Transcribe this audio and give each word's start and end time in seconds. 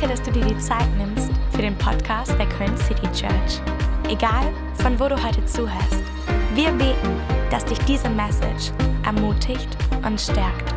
Danke, 0.00 0.16
dass 0.16 0.24
du 0.26 0.32
dir 0.32 0.46
die 0.46 0.58
Zeit 0.58 0.86
nimmst 0.96 1.30
für 1.52 1.60
den 1.60 1.76
Podcast 1.76 2.32
der 2.38 2.48
Köln 2.48 2.74
City 2.78 3.06
Church. 3.12 3.60
Egal, 4.08 4.50
von 4.80 4.98
wo 4.98 5.08
du 5.08 5.22
heute 5.22 5.44
zuhörst, 5.44 6.02
wir 6.54 6.70
beten, 6.70 7.20
dass 7.50 7.66
dich 7.66 7.78
diese 7.80 8.08
Message 8.08 8.72
ermutigt 9.04 9.68
und 10.06 10.18
stärkt. 10.18 10.72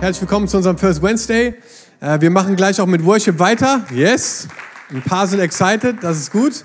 Herzlich 0.00 0.20
willkommen 0.20 0.46
zu 0.46 0.58
unserem 0.58 0.76
First 0.76 1.02
Wednesday. 1.02 1.54
Äh, 2.00 2.20
Wir 2.20 2.30
machen 2.30 2.54
gleich 2.54 2.78
auch 2.82 2.86
mit 2.86 3.02
Worship 3.02 3.38
weiter. 3.38 3.82
Yes. 3.94 4.46
Ein 4.90 5.00
paar 5.00 5.26
sind 5.26 5.40
excited, 5.40 5.96
das 6.02 6.18
ist 6.18 6.32
gut. 6.32 6.64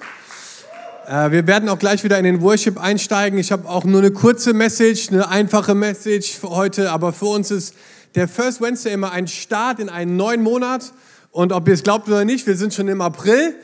Äh, 1.07 1.31
Wir 1.31 1.47
werden 1.47 1.69
auch 1.69 1.79
gleich 1.79 2.03
wieder 2.03 2.17
in 2.17 2.25
den 2.25 2.41
Worship 2.41 2.77
einsteigen. 2.77 3.39
Ich 3.39 3.53
habe 3.53 3.69
auch 3.69 3.85
nur 3.85 4.01
eine 4.01 4.11
kurze 4.11 4.53
Message, 4.53 5.11
eine 5.11 5.29
einfache 5.29 5.75
Message 5.75 6.33
für 6.37 6.49
heute, 6.49 6.91
aber 6.91 7.13
für 7.13 7.27
uns 7.27 7.51
ist 7.51 7.73
der 8.15 8.29
First 8.29 8.61
Wednesday 8.61 8.93
immer 8.93 9.11
ein 9.11 9.27
Start 9.27 9.79
in 9.79 9.89
einen 9.89 10.15
neuen 10.15 10.41
Monat. 10.41 10.93
Und 11.31 11.51
ob 11.51 11.67
ihr 11.67 11.73
es 11.73 11.83
glaubt 11.83 12.07
oder 12.07 12.23
nicht, 12.23 12.47
wir 12.47 12.55
sind 12.55 12.73
schon 12.73 12.87
im 12.87 13.01
April. 13.01 13.55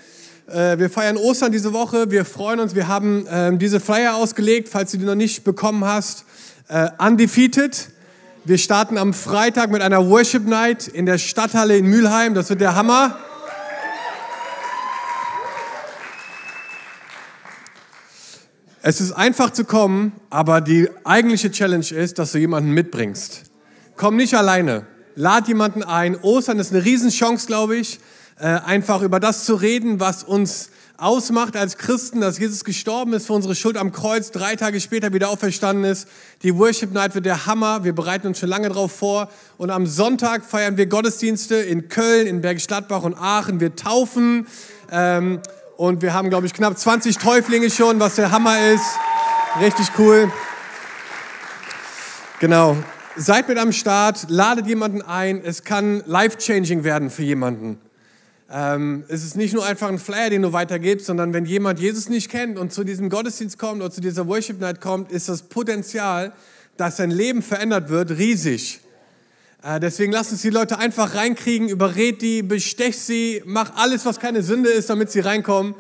Äh, 0.47 0.77
Wir 0.77 0.89
feiern 0.89 1.15
Ostern 1.15 1.53
diese 1.53 1.71
Woche. 1.71 2.11
Wir 2.11 2.25
freuen 2.25 2.59
uns. 2.59 2.75
Wir 2.75 2.89
haben 2.89 3.25
ähm, 3.29 3.59
diese 3.59 3.79
Flyer 3.79 4.15
ausgelegt, 4.15 4.67
falls 4.67 4.91
du 4.91 4.97
die 4.97 5.05
noch 5.05 5.15
nicht 5.15 5.45
bekommen 5.45 5.85
hast. 5.85 6.25
Äh, 6.67 6.89
Undefeated. 6.97 7.89
Wir 8.43 8.57
starten 8.57 8.97
am 8.97 9.13
Freitag 9.13 9.71
mit 9.71 9.81
einer 9.81 10.09
Worship 10.09 10.45
Night 10.45 10.87
in 10.87 11.05
der 11.05 11.17
Stadthalle 11.17 11.77
in 11.77 11.85
Mülheim. 11.85 12.33
Das 12.33 12.49
wird 12.49 12.59
der 12.59 12.75
Hammer. 12.75 13.17
Es 18.81 18.99
ist 18.99 19.11
einfach 19.11 19.51
zu 19.51 19.63
kommen, 19.63 20.11
aber 20.31 20.59
die 20.59 20.89
eigentliche 21.03 21.51
Challenge 21.51 21.85
ist, 21.91 22.17
dass 22.17 22.31
du 22.31 22.39
jemanden 22.39 22.71
mitbringst. 22.71 23.50
Komm 24.01 24.15
nicht 24.15 24.33
alleine. 24.33 24.87
Lad 25.13 25.47
jemanden 25.47 25.83
ein. 25.83 26.19
Ostern 26.19 26.57
ist 26.57 26.73
eine 26.73 26.83
Riesenchance, 26.83 27.45
glaube 27.45 27.75
ich, 27.75 27.99
äh, 28.39 28.45
einfach 28.47 29.03
über 29.03 29.19
das 29.19 29.45
zu 29.45 29.53
reden, 29.53 29.99
was 29.99 30.23
uns 30.23 30.71
ausmacht 30.98 31.55
als 31.55 31.77
Christen, 31.77 32.20
dass 32.20 32.39
Jesus 32.39 32.63
gestorben 32.63 33.13
ist 33.13 33.27
für 33.27 33.34
unsere 33.34 33.53
Schuld 33.53 33.77
am 33.77 33.91
Kreuz, 33.91 34.31
drei 34.31 34.55
Tage 34.55 34.81
später 34.81 35.13
wieder 35.13 35.29
auferstanden 35.29 35.84
ist. 35.84 36.07
Die 36.41 36.57
Worship 36.57 36.91
Night 36.91 37.13
wird 37.13 37.27
der 37.27 37.45
Hammer. 37.45 37.84
Wir 37.84 37.93
bereiten 37.93 38.26
uns 38.26 38.39
schon 38.39 38.49
lange 38.49 38.70
darauf 38.70 38.91
vor. 38.91 39.29
Und 39.59 39.70
am 39.70 39.85
Sonntag 39.85 40.45
feiern 40.45 40.77
wir 40.77 40.87
Gottesdienste 40.87 41.57
in 41.57 41.87
Köln, 41.87 42.26
in 42.26 42.41
Bergisch 42.41 42.65
Gladbach 42.65 43.04
und 43.04 43.13
Aachen. 43.13 43.59
Wir 43.59 43.76
taufen. 43.76 44.48
Ähm, 44.91 45.41
und 45.77 46.01
wir 46.01 46.15
haben, 46.15 46.31
glaube 46.31 46.48
ich, 46.48 46.55
knapp 46.55 46.76
20 46.76 47.20
Täuflinge 47.20 47.70
schon, 47.70 47.99
was 47.99 48.15
der 48.15 48.31
Hammer 48.31 48.67
ist. 48.71 48.98
Richtig 49.59 49.89
cool. 49.99 50.31
Genau. 52.39 52.77
Seid 53.17 53.49
mit 53.49 53.57
am 53.57 53.73
Start, 53.73 54.29
ladet 54.29 54.67
jemanden 54.67 55.01
ein. 55.01 55.43
Es 55.43 55.65
kann 55.65 56.01
life-changing 56.05 56.85
werden 56.85 57.09
für 57.09 57.23
jemanden. 57.23 57.77
Ähm, 58.49 59.04
es 59.09 59.26
ist 59.26 59.35
nicht 59.35 59.54
nur 59.54 59.65
einfach 59.65 59.90
ein 59.90 59.99
Flyer, 59.99 60.29
den 60.29 60.43
du 60.43 60.54
weitergibst, 60.54 61.07
sondern 61.07 61.34
wenn 61.34 61.43
jemand 61.43 61.79
Jesus 61.79 62.07
nicht 62.07 62.29
kennt 62.32 62.57
und 62.57 62.71
zu 62.71 62.85
diesem 62.85 63.09
Gottesdienst 63.09 63.59
kommt 63.59 63.82
oder 63.82 63.91
zu 63.91 63.99
dieser 63.99 64.28
Worship 64.28 64.62
Night 64.62 64.79
kommt, 64.79 65.12
ist 65.12 65.28
das 65.28 65.41
Potenzial, 65.41 66.31
dass 66.78 66.97
sein 66.97 67.12
Leben 67.12 67.41
verändert 67.41 67.89
wird, 67.89 68.12
riesig. 68.12 68.79
Äh, 69.62 69.81
deswegen 69.81 70.13
lass 70.13 70.31
uns 70.31 70.41
die 70.41 70.50
Leute 70.50 70.79
einfach 70.79 71.13
reinkriegen, 71.13 71.67
überred 71.67 72.22
die, 72.22 72.44
bestech 72.44 72.97
sie, 72.97 73.44
mach 73.45 73.75
alles, 73.75 74.06
was 74.06 74.22
keine 74.22 74.41
Sünde 74.41 74.69
ist, 74.69 74.89
damit 74.89 75.12
sie 75.12 75.19
reinkommen. 75.19 75.75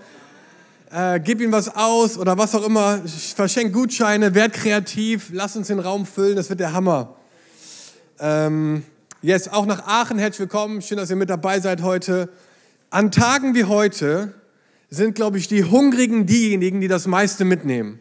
Äh, 0.91 1.21
gib 1.21 1.39
ihnen 1.39 1.53
was 1.53 1.73
aus 1.73 2.17
oder 2.17 2.37
was 2.37 2.53
auch 2.55 2.65
immer, 2.65 2.99
verschenk 3.35 3.71
Gutscheine, 3.71 4.35
werd 4.35 4.51
kreativ, 4.51 5.29
lass 5.31 5.55
uns 5.55 5.67
den 5.67 5.79
Raum 5.79 6.05
füllen, 6.05 6.35
das 6.35 6.49
wird 6.49 6.59
der 6.59 6.73
Hammer. 6.73 7.15
Ähm, 8.23 8.83
yes, 9.23 9.47
auch 9.47 9.65
nach 9.65 9.87
Aachen 9.87 10.19
herzlich 10.19 10.41
willkommen, 10.41 10.83
schön, 10.83 10.97
dass 10.97 11.09
ihr 11.09 11.15
mit 11.15 11.31
dabei 11.31 11.59
seid 11.59 11.81
heute. 11.81 12.29
An 12.91 13.09
Tagen 13.09 13.55
wie 13.55 13.63
heute 13.63 14.35
sind, 14.91 15.15
glaube 15.15 15.39
ich, 15.39 15.47
die 15.47 15.63
Hungrigen 15.63 16.27
diejenigen, 16.27 16.81
die 16.81 16.87
das 16.87 17.07
meiste 17.07 17.45
mitnehmen. 17.45 17.99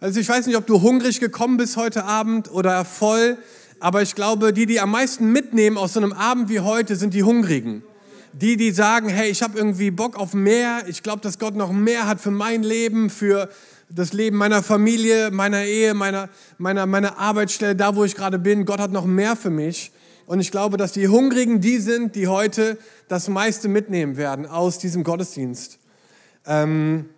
Also 0.00 0.18
ich 0.18 0.28
weiß 0.28 0.48
nicht, 0.48 0.56
ob 0.56 0.66
du 0.66 0.82
hungrig 0.82 1.20
gekommen 1.20 1.58
bist 1.58 1.76
heute 1.76 2.06
Abend 2.06 2.50
oder 2.50 2.84
voll, 2.84 3.38
aber 3.78 4.02
ich 4.02 4.16
glaube, 4.16 4.52
die, 4.52 4.66
die 4.66 4.80
am 4.80 4.90
meisten 4.90 5.30
mitnehmen 5.30 5.78
aus 5.78 5.92
so 5.92 6.00
einem 6.00 6.12
Abend 6.12 6.48
wie 6.48 6.58
heute, 6.58 6.96
sind 6.96 7.14
die 7.14 7.22
Hungrigen. 7.22 7.84
Die, 8.32 8.56
die 8.56 8.72
sagen, 8.72 9.08
hey, 9.08 9.30
ich 9.30 9.42
habe 9.42 9.56
irgendwie 9.56 9.92
Bock 9.92 10.16
auf 10.16 10.34
mehr, 10.34 10.82
ich 10.88 11.04
glaube, 11.04 11.20
dass 11.20 11.38
Gott 11.38 11.54
noch 11.54 11.70
mehr 11.70 12.08
hat 12.08 12.20
für 12.20 12.32
mein 12.32 12.64
Leben, 12.64 13.10
für 13.10 13.48
das 13.92 14.12
Leben 14.12 14.36
meiner 14.36 14.62
Familie, 14.62 15.30
meiner 15.30 15.64
Ehe, 15.64 15.94
meiner, 15.94 16.28
meiner, 16.58 16.86
meiner 16.86 17.18
Arbeitsstelle, 17.18 17.74
da 17.74 17.96
wo 17.96 18.04
ich 18.04 18.14
gerade 18.14 18.38
bin. 18.38 18.64
Gott 18.64 18.80
hat 18.80 18.92
noch 18.92 19.04
mehr 19.04 19.36
für 19.36 19.50
mich. 19.50 19.92
Und 20.26 20.38
ich 20.38 20.52
glaube, 20.52 20.76
dass 20.76 20.92
die 20.92 21.08
Hungrigen 21.08 21.60
die 21.60 21.78
sind, 21.78 22.14
die 22.14 22.28
heute 22.28 22.78
das 23.08 23.28
meiste 23.28 23.68
mitnehmen 23.68 24.16
werden 24.16 24.46
aus 24.46 24.78
diesem 24.78 25.02
Gottesdienst. 25.02 25.78
Ähm, 26.46 27.10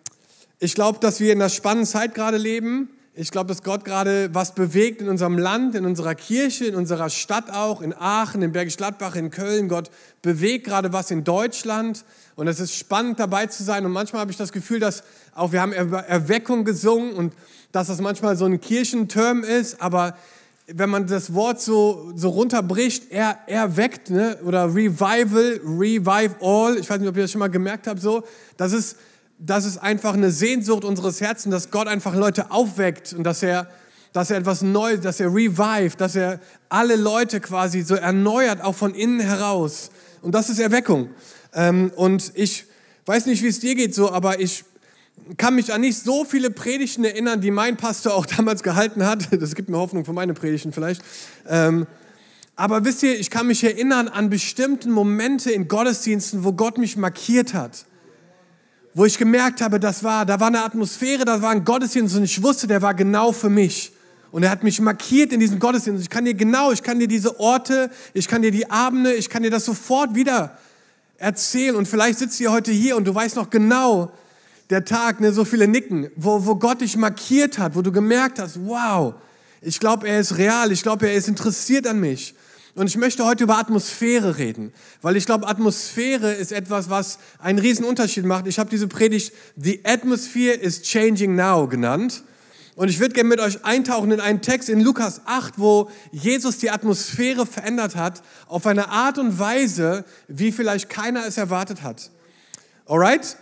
ich 0.58 0.74
glaube, 0.74 0.98
dass 1.00 1.20
wir 1.20 1.32
in 1.32 1.40
einer 1.40 1.50
spannenden 1.50 1.86
Zeit 1.86 2.14
gerade 2.14 2.38
leben. 2.38 2.88
Ich 3.14 3.30
glaube, 3.30 3.48
dass 3.48 3.62
Gott 3.62 3.84
gerade 3.84 4.30
was 4.32 4.54
bewegt 4.54 5.02
in 5.02 5.10
unserem 5.10 5.36
Land, 5.36 5.74
in 5.74 5.84
unserer 5.84 6.14
Kirche, 6.14 6.64
in 6.64 6.74
unserer 6.74 7.10
Stadt 7.10 7.50
auch, 7.50 7.82
in 7.82 7.92
Aachen, 7.92 8.40
in 8.40 8.52
Bergisch 8.52 8.78
Gladbach, 8.78 9.14
in 9.14 9.30
Köln. 9.30 9.68
Gott 9.68 9.90
bewegt 10.22 10.64
gerade 10.64 10.94
was 10.94 11.10
in 11.10 11.22
Deutschland. 11.22 12.06
Und 12.34 12.48
es 12.48 12.60
ist 12.60 12.74
spannend 12.74 13.20
dabei 13.20 13.46
zu 13.46 13.62
sein. 13.62 13.84
Und 13.84 13.92
manchmal 13.92 14.20
habe 14.20 14.30
ich 14.30 14.36
das 14.36 14.52
Gefühl, 14.52 14.80
dass 14.80 15.02
auch 15.34 15.52
wir 15.52 15.60
haben 15.60 15.72
Erweckung 15.72 16.64
gesungen 16.64 17.14
und 17.14 17.34
dass 17.72 17.88
das 17.88 18.00
manchmal 18.00 18.36
so 18.36 18.44
ein 18.44 18.60
Kirchenterm 18.60 19.44
ist. 19.44 19.80
Aber 19.80 20.16
wenn 20.66 20.90
man 20.90 21.06
das 21.06 21.34
Wort 21.34 21.60
so, 21.60 22.12
so 22.14 22.30
runterbricht, 22.30 23.10
er, 23.10 23.38
er 23.46 23.68
ne? 24.08 24.38
oder 24.44 24.66
Revival, 24.66 25.60
Revive 25.64 26.36
All, 26.40 26.78
ich 26.78 26.88
weiß 26.88 27.00
nicht, 27.00 27.08
ob 27.08 27.16
ihr 27.16 27.22
das 27.22 27.32
schon 27.32 27.40
mal 27.40 27.50
gemerkt 27.50 27.86
habt, 27.86 28.00
so, 28.00 28.22
das 28.56 28.72
ist, 28.72 28.96
das 29.38 29.64
ist 29.64 29.78
einfach 29.78 30.14
eine 30.14 30.30
Sehnsucht 30.30 30.84
unseres 30.84 31.20
Herzens, 31.20 31.52
dass 31.52 31.70
Gott 31.70 31.88
einfach 31.88 32.14
Leute 32.14 32.50
aufweckt 32.50 33.12
und 33.12 33.24
dass 33.24 33.42
er, 33.42 33.68
dass 34.12 34.30
er 34.30 34.38
etwas 34.38 34.62
Neues, 34.62 35.00
dass 35.00 35.20
er 35.20 35.28
revive, 35.28 35.96
dass 35.96 36.14
er 36.14 36.38
alle 36.68 36.96
Leute 36.96 37.40
quasi 37.40 37.82
so 37.82 37.94
erneuert, 37.94 38.62
auch 38.62 38.74
von 38.74 38.94
innen 38.94 39.20
heraus. 39.20 39.90
Und 40.20 40.34
das 40.34 40.48
ist 40.48 40.60
Erweckung. 40.60 41.10
Ähm, 41.54 41.92
und 41.96 42.32
ich 42.34 42.64
weiß 43.06 43.26
nicht, 43.26 43.42
wie 43.42 43.48
es 43.48 43.60
dir 43.60 43.74
geht 43.74 43.94
so, 43.94 44.10
aber 44.10 44.40
ich 44.40 44.64
kann 45.36 45.54
mich 45.54 45.72
an 45.72 45.80
nicht 45.80 45.98
so 45.98 46.24
viele 46.24 46.50
Predigten 46.50 47.04
erinnern, 47.04 47.40
die 47.40 47.50
mein 47.50 47.76
Pastor 47.76 48.14
auch 48.14 48.26
damals 48.36 48.62
gehalten 48.62 49.04
hat. 49.06 49.28
Das 49.32 49.54
gibt 49.54 49.68
mir 49.68 49.78
Hoffnung 49.78 50.04
für 50.04 50.12
meine 50.12 50.34
Predigten 50.34 50.72
vielleicht. 50.72 51.02
Ähm, 51.48 51.86
aber 52.54 52.84
wisst 52.84 53.02
ihr, 53.02 53.18
ich 53.18 53.30
kann 53.30 53.46
mich 53.46 53.64
erinnern 53.64 54.08
an 54.08 54.30
bestimmte 54.30 54.88
Momente 54.88 55.50
in 55.50 55.68
Gottesdiensten, 55.68 56.44
wo 56.44 56.52
Gott 56.52 56.78
mich 56.78 56.96
markiert 56.96 57.54
hat. 57.54 57.86
Wo 58.94 59.06
ich 59.06 59.16
gemerkt 59.16 59.62
habe, 59.62 59.80
das 59.80 60.04
war, 60.04 60.26
da 60.26 60.38
war 60.38 60.48
eine 60.48 60.62
Atmosphäre, 60.62 61.24
da 61.24 61.40
war 61.40 61.50
ein 61.50 61.64
Gottesdienst 61.64 62.14
und 62.14 62.24
ich 62.24 62.42
wusste, 62.42 62.66
der 62.66 62.82
war 62.82 62.92
genau 62.92 63.32
für 63.32 63.48
mich. 63.48 63.92
Und 64.32 64.42
er 64.42 64.50
hat 64.50 64.62
mich 64.62 64.80
markiert 64.80 65.32
in 65.32 65.40
diesem 65.40 65.58
Gottesdienst. 65.58 66.02
Ich 66.02 66.10
kann 66.10 66.26
dir 66.26 66.34
genau, 66.34 66.72
ich 66.72 66.82
kann 66.82 66.98
dir 66.98 67.08
diese 67.08 67.40
Orte, 67.40 67.90
ich 68.12 68.28
kann 68.28 68.42
dir 68.42 68.50
die 68.50 68.70
Abende, 68.70 69.14
ich 69.14 69.30
kann 69.30 69.42
dir 69.42 69.50
das 69.50 69.64
sofort 69.64 70.14
wieder 70.14 70.58
erzählen. 71.22 71.76
Und 71.76 71.88
vielleicht 71.88 72.18
sitzt 72.18 72.40
ihr 72.40 72.52
heute 72.52 72.72
hier 72.72 72.96
und 72.96 73.04
du 73.06 73.14
weißt 73.14 73.36
noch 73.36 73.48
genau, 73.48 74.12
der 74.70 74.84
Tag, 74.84 75.20
ne, 75.20 75.32
so 75.32 75.44
viele 75.44 75.68
Nicken, 75.68 76.10
wo, 76.16 76.44
wo 76.46 76.56
Gott 76.56 76.80
dich 76.80 76.96
markiert 76.96 77.58
hat, 77.58 77.76
wo 77.76 77.82
du 77.82 77.92
gemerkt 77.92 78.38
hast, 78.38 78.58
wow, 78.64 79.14
ich 79.60 79.78
glaube, 79.78 80.08
er 80.08 80.18
ist 80.18 80.38
real, 80.38 80.72
ich 80.72 80.82
glaube, 80.82 81.08
er 81.08 81.14
ist 81.14 81.28
interessiert 81.28 81.86
an 81.86 82.00
mich. 82.00 82.34
Und 82.74 82.86
ich 82.86 82.96
möchte 82.96 83.26
heute 83.26 83.44
über 83.44 83.58
Atmosphäre 83.58 84.38
reden, 84.38 84.72
weil 85.02 85.16
ich 85.16 85.26
glaube, 85.26 85.46
Atmosphäre 85.46 86.32
ist 86.32 86.52
etwas, 86.52 86.88
was 86.88 87.18
einen 87.38 87.58
riesen 87.58 87.84
Unterschied 87.84 88.24
macht. 88.24 88.46
Ich 88.46 88.58
habe 88.58 88.70
diese 88.70 88.88
Predigt 88.88 89.32
The 89.56 89.80
Atmosphere 89.84 90.54
is 90.54 90.80
Changing 90.80 91.36
Now 91.36 91.68
genannt. 91.68 92.24
Und 92.74 92.88
ich 92.88 93.00
würde 93.00 93.14
gerne 93.14 93.28
mit 93.28 93.40
euch 93.40 93.64
eintauchen 93.64 94.10
in 94.12 94.20
einen 94.20 94.40
Text 94.40 94.70
in 94.70 94.80
Lukas 94.80 95.22
8, 95.26 95.58
wo 95.58 95.90
Jesus 96.10 96.58
die 96.58 96.70
Atmosphäre 96.70 97.44
verändert 97.44 97.96
hat, 97.96 98.22
auf 98.46 98.66
eine 98.66 98.88
Art 98.88 99.18
und 99.18 99.38
Weise, 99.38 100.04
wie 100.26 100.52
vielleicht 100.52 100.88
keiner 100.88 101.26
es 101.26 101.36
erwartet 101.36 101.82
hat. 101.82 102.10
Alright? 102.86 103.36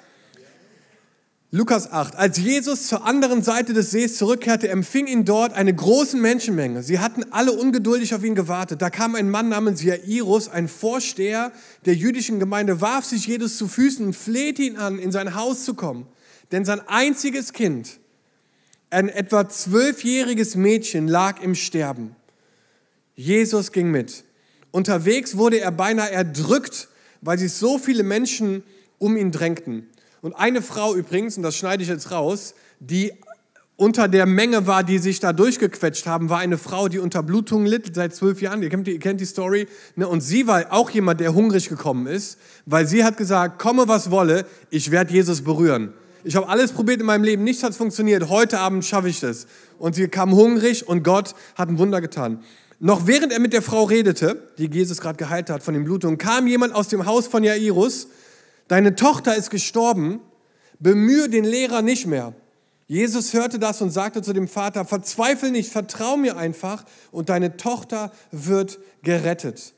Lukas 1.53 1.91
8. 1.91 2.15
Als 2.15 2.39
Jesus 2.39 2.87
zur 2.87 3.05
anderen 3.05 3.43
Seite 3.43 3.73
des 3.73 3.91
Sees 3.91 4.19
zurückkehrte, 4.19 4.69
empfing 4.69 5.09
ihn 5.09 5.25
dort 5.25 5.53
eine 5.53 5.75
große 5.75 6.17
Menschenmenge. 6.17 6.85
Sie 6.85 7.01
hatten 7.01 7.25
alle 7.33 7.53
ungeduldig 7.53 8.15
auf 8.15 8.23
ihn 8.23 8.37
gewartet. 8.37 8.83
Da 8.83 8.91
kam 8.91 9.17
ein 9.17 9.29
Mann 9.29 9.49
namens 9.49 9.83
Jairus, 9.83 10.49
ein 10.49 10.69
Vorsteher 10.69 11.51
der 11.87 11.95
jüdischen 11.95 12.39
Gemeinde, 12.39 12.81
warf 12.81 13.05
sich 13.05 13.27
Jesus 13.27 13.57
zu 13.57 13.67
Füßen 13.67 14.07
und 14.07 14.15
flehte 14.15 14.63
ihn 14.63 14.77
an, 14.77 15.01
in 15.01 15.11
sein 15.11 15.35
Haus 15.35 15.65
zu 15.65 15.75
kommen. 15.75 16.07
Denn 16.53 16.65
sein 16.65 16.81
einziges 16.87 17.53
Kind, 17.53 18.00
ein 18.91 19.09
etwa 19.09 19.49
zwölfjähriges 19.49 20.57
Mädchen, 20.57 21.09
lag 21.09 21.41
im 21.43 21.55
Sterben. 21.55 22.17
Jesus 23.15 23.73
ging 23.73 23.91
mit. 23.91 24.25
Unterwegs 24.73 25.37
wurde 25.37 25.61
er 25.61 25.73
beinahe 25.73 26.11
erdrückt, 26.11 26.89
weil 27.21 27.39
sich 27.39 27.53
so 27.53 27.79
viele 27.79 28.03
Menschen 28.03 28.63
um 28.99 29.17
ihn 29.17 29.31
drängten. 29.31 29.89
Und 30.23 30.35
eine 30.35 30.63
Frau 30.63 30.95
übrigens, 30.95 31.37
und 31.37 31.43
das 31.43 31.57
schneide 31.57 31.83
ich 31.83 31.89
jetzt 31.89 32.11
raus, 32.11 32.55
die 32.79 33.13
unter 33.77 34.09
der 34.09 34.27
Menge 34.27 34.67
war, 34.67 34.85
die 34.85 34.99
sich 34.99 35.21
da 35.21 35.33
durchgequetscht 35.33 36.07
haben, 36.07 36.29
war 36.29 36.39
eine 36.39 36.59
Frau, 36.59 36.89
die 36.89 36.99
unter 36.99 37.23
Blutung 37.23 37.65
litt 37.65 37.95
seit 37.95 38.15
zwölf 38.15 38.43
Jahren. 38.43 38.63
Ihr 38.63 38.69
kennt 38.69 38.87
die, 38.87 38.93
ihr 38.93 38.99
kennt 38.99 39.23
die 39.23 39.25
Story. 39.25 39.69
Ne? 39.97 40.07
Und 40.07 40.21
sie 40.21 40.47
war 40.47 40.71
auch 40.71 40.91
jemand, 40.91 41.21
der 41.21 41.33
hungrig 41.33 41.71
gekommen 41.71 42.07
ist, 42.07 42.39
weil 42.67 42.87
sie 42.87 43.05
hat 43.05 43.17
gesagt, 43.17 43.59
komme 43.59 43.89
was 43.89 44.11
wolle, 44.11 44.45
ich 44.69 44.91
werde 44.91 45.15
Jesus 45.15 45.41
berühren. 45.41 45.95
Ich 46.23 46.37
habe 46.37 46.49
alles 46.49 46.73
probiert 46.73 47.01
in 47.01 47.07
meinem 47.07 47.25
Leben, 47.25 47.45
nichts 47.45 47.63
hat 47.63 47.75
funktioniert. 47.75 48.29
Heute 48.29 48.59
Abend 48.59 48.85
schaffe 48.85 49.09
ich 49.09 49.21
das. 49.21 49.47
Und 49.79 49.95
sie 49.95 50.09
kam 50.09 50.35
hungrig 50.35 50.87
und 50.87 51.03
Gott 51.03 51.35
hat 51.55 51.69
ein 51.69 51.79
Wunder 51.79 52.01
getan. 52.01 52.43
Noch 52.79 53.07
während 53.07 53.33
er 53.33 53.41
mit 53.41 53.53
der 53.53 53.63
Frau 53.63 53.85
redete, 53.85 54.51
die 54.59 54.67
Jesus 54.67 55.01
gerade 55.01 55.17
geheilt 55.17 55.51
hat 55.51 55.63
von 55.63 55.75
den 55.75 55.85
Blutungen, 55.85 56.19
kam 56.19 56.47
jemand 56.47 56.75
aus 56.75 56.89
dem 56.89 57.07
Haus 57.07 57.27
von 57.27 57.45
Jairus. 57.45 58.09
Deine 58.69 58.97
Tochter 58.97 59.37
ist 59.37 59.51
gestorben. 59.51 60.21
Bemühe 60.79 61.29
den 61.29 61.45
Lehrer 61.45 61.83
nicht 61.83 62.07
mehr. 62.07 62.35
Jesus 62.87 63.35
hörte 63.35 63.59
das 63.59 63.81
und 63.83 63.91
sagte 63.91 64.21
zu 64.21 64.33
dem 64.33 64.49
Vater, 64.49 64.85
verzweifel 64.85 65.51
nicht, 65.51 65.71
vertrau 65.71 66.17
mir 66.17 66.37
einfach 66.37 66.85
und 67.13 67.29
deine 67.29 67.57
Tochter 67.57 68.11
wird 68.33 68.81
gerettet. 69.03 69.75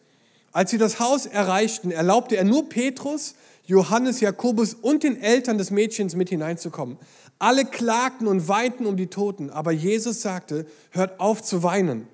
Als 0.52 0.70
sie 0.70 0.78
das 0.78 0.98
Haus 0.98 1.26
erreichten, 1.26 1.90
erlaubte 1.90 2.36
er 2.36 2.44
nur 2.44 2.68
Petrus, 2.68 3.34
Johannes, 3.72 4.20
Jakobus 4.20 4.74
und 4.74 5.02
den 5.02 5.18
Eltern 5.18 5.56
des 5.56 5.70
Mädchens 5.70 6.14
mit 6.14 6.28
hineinzukommen. 6.28 6.98
Alle 7.38 7.64
klagten 7.64 8.26
und 8.26 8.46
weinten 8.46 8.84
um 8.84 8.98
die 8.98 9.06
Toten, 9.06 9.48
aber 9.48 9.72
Jesus 9.72 10.20
sagte, 10.20 10.66
hört 10.90 11.18
auf 11.18 11.42
zu 11.42 11.62
weinen. 11.62 12.06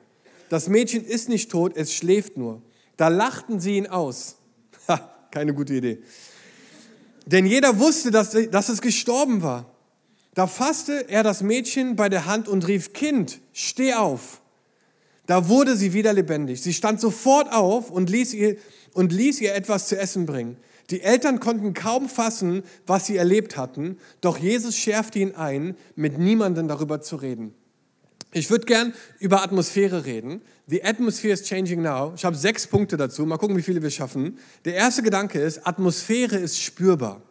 Das 0.50 0.68
Mädchen 0.68 1.04
ist 1.04 1.28
nicht 1.28 1.50
tot, 1.50 1.76
es 1.76 1.92
schläft 1.92 2.36
nur. 2.36 2.62
Da 2.96 3.08
lachten 3.08 3.58
sie 3.60 3.76
ihn 3.76 3.88
aus. 3.88 4.36
Ha, 4.88 5.10
keine 5.32 5.52
gute 5.52 5.74
Idee. 5.74 5.98
Denn 7.26 7.44
jeder 7.44 7.78
wusste, 7.78 8.10
dass, 8.10 8.30
dass 8.50 8.68
es 8.70 8.80
gestorben 8.80 9.42
war. 9.42 9.66
Da 10.34 10.46
fasste 10.46 11.10
er 11.10 11.22
das 11.22 11.42
Mädchen 11.42 11.96
bei 11.96 12.08
der 12.08 12.24
Hand 12.24 12.48
und 12.48 12.68
rief, 12.68 12.94
Kind, 12.94 13.40
steh 13.52 13.94
auf. 13.94 14.40
Da 15.26 15.48
wurde 15.48 15.76
sie 15.76 15.92
wieder 15.92 16.14
lebendig. 16.14 16.62
Sie 16.62 16.72
stand 16.72 17.00
sofort 17.00 17.52
auf 17.52 17.90
und 17.90 18.08
ließ 18.08 18.32
ihr, 18.32 18.56
und 18.94 19.12
ließ 19.12 19.40
ihr 19.42 19.54
etwas 19.54 19.88
zu 19.88 19.98
essen 19.98 20.24
bringen. 20.24 20.56
Die 20.90 21.02
Eltern 21.02 21.38
konnten 21.38 21.74
kaum 21.74 22.08
fassen, 22.08 22.62
was 22.86 23.06
sie 23.06 23.16
erlebt 23.16 23.56
hatten, 23.56 23.98
doch 24.20 24.38
Jesus 24.38 24.76
schärfte 24.76 25.18
ihn 25.18 25.34
ein, 25.34 25.76
mit 25.96 26.18
niemandem 26.18 26.66
darüber 26.66 27.02
zu 27.02 27.16
reden. 27.16 27.54
Ich 28.32 28.50
würde 28.50 28.66
gern 28.66 28.94
über 29.18 29.42
Atmosphäre 29.42 30.04
reden. 30.04 30.42
The 30.66 30.84
atmosphere 30.84 31.32
is 31.32 31.44
changing 31.44 31.80
now. 31.80 32.12
Ich 32.14 32.26
habe 32.26 32.36
sechs 32.36 32.66
Punkte 32.66 32.98
dazu. 32.98 33.24
Mal 33.24 33.38
gucken, 33.38 33.56
wie 33.56 33.62
viele 33.62 33.82
wir 33.82 33.90
schaffen. 33.90 34.38
Der 34.66 34.74
erste 34.74 35.02
Gedanke 35.02 35.40
ist, 35.40 35.66
Atmosphäre 35.66 36.36
ist 36.36 36.60
spürbar. 36.60 37.22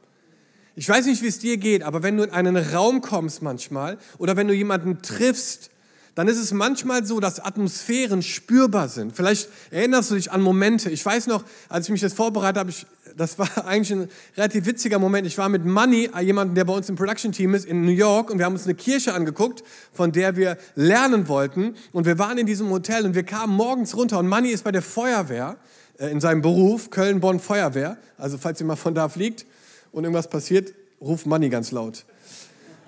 Ich 0.75 0.89
weiß 0.89 1.05
nicht, 1.05 1.21
wie 1.21 1.27
es 1.27 1.39
dir 1.39 1.57
geht, 1.57 1.83
aber 1.83 2.01
wenn 2.03 2.17
du 2.17 2.23
in 2.23 2.31
einen 2.31 2.57
Raum 2.57 3.01
kommst 3.01 3.41
manchmal 3.41 3.97
oder 4.17 4.37
wenn 4.37 4.47
du 4.47 4.53
jemanden 4.53 5.01
triffst, 5.01 5.69
dann 6.17 6.27
ist 6.27 6.37
es 6.37 6.51
manchmal 6.51 7.05
so, 7.05 7.19
dass 7.19 7.39
Atmosphären 7.39 8.23
spürbar 8.23 8.87
sind. 8.89 9.15
Vielleicht 9.15 9.49
erinnerst 9.69 10.09
du 10.09 10.15
dich 10.15 10.31
an 10.31 10.41
Momente. 10.41 10.89
Ich 10.89 11.05
weiß 11.05 11.27
noch, 11.27 11.43
als 11.69 11.85
ich 11.85 11.91
mich 11.91 12.01
das 12.01 12.13
vorbereitet 12.13 12.57
habe, 12.57 12.71
ich, 12.71 12.87
das 13.17 13.37
war 13.37 13.49
eigentlich 13.65 13.91
ein 13.91 14.09
relativ 14.37 14.65
witziger 14.65 14.99
Moment. 14.99 15.27
Ich 15.27 15.37
war 15.37 15.49
mit 15.49 15.65
Money, 15.65 16.09
jemandem, 16.21 16.55
der 16.55 16.65
bei 16.65 16.73
uns 16.73 16.87
im 16.87 16.95
Production-Team 16.95 17.53
ist, 17.53 17.65
in 17.65 17.81
New 17.81 17.91
York 17.91 18.29
und 18.29 18.37
wir 18.37 18.45
haben 18.45 18.53
uns 18.53 18.65
eine 18.65 18.75
Kirche 18.75 19.13
angeguckt, 19.13 19.63
von 19.91 20.11
der 20.11 20.35
wir 20.35 20.57
lernen 20.75 21.27
wollten. 21.27 21.75
Und 21.91 22.05
wir 22.05 22.17
waren 22.19 22.37
in 22.37 22.45
diesem 22.45 22.69
Hotel 22.69 23.05
und 23.05 23.15
wir 23.15 23.23
kamen 23.23 23.53
morgens 23.55 23.95
runter 23.95 24.19
und 24.19 24.27
Money 24.27 24.49
ist 24.49 24.63
bei 24.63 24.71
der 24.71 24.81
Feuerwehr 24.81 25.57
äh, 25.99 26.07
in 26.07 26.21
seinem 26.21 26.41
Beruf, 26.41 26.89
Köln-Bonn 26.89 27.39
Feuerwehr. 27.39 27.97
Also 28.17 28.37
falls 28.37 28.61
ihr 28.61 28.65
mal 28.65 28.75
von 28.75 28.95
da 28.95 29.09
fliegt, 29.09 29.45
und 29.91 30.03
irgendwas 30.03 30.29
passiert, 30.29 30.73
ruft 31.01 31.25
Money 31.25 31.49
ganz 31.49 31.71
laut. 31.71 32.05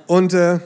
Und, 0.08 0.34
äh, 0.34 0.60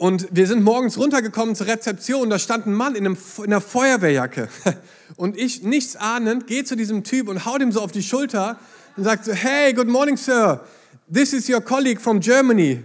und 0.00 0.28
wir 0.30 0.46
sind 0.46 0.64
morgens 0.64 0.96
runtergekommen 0.96 1.54
zur 1.54 1.66
Rezeption, 1.66 2.30
da 2.30 2.38
stand 2.38 2.64
ein 2.64 2.72
Mann 2.72 2.94
in, 2.94 3.04
einem, 3.04 3.18
in 3.36 3.44
einer 3.44 3.60
Feuerwehrjacke. 3.60 4.48
Und 5.16 5.36
ich, 5.36 5.62
nichts 5.62 5.94
ahnend, 5.94 6.46
gehe 6.46 6.64
zu 6.64 6.74
diesem 6.74 7.04
Typ 7.04 7.28
und 7.28 7.44
hau 7.44 7.58
dem 7.58 7.70
so 7.70 7.82
auf 7.82 7.92
die 7.92 8.02
Schulter 8.02 8.58
und 8.96 9.04
sagt 9.04 9.26
so, 9.26 9.32
hey, 9.32 9.74
good 9.74 9.88
morning, 9.88 10.16
sir. 10.16 10.64
This 11.12 11.34
is 11.34 11.50
your 11.50 11.60
colleague 11.60 12.00
from 12.00 12.20
Germany. 12.20 12.82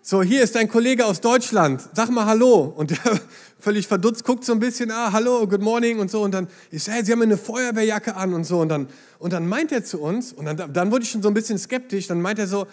So, 0.00 0.22
hier 0.22 0.42
ist 0.42 0.54
dein 0.54 0.68
Kollege 0.68 1.04
aus 1.04 1.20
Deutschland. 1.20 1.86
Sag 1.92 2.08
mal 2.08 2.24
Hallo. 2.24 2.72
Und 2.74 2.92
der 2.92 2.98
völlig 3.60 3.86
verdutzt 3.86 4.24
guckt 4.24 4.46
so 4.46 4.52
ein 4.54 4.58
bisschen, 4.58 4.90
ah, 4.90 5.12
hallo, 5.12 5.46
good 5.46 5.60
morning 5.60 5.98
und 5.98 6.10
so. 6.10 6.22
Und 6.22 6.32
dann, 6.32 6.48
ich 6.70 6.82
sage, 6.82 6.96
hey, 6.96 7.04
Sie 7.04 7.12
haben 7.12 7.20
eine 7.20 7.36
Feuerwehrjacke 7.36 8.16
an 8.16 8.32
und 8.32 8.44
so. 8.44 8.60
Und 8.60 8.70
dann, 8.70 8.88
und 9.18 9.34
dann 9.34 9.46
meint 9.46 9.70
er 9.70 9.84
zu 9.84 10.00
uns, 10.00 10.32
und 10.32 10.46
dann, 10.46 10.72
dann 10.72 10.90
wurde 10.90 11.02
ich 11.02 11.10
schon 11.10 11.20
so 11.20 11.28
ein 11.28 11.34
bisschen 11.34 11.58
skeptisch, 11.58 12.06
dann 12.06 12.22
meint 12.22 12.38
er 12.38 12.46
so, 12.46 12.66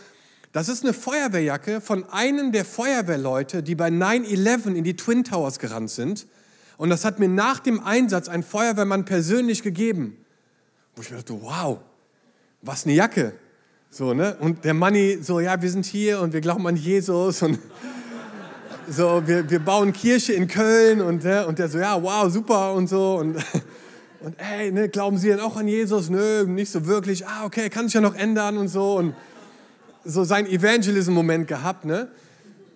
das 0.55 0.69
ist 0.69 0.85
eine 0.85 0.93
Feuerwehrjacke 0.93 1.81
von 1.81 2.09
einem 2.11 2.53
der 2.53 2.63
Feuerwehrleute, 2.63 3.61
die 3.61 3.75
bei 3.75 3.89
9-11 3.89 4.73
in 4.73 4.85
die 4.85 4.95
Twin 4.95 5.25
Towers 5.25 5.59
gerannt 5.59 5.89
sind. 5.89 6.27
Und 6.77 6.89
das 6.89 7.03
hat 7.03 7.19
mir 7.19 7.27
nach 7.27 7.59
dem 7.59 7.83
Einsatz 7.83 8.29
ein 8.29 8.41
Feuerwehrmann 8.41 9.03
persönlich 9.03 9.63
gegeben. 9.63 10.15
Wo 10.95 11.01
ich 11.01 11.11
mir 11.11 11.17
dachte, 11.17 11.37
wow, 11.41 11.79
was 12.61 12.85
eine 12.85 12.93
Jacke. 12.93 13.33
So, 13.89 14.13
ne? 14.13 14.37
Und 14.39 14.63
der 14.63 14.73
Manni 14.73 15.17
so, 15.21 15.41
ja, 15.41 15.61
wir 15.61 15.69
sind 15.69 15.85
hier 15.85 16.21
und 16.21 16.31
wir 16.31 16.39
glauben 16.39 16.65
an 16.67 16.77
Jesus 16.77 17.41
und 17.41 17.59
so, 18.89 19.23
wir, 19.27 19.49
wir 19.49 19.59
bauen 19.59 19.91
Kirche 19.91 20.31
in 20.31 20.47
Köln 20.47 21.01
und, 21.01 21.25
ne? 21.25 21.45
und 21.47 21.59
der 21.59 21.67
so, 21.67 21.79
ja, 21.79 22.01
wow, 22.01 22.31
super 22.31 22.71
und 22.75 22.87
so 22.87 23.17
und, 23.17 23.35
und 24.21 24.35
ey, 24.39 24.71
ne, 24.71 24.87
glauben 24.87 25.17
Sie 25.17 25.27
denn 25.27 25.41
auch 25.41 25.57
an 25.57 25.67
Jesus? 25.67 26.09
Nö, 26.09 26.45
nicht 26.45 26.71
so 26.71 26.85
wirklich. 26.85 27.27
Ah, 27.27 27.43
okay, 27.43 27.69
kann 27.69 27.87
sich 27.87 27.95
ja 27.95 27.99
noch 27.99 28.15
ändern 28.15 28.57
und 28.57 28.69
so 28.69 28.95
und 28.95 29.15
so 30.05 30.23
sein 30.23 30.45
Evangelism-Moment 30.47 31.47
gehabt, 31.47 31.85
ne? 31.85 32.09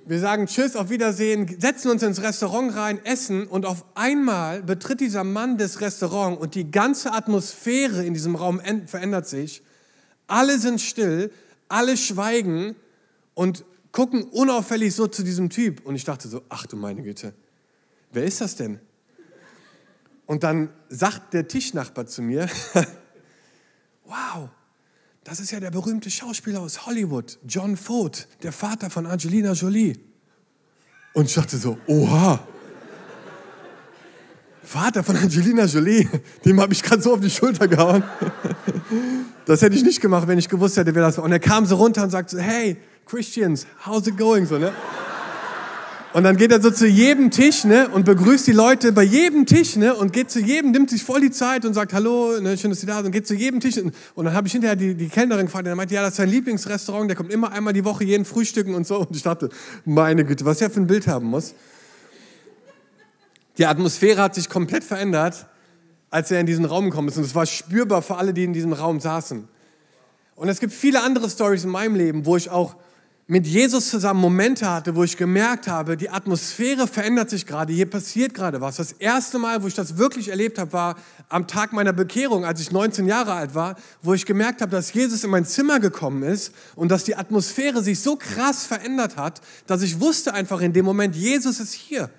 Wir 0.05 0.19
sagen 0.19 0.47
Tschüss, 0.47 0.75
auf 0.75 0.89
Wiedersehen, 0.89 1.59
setzen 1.59 1.91
uns 1.91 2.01
ins 2.01 2.23
Restaurant 2.23 2.75
rein, 2.75 2.99
essen 3.05 3.45
und 3.45 3.67
auf 3.67 3.85
einmal 3.93 4.63
betritt 4.63 5.01
dieser 5.01 5.23
Mann 5.23 5.59
das 5.59 5.81
Restaurant 5.81 6.39
und 6.39 6.55
die 6.55 6.71
ganze 6.71 7.13
Atmosphäre 7.13 8.03
in 8.03 8.15
diesem 8.15 8.35
Raum 8.35 8.59
verändert 8.87 9.27
sich 9.27 9.61
alle 10.29 10.59
sind 10.59 10.79
still, 10.79 11.31
alle 11.67 11.97
schweigen 11.97 12.75
und 13.33 13.65
gucken 13.91 14.23
unauffällig 14.23 14.95
so 14.95 15.07
zu 15.07 15.23
diesem 15.23 15.49
Typ. 15.49 15.85
Und 15.85 15.95
ich 15.95 16.05
dachte 16.05 16.27
so, 16.27 16.43
ach 16.49 16.65
du 16.67 16.77
meine 16.77 17.01
Güte, 17.01 17.33
wer 18.11 18.23
ist 18.23 18.39
das 18.39 18.55
denn? 18.55 18.79
Und 20.25 20.43
dann 20.43 20.69
sagt 20.89 21.33
der 21.33 21.47
Tischnachbar 21.47 22.05
zu 22.05 22.21
mir, 22.21 22.47
wow, 24.05 24.49
das 25.24 25.39
ist 25.39 25.51
ja 25.51 25.60
der 25.60 25.71
berühmte 25.71 26.10
Schauspieler 26.10 26.62
aus 26.62 26.86
Hollywood, 26.86 27.39
John 27.48 27.77
Ford, 27.77 28.27
der 28.44 28.51
Vater 28.51 28.89
von 28.89 29.06
Angelina 29.06 29.54
Jolie. 29.54 29.98
Und 31.13 31.25
ich 31.25 31.33
dachte 31.33 31.57
so, 31.57 31.77
oha, 31.88 32.39
Vater 34.63 35.04
von 35.04 35.16
Angelina 35.16 35.66
Jolie, 35.66 36.07
dem 36.45 36.62
habe 36.62 36.74
ich 36.74 36.83
gerade 36.83 37.01
so 37.01 37.13
auf 37.13 37.19
die 37.19 37.30
Schulter 37.30 37.68
gehauen. 37.68 38.04
Das 39.45 39.64
hätte 39.64 39.76
ich 39.76 39.83
nicht 39.83 39.99
gemacht, 39.99 40.28
wenn 40.28 40.38
ich 40.38 40.47
gewusst 40.47 40.78
hätte, 40.78 40.94
wer 40.94 41.02
das 41.02 41.18
war. 41.18 41.23
Und 41.23 41.31
er 41.31 41.40
kam 41.40 41.66
so 41.66 41.76
runter 41.76 42.04
und 42.04 42.11
sagte 42.11 42.40
hey, 42.40 42.78
Christians, 43.07 43.66
how's 43.85 44.06
it 44.06 44.16
going? 44.16 44.45
So, 44.45 44.59
ne? 44.59 44.71
Und 46.11 46.23
dann 46.23 46.37
geht 46.37 46.51
er 46.51 46.59
so 46.59 46.71
zu 46.71 46.87
jedem 46.87 47.30
Tisch 47.30 47.66
ne, 47.66 47.87
und 47.87 48.04
begrüßt 48.04 48.47
die 48.47 48.51
Leute 48.51 48.92
bei 48.92 49.04
jedem 49.04 49.45
Tisch 49.45 49.75
ne, 49.75 49.94
und 49.94 50.11
geht 50.11 50.31
zu 50.31 50.39
jedem, 50.39 50.71
nimmt 50.71 50.89
sich 50.89 51.04
voll 51.04 51.21
die 51.21 51.30
Zeit 51.30 51.66
und 51.66 51.75
sagt 51.75 51.94
Hallo, 51.94 52.39
ne, 52.39 52.57
schön, 52.57 52.71
dass 52.71 52.80
Sie 52.80 52.87
da 52.87 52.95
sind 52.95 53.07
und 53.07 53.11
geht 53.11 53.28
zu 53.28 53.35
jedem 53.35 53.59
Tisch. 53.59 53.78
Und, 53.78 53.94
und 54.16 54.25
dann 54.25 54.33
habe 54.33 54.47
ich 54.47 54.54
hinterher 54.54 54.75
die, 54.75 54.95
die 54.95 55.07
Kellnerin 55.07 55.45
gefragt, 55.45 55.66
und 55.66 55.69
er 55.69 55.75
meinte, 55.75 55.94
ja, 55.94 56.01
das 56.01 56.11
ist 56.11 56.18
sein 56.18 56.30
Lieblingsrestaurant, 56.30 57.09
der 57.09 57.16
kommt 57.16 57.31
immer 57.31 57.51
einmal 57.51 57.73
die 57.73 57.85
Woche 57.85 58.04
jeden 58.06 58.25
Frühstücken 58.25 58.73
und 58.73 58.87
so. 58.87 59.01
Und 59.01 59.16
ich 59.16 59.21
dachte, 59.21 59.49
meine 59.85 60.25
Güte, 60.25 60.45
was 60.45 60.59
er 60.61 60.71
für 60.71 60.80
ein 60.80 60.87
Bild 60.87 61.06
haben 61.06 61.28
muss. 61.28 61.54
Die 63.59 63.68
Atmosphäre 63.68 64.23
hat 64.23 64.33
sich 64.33 64.49
komplett 64.49 64.83
verändert, 64.83 65.45
als 66.09 66.31
er 66.31 66.39
in 66.39 66.47
diesen 66.47 66.66
Raum 66.66 66.85
gekommen 66.85 67.09
ist. 67.09 67.18
Und 67.18 67.23
es 67.23 67.35
war 67.35 67.45
spürbar 67.45 68.01
für 68.01 68.16
alle, 68.16 68.33
die 68.33 68.45
in 68.45 68.54
diesem 68.54 68.73
Raum 68.73 68.99
saßen. 68.99 69.47
Und 70.35 70.49
es 70.49 70.59
gibt 70.59 70.73
viele 70.73 71.04
andere 71.04 71.30
Stories 71.30 71.66
in 71.66 71.69
meinem 71.69 71.94
Leben, 71.94 72.25
wo 72.25 72.35
ich 72.35 72.49
auch 72.49 72.78
mit 73.30 73.45
Jesus 73.45 73.92
zusammen 73.92 74.19
Momente 74.19 74.68
hatte, 74.68 74.95
wo 74.95 75.04
ich 75.04 75.16
gemerkt 75.16 75.68
habe, 75.68 75.95
die 75.95 76.09
Atmosphäre 76.09 76.88
verändert 76.88 77.30
sich 77.30 77.45
gerade, 77.45 77.71
hier 77.71 77.88
passiert 77.88 78.33
gerade 78.33 78.59
was. 78.59 78.78
Das 78.78 78.92
erste 78.92 79.38
Mal, 79.38 79.62
wo 79.62 79.68
ich 79.68 79.76
das 79.76 79.98
wirklich 79.98 80.30
erlebt 80.30 80.57
habe, 80.57 80.74
war 80.74 80.95
am 81.30 81.45
Tag 81.45 81.71
meiner 81.71 81.94
Bekehrung, 81.94 82.44
als 82.44 82.59
ich 82.59 82.71
19 82.71 83.07
Jahre 83.07 83.33
alt 83.33 83.54
war, 83.54 83.76
wo 84.02 84.16
ich 84.16 84.26
gemerkt 84.26 84.64
habe, 84.64 84.71
dass 84.71 84.92
Jesus 84.94 85.24
in 85.24 85.30
mein 85.30 85.45
Zimmer 85.45 85.80
gekommen 85.80 86.24
ist 86.24 86.56
und 86.76 86.90
dass 86.90 87.04
die 87.04 87.18
Atmosphäre 87.18 87.83
sich 87.83 88.00
so 88.00 88.16
krass 88.16 88.66
verändert 88.66 89.16
hat, 89.16 89.42
dass 89.68 89.83
ich 89.83 90.00
wusste 90.00 90.33
einfach 90.33 90.62
in 90.62 90.74
dem 90.74 90.86
Moment, 90.86 91.16
Jesus 91.16 91.59
ist 91.59 91.74
hier 91.74 92.09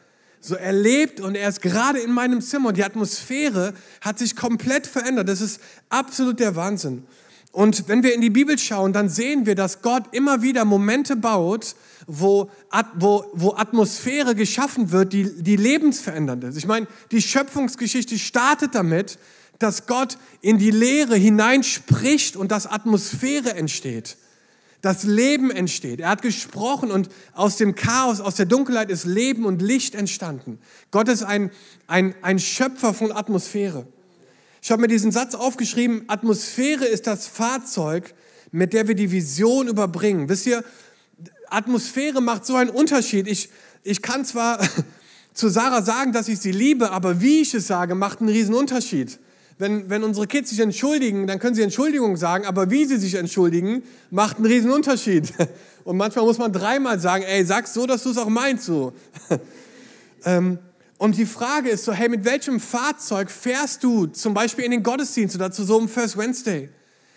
so 0.41 0.55
erlebt 0.55 1.21
und 1.21 1.35
er 1.35 1.49
ist 1.49 1.61
gerade 1.61 1.99
in 1.99 2.13
meinem 2.13 2.41
Zimmer 2.41 2.69
und 2.69 2.77
die 2.77 2.85
Atmosphäre 2.85 3.75
hat 4.01 4.21
sich 4.21 4.37
komplett 4.37 4.87
verändert. 4.87 5.29
Das 5.29 5.41
ist 5.41 5.61
absolut 5.89 6.39
der 6.39 6.55
Wahnsinn. 6.55 7.05
Und 7.53 7.89
wenn 7.89 8.03
wir 8.03 8.15
in 8.15 8.21
die 8.21 8.31
Bibel 8.31 8.59
schauen, 8.59 8.93
dann 8.93 9.09
sehen 9.09 9.45
wir, 9.45 9.57
dass 9.57 9.83
Gott 9.83 10.05
immer 10.13 10.43
wieder 10.43 10.65
Momente 10.65 11.17
baut, 11.17 11.75
wo, 12.07 12.49
wo, 12.95 13.25
wo 13.33 13.55
Atmosphäre 13.55 14.35
geschaffen 14.35 14.93
wird, 14.93 15.13
die, 15.13 15.43
die 15.43 15.57
lebensverändernd 15.57 16.45
ist. 16.45 16.57
Ich 16.57 16.67
meine, 16.67 16.87
die 17.11 17.23
Schöpfungsgeschichte 17.23 18.19
startet 18.19 18.75
damit, 18.75 19.19
dass 19.59 19.87
Gott 19.87 20.17
in 20.41 20.59
die 20.59 20.71
Leere 20.71 21.17
hineinspricht 21.17 22.37
und 22.37 22.51
dass 22.51 22.67
Atmosphäre 22.67 23.55
entsteht. 23.55 24.17
dass 24.81 25.03
Leben 25.03 25.51
entsteht. 25.51 26.01
Er 26.01 26.09
hat 26.09 26.23
gesprochen 26.23 26.91
und 26.91 27.11
aus 27.35 27.57
dem 27.57 27.75
Chaos, 27.75 28.21
aus 28.21 28.37
der 28.37 28.47
Dunkelheit 28.47 28.91
ist 28.91 29.05
Leben 29.05 29.45
und 29.45 29.61
Licht 29.61 29.95
entstanden. 29.95 30.59
Gott 30.91 31.09
ist 31.09 31.23
ein, 31.23 31.51
ein, 31.87 32.15
ein 32.23 32.39
Schöpfer 32.39 32.95
von 32.95 33.13
Atmosphäre. 33.13 33.87
Ich 34.63 34.71
habe 34.71 34.83
mir 34.83 34.89
diesen 34.89 35.11
Satz 35.11 35.35
aufgeschrieben, 35.35 36.05
Atmosphäre 36.09 36.85
ist 36.85 37.07
das 37.07 37.27
Fahrzeug, 37.27 38.15
mit 38.53 38.73
der 38.73 38.89
wir 38.89 38.95
die 38.95 39.11
Vision 39.11 39.69
überbringen. 39.69 40.29
Wisst 40.29 40.47
ihr, 40.47 40.63
Atmosphäre 41.49 42.21
macht 42.21 42.45
so 42.45 42.57
einen 42.57 42.71
Unterschied. 42.71 43.27
Ich, 43.27 43.49
ich 43.83 44.03
kann 44.03 44.25
zwar 44.25 44.61
zu 45.35 45.49
Sarah 45.49 45.83
sagen, 45.83 46.13
dass 46.13 46.29
ich 46.29 46.41
sie 46.41 46.53
liebe, 46.53 46.91
aber 46.91 47.21
wie 47.21 47.41
ich 47.41 47.55
es 47.55 47.67
sage, 47.67 47.95
macht 47.95 48.21
einen 48.21 48.29
riesen 48.29 48.55
Unterschied. 48.55 49.19
Wenn, 49.59 49.91
wenn 49.91 50.05
unsere 50.05 50.27
Kids 50.27 50.51
sich 50.51 50.61
entschuldigen, 50.61 51.27
dann 51.27 51.39
können 51.39 51.55
sie 51.55 51.63
Entschuldigung 51.63 52.17
sagen, 52.17 52.47
aber 52.47 52.71
wie 52.71 52.87
sie 52.87 52.97
sich 52.97 53.15
entschuldigen, 53.15 53.83
macht 54.11 54.37
einen 54.37 54.47
riesen 54.47 54.71
Unterschied. 54.71 55.33
Und 55.85 55.97
manchmal 55.97 56.25
muss 56.25 56.39
man 56.39 56.53
dreimal 56.53 56.99
sagen, 57.01 57.25
ey, 57.25 57.45
sag's 57.45 57.75
so, 57.75 57.87
dass 57.87 58.03
du 58.03 58.11
es 58.11 58.19
auch 58.19 58.29
meinst 58.29 58.65
so. 58.65 58.93
Ähm, 60.23 60.59
und 61.01 61.17
die 61.17 61.25
Frage 61.25 61.71
ist 61.71 61.87
so, 61.87 61.95
hey, 61.95 62.11
mit 62.11 62.27
welchem 62.27 62.61
Fahrzeug 62.61 63.31
fährst 63.31 63.83
du 63.83 64.05
zum 64.09 64.35
Beispiel 64.35 64.67
in 64.67 64.71
den 64.71 64.83
Gottesdienst 64.83 65.35
oder 65.35 65.51
zu 65.51 65.65
so 65.65 65.79
einem 65.79 65.89
First 65.89 66.19
Wednesday? 66.19 66.69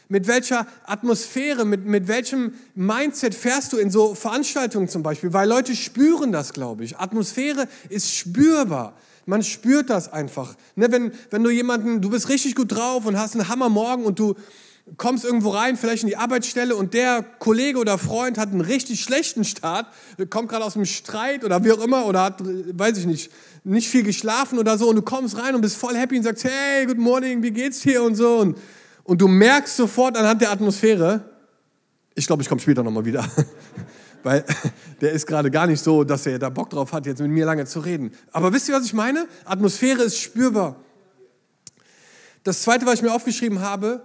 Mit 0.08 0.26
welcher 0.28 0.66
Atmosphäre, 0.86 1.66
mit, 1.66 1.86
mit 1.86 2.08
welchem 2.08 2.54
Mindset 2.76 3.36
fährst 3.36 3.74
du 3.74 3.78
in 3.78 3.92
so 3.92 4.16
Veranstaltungen 4.16 4.88
zum 4.88 5.04
Beispiel? 5.04 5.34
Weil 5.34 5.50
Leute 5.50 5.76
spüren 5.76 6.32
das, 6.32 6.54
glaube 6.54 6.86
ich. 6.86 6.98
Atmosphäre 6.98 7.68
ist 7.90 8.16
spürbar. 8.16 8.94
Man 9.26 9.44
spürt 9.44 9.90
das 9.90 10.14
einfach. 10.14 10.56
Ne, 10.78 10.90
wenn, 10.90 11.12
wenn 11.30 11.44
du 11.44 11.50
jemanden, 11.50 12.00
du 12.02 12.10
bist 12.10 12.30
richtig 12.30 12.56
gut 12.56 12.72
drauf 12.72 13.06
und 13.06 13.20
hast 13.20 13.36
einen 13.36 13.50
Hammermorgen 13.50 14.06
und 14.06 14.18
du 14.18 14.36
kommst 14.98 15.24
irgendwo 15.24 15.50
rein, 15.50 15.78
vielleicht 15.78 16.04
in 16.04 16.10
die 16.10 16.18
Arbeitsstelle 16.18 16.76
und 16.76 16.94
der 16.94 17.24
Kollege 17.40 17.80
oder 17.80 17.98
Freund 17.98 18.38
hat 18.38 18.50
einen 18.50 18.62
richtig 18.62 19.02
schlechten 19.02 19.46
Start, 19.46 19.88
kommt 20.30 20.50
gerade 20.50 20.66
aus 20.66 20.76
einem 20.76 20.86
Streit 20.86 21.46
oder 21.46 21.64
wie 21.64 21.72
auch 21.72 21.82
immer 21.82 22.06
oder 22.06 22.24
hat, 22.24 22.42
weiß 22.44 22.98
ich 22.98 23.06
nicht, 23.06 23.32
nicht 23.64 23.88
viel 23.88 24.04
geschlafen 24.04 24.60
oder 24.60 24.78
so 24.78 24.90
und 24.90 24.98
du 24.98 25.02
kommst 25.02 25.38
rein 25.38 25.56
und 25.56 25.62
bist 25.62 25.78
voll 25.78 25.96
happy 25.96 26.18
und 26.18 26.24
sagst, 26.24 26.44
hey, 26.44 26.86
good 26.86 26.98
morning, 26.98 27.42
wie 27.42 27.52
geht's 27.52 27.80
dir 27.80 28.04
und 28.04 28.16
so 28.16 28.40
und, 28.40 28.58
und 29.04 29.22
du 29.22 29.28
merkst 29.28 29.78
sofort 29.78 30.18
anhand 30.18 30.42
der 30.42 30.52
Atmosphäre, 30.52 31.30
ich 32.16 32.28
glaube, 32.28 32.44
ich 32.44 32.50
komme 32.50 32.60
später 32.60 32.84
nochmal 32.84 33.06
wieder, 33.06 33.26
weil 34.24 34.44
der 35.02 35.14
ist 35.14 35.26
gerade 35.26 35.50
gar 35.50 35.66
nicht 35.66 35.82
so, 35.82 36.04
dass 36.04 36.26
er 36.26 36.40
da 36.40 36.50
Bock 36.50 36.70
drauf 36.70 36.92
hat, 36.92 37.06
jetzt 37.06 37.22
mit 37.22 37.32
mir 37.32 37.46
lange 37.46 37.66
zu 37.66 37.80
reden. 37.80 38.12
Aber 38.34 38.52
wisst 38.52 38.68
ihr, 38.68 38.76
was 38.76 38.86
ich 38.86 38.94
meine? 38.94 39.28
Atmosphäre 39.46 40.04
ist 40.04 40.20
spürbar. 40.20 40.76
Das 42.44 42.62
Zweite, 42.62 42.86
was 42.86 42.96
ich 42.96 43.02
mir 43.02 43.14
aufgeschrieben 43.14 43.62
habe, 43.62 44.04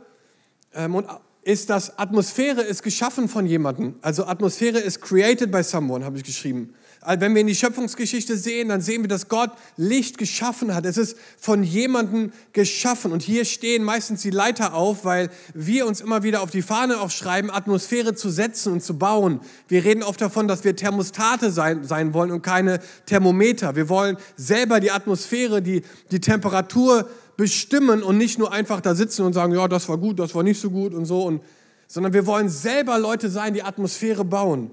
ähm, 0.79 1.05
ist, 1.43 1.71
dass 1.71 1.99
Atmosphäre 1.99 2.63
ist 2.63 2.83
geschaffen 2.83 3.29
von 3.29 3.47
jemandem. 3.47 3.95
Also 4.03 4.27
Atmosphäre 4.27 4.79
ist 4.79 5.01
created 5.01 5.51
by 5.51 5.63
someone, 5.63 6.05
habe 6.05 6.17
ich 6.17 6.25
geschrieben. 6.25 6.75
Also 7.01 7.21
wenn 7.21 7.35
wir 7.35 7.41
in 7.41 7.47
die 7.47 7.55
Schöpfungsgeschichte 7.55 8.37
sehen, 8.37 8.69
dann 8.69 8.81
sehen 8.81 9.03
wir, 9.03 9.09
dass 9.09 9.29
Gott 9.29 9.53
Licht 9.77 10.19
geschaffen 10.19 10.75
hat. 10.75 10.85
Es 10.85 10.99
ist 10.99 11.17
von 11.39 11.63
jemandem 11.63 12.33
geschaffen. 12.53 13.13
Und 13.13 13.23
hier 13.23 13.45
stehen 13.45 13.85
meistens 13.85 14.23
die 14.23 14.31
Leiter 14.31 14.75
auf, 14.75 15.05
weil 15.05 15.31
wir 15.55 15.87
uns 15.87 16.01
immer 16.01 16.23
wieder 16.23 16.43
auf 16.43 16.51
die 16.51 16.61
Fahne 16.61 17.01
aufschreiben, 17.01 17.51
Atmosphäre 17.51 18.15
zu 18.15 18.31
setzen 18.31 18.73
und 18.73 18.83
zu 18.83 18.99
bauen. 18.99 19.41
Wir 19.69 19.85
reden 19.85 20.03
oft 20.03 20.21
davon, 20.21 20.49
dass 20.49 20.65
wir 20.65 20.77
Thermostate 20.77 21.51
sein, 21.51 21.85
sein 21.85 22.13
wollen 22.15 22.33
und 22.33 22.43
keine 22.43 22.81
Thermometer. 23.07 23.77
Wir 23.77 23.89
wollen 23.89 24.17
selber 24.37 24.81
die 24.81 24.91
Atmosphäre, 24.91 25.63
die, 25.63 25.83
die 26.11 26.21
Temperatur 26.21 27.09
bestimmen 27.39 28.03
und 28.03 28.19
nicht 28.19 28.37
nur 28.37 28.53
einfach 28.53 28.81
da 28.81 28.97
sitzen 28.97 29.25
und 29.25 29.33
sagen, 29.33 29.55
ja, 29.55 29.69
das 29.69 29.89
war 29.89 29.97
gut, 29.97 30.19
das 30.19 30.35
war 30.35 30.43
nicht 30.43 30.61
so 30.61 30.71
gut 30.71 30.93
und 30.93 31.05
so. 31.05 31.23
Und, 31.23 31.41
sondern 31.87 32.13
wir 32.13 32.27
wollen 32.27 32.49
selber 32.49 32.99
Leute 32.99 33.31
sein, 33.31 33.55
die 33.55 33.63
Atmosphäre 33.63 34.25
bauen. 34.25 34.73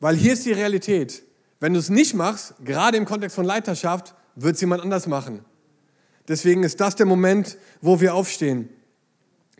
Weil 0.00 0.16
hier 0.16 0.34
ist 0.34 0.44
die 0.44 0.52
Realität. 0.52 1.22
Wenn 1.60 1.72
du 1.72 1.80
es 1.80 1.88
nicht 1.88 2.14
machst, 2.14 2.54
gerade 2.62 2.98
im 2.98 3.06
Kontext 3.06 3.34
von 3.34 3.46
Leiterschaft, 3.46 4.14
wird 4.36 4.56
es 4.56 4.60
jemand 4.60 4.82
anders 4.82 5.06
machen. 5.06 5.44
Deswegen 6.28 6.62
ist 6.62 6.78
das 6.78 6.94
der 6.94 7.06
Moment, 7.06 7.56
wo 7.80 8.02
wir 8.02 8.14
aufstehen. 8.14 8.68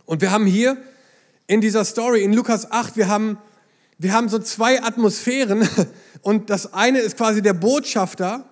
Und 0.04 0.20
wir 0.20 0.30
haben 0.30 0.44
hier 0.44 0.76
in 1.46 1.62
dieser 1.62 1.86
Story, 1.86 2.24
in 2.24 2.34
Lukas 2.34 2.70
8, 2.70 2.94
wir 2.98 3.08
haben, 3.08 3.38
wir 3.96 4.12
haben 4.12 4.28
so 4.28 4.38
zwei 4.38 4.82
Atmosphären. 4.82 5.66
Und 6.20 6.50
das 6.50 6.74
eine 6.74 6.98
ist 6.98 7.16
quasi 7.16 7.40
der 7.40 7.54
Botschafter, 7.54 8.44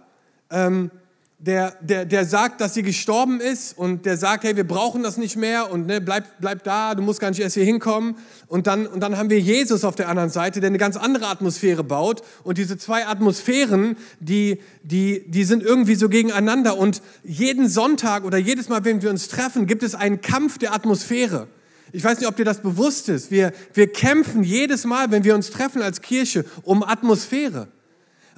ähm, 0.49 0.91
der, 1.39 1.77
der, 1.83 2.07
der 2.07 2.25
sagt, 2.25 2.63
dass 2.63 2.73
sie 2.73 2.83
gestorben 2.83 3.41
ist 3.41 3.77
und 3.77 4.07
der 4.07 4.17
sagt, 4.17 4.45
hey, 4.45 4.57
wir 4.57 4.67
brauchen 4.67 5.03
das 5.03 5.19
nicht 5.19 5.37
mehr 5.37 5.71
und 5.71 5.87
ne, 5.87 6.01
bleib, 6.01 6.25
bleib 6.41 6.65
da, 6.65 6.95
du 6.95 7.03
musst 7.03 7.21
gar 7.21 7.29
nicht 7.29 7.41
erst 7.41 7.55
hier 7.55 7.65
hinkommen. 7.65 8.17
Und 8.47 8.67
dann, 8.67 8.87
und 8.87 9.01
dann 9.01 9.19
haben 9.19 9.29
wir 9.29 9.39
Jesus 9.39 9.85
auf 9.85 9.97
der 9.97 10.09
anderen 10.09 10.31
Seite, 10.31 10.61
der 10.61 10.69
eine 10.69 10.79
ganz 10.79 10.97
andere 10.97 11.27
Atmosphäre 11.27 11.85
baut. 11.85 12.23
Und 12.43 12.57
diese 12.57 12.79
zwei 12.79 13.07
Atmosphären, 13.07 13.97
die, 14.19 14.61
die, 14.83 15.25
die 15.29 15.45
sind 15.45 15.63
irgendwie 15.63 15.95
so 15.97 16.09
gegeneinander. 16.09 16.79
Und 16.79 17.03
jeden 17.23 17.69
Sonntag 17.69 18.25
oder 18.25 18.39
jedes 18.39 18.71
Mal, 18.71 18.87
wenn 18.87 19.03
wir 19.03 19.11
uns 19.11 19.29
treffen, 19.29 19.67
gibt 19.67 19.83
es 19.83 19.95
einen 19.95 20.23
Kampf 20.23 20.57
der 20.57 20.73
Atmosphäre. 20.73 21.49
Ich 21.93 22.03
weiß 22.03 22.19
nicht, 22.19 22.29
ob 22.29 22.37
dir 22.37 22.45
das 22.45 22.63
bewusst 22.63 23.11
ist. 23.11 23.31
Wir, 23.31 23.53
wir 23.75 23.93
kämpfen 23.93 24.43
jedes 24.43 24.85
Mal, 24.87 25.11
wenn 25.11 25.23
wir 25.23 25.35
uns 25.35 25.51
treffen 25.51 25.83
als 25.83 26.01
Kirche, 26.01 26.47
um 26.63 26.83
Atmosphäre. 26.83 27.69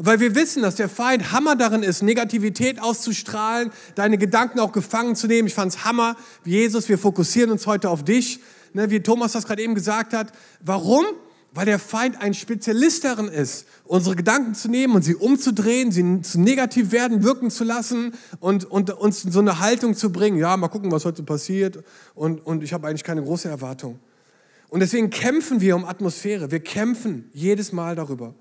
Weil 0.01 0.21
wir 0.21 0.37
wissen, 0.37 0.63
dass 0.63 0.77
der 0.77 0.89
Feind 0.89 1.33
Hammer 1.33 1.57
darin 1.57 1.83
ist, 1.83 2.03
Negativität 2.03 2.81
auszustrahlen, 2.81 3.73
deine 3.97 4.17
Gedanken 4.17 4.61
auch 4.61 4.71
gefangen 4.71 5.17
zu 5.17 5.27
nehmen. 5.27 5.49
Ich 5.49 5.55
fand 5.55 5.75
es 5.75 5.85
Hammer, 5.85 6.17
Jesus, 6.45 6.89
wir 6.89 6.99
fokussieren 6.99 7.51
uns 7.51 7.67
heute 7.67 7.91
auf 7.91 8.05
dich, 8.05 8.39
ne, 8.75 8.91
wie 8.91 9.01
Thomas 9.01 9.33
das 9.33 9.45
gerade 9.45 9.61
eben 9.61 9.75
gesagt 9.75 10.15
hat. 10.15 10.33
Warum? 10.61 11.05
Weil 11.53 11.67
der 11.67 11.81
Feind 11.81 12.23
ein 12.23 12.33
Spezialist 12.33 13.03
darin 13.03 13.27
ist, 13.27 13.67
unsere 13.87 14.15
Gedanken 14.15 14.55
zu 14.55 14.69
nehmen 14.69 14.95
und 14.95 15.03
sie 15.03 15.17
umzudrehen, 15.17 15.91
sie 15.91 16.23
zu 16.23 16.41
negativ 16.41 16.93
werden, 16.93 17.25
wirken 17.25 17.51
zu 17.51 17.65
lassen 17.65 18.15
und, 18.39 18.67
und 18.67 18.91
uns 18.91 19.25
in 19.25 19.33
so 19.33 19.41
eine 19.41 19.59
Haltung 19.59 19.97
zu 19.97 20.13
bringen. 20.13 20.39
Ja, 20.39 20.57
mal 20.57 20.69
gucken, 20.69 20.93
was 20.93 21.07
heute 21.07 21.25
passiert. 21.25 21.83
Und, 22.15 22.47
und 22.47 22.63
ich 22.63 22.73
habe 22.73 22.87
eigentlich 22.87 23.03
keine 23.03 23.25
große 23.25 23.49
Erwartung. 23.49 23.99
Und 24.69 24.79
deswegen 24.79 25.11
kämpfen 25.11 25.61
wir 25.61 25.75
um 25.75 25.85
Atmosphäre. 25.85 26.53
Wir 26.53 26.61
kämpfen 26.61 27.29
jedes 27.33 27.73
Mal 27.73 27.97
darüber 27.97 28.35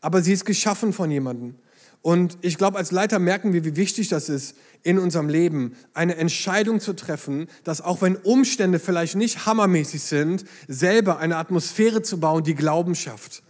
aber 0.00 0.22
sie 0.22 0.32
ist 0.32 0.44
geschaffen 0.44 0.92
von 0.92 1.10
jemandem. 1.10 1.54
Und 2.02 2.38
ich 2.40 2.56
glaube, 2.56 2.78
als 2.78 2.92
Leiter 2.92 3.18
merken 3.18 3.52
wir, 3.52 3.64
wie 3.64 3.76
wichtig 3.76 4.08
das 4.08 4.30
ist, 4.30 4.56
in 4.82 4.98
unserem 4.98 5.28
Leben 5.28 5.76
eine 5.92 6.16
Entscheidung 6.16 6.80
zu 6.80 6.94
treffen, 6.94 7.46
dass 7.62 7.82
auch 7.82 8.00
wenn 8.00 8.16
Umstände 8.16 8.78
vielleicht 8.78 9.16
nicht 9.16 9.44
hammermäßig 9.44 10.02
sind, 10.02 10.44
selber 10.66 11.18
eine 11.18 11.36
Atmosphäre 11.36 12.00
zu 12.00 12.18
bauen, 12.18 12.42
die 12.42 12.54
Glauben 12.54 12.94
schafft. 12.94 13.42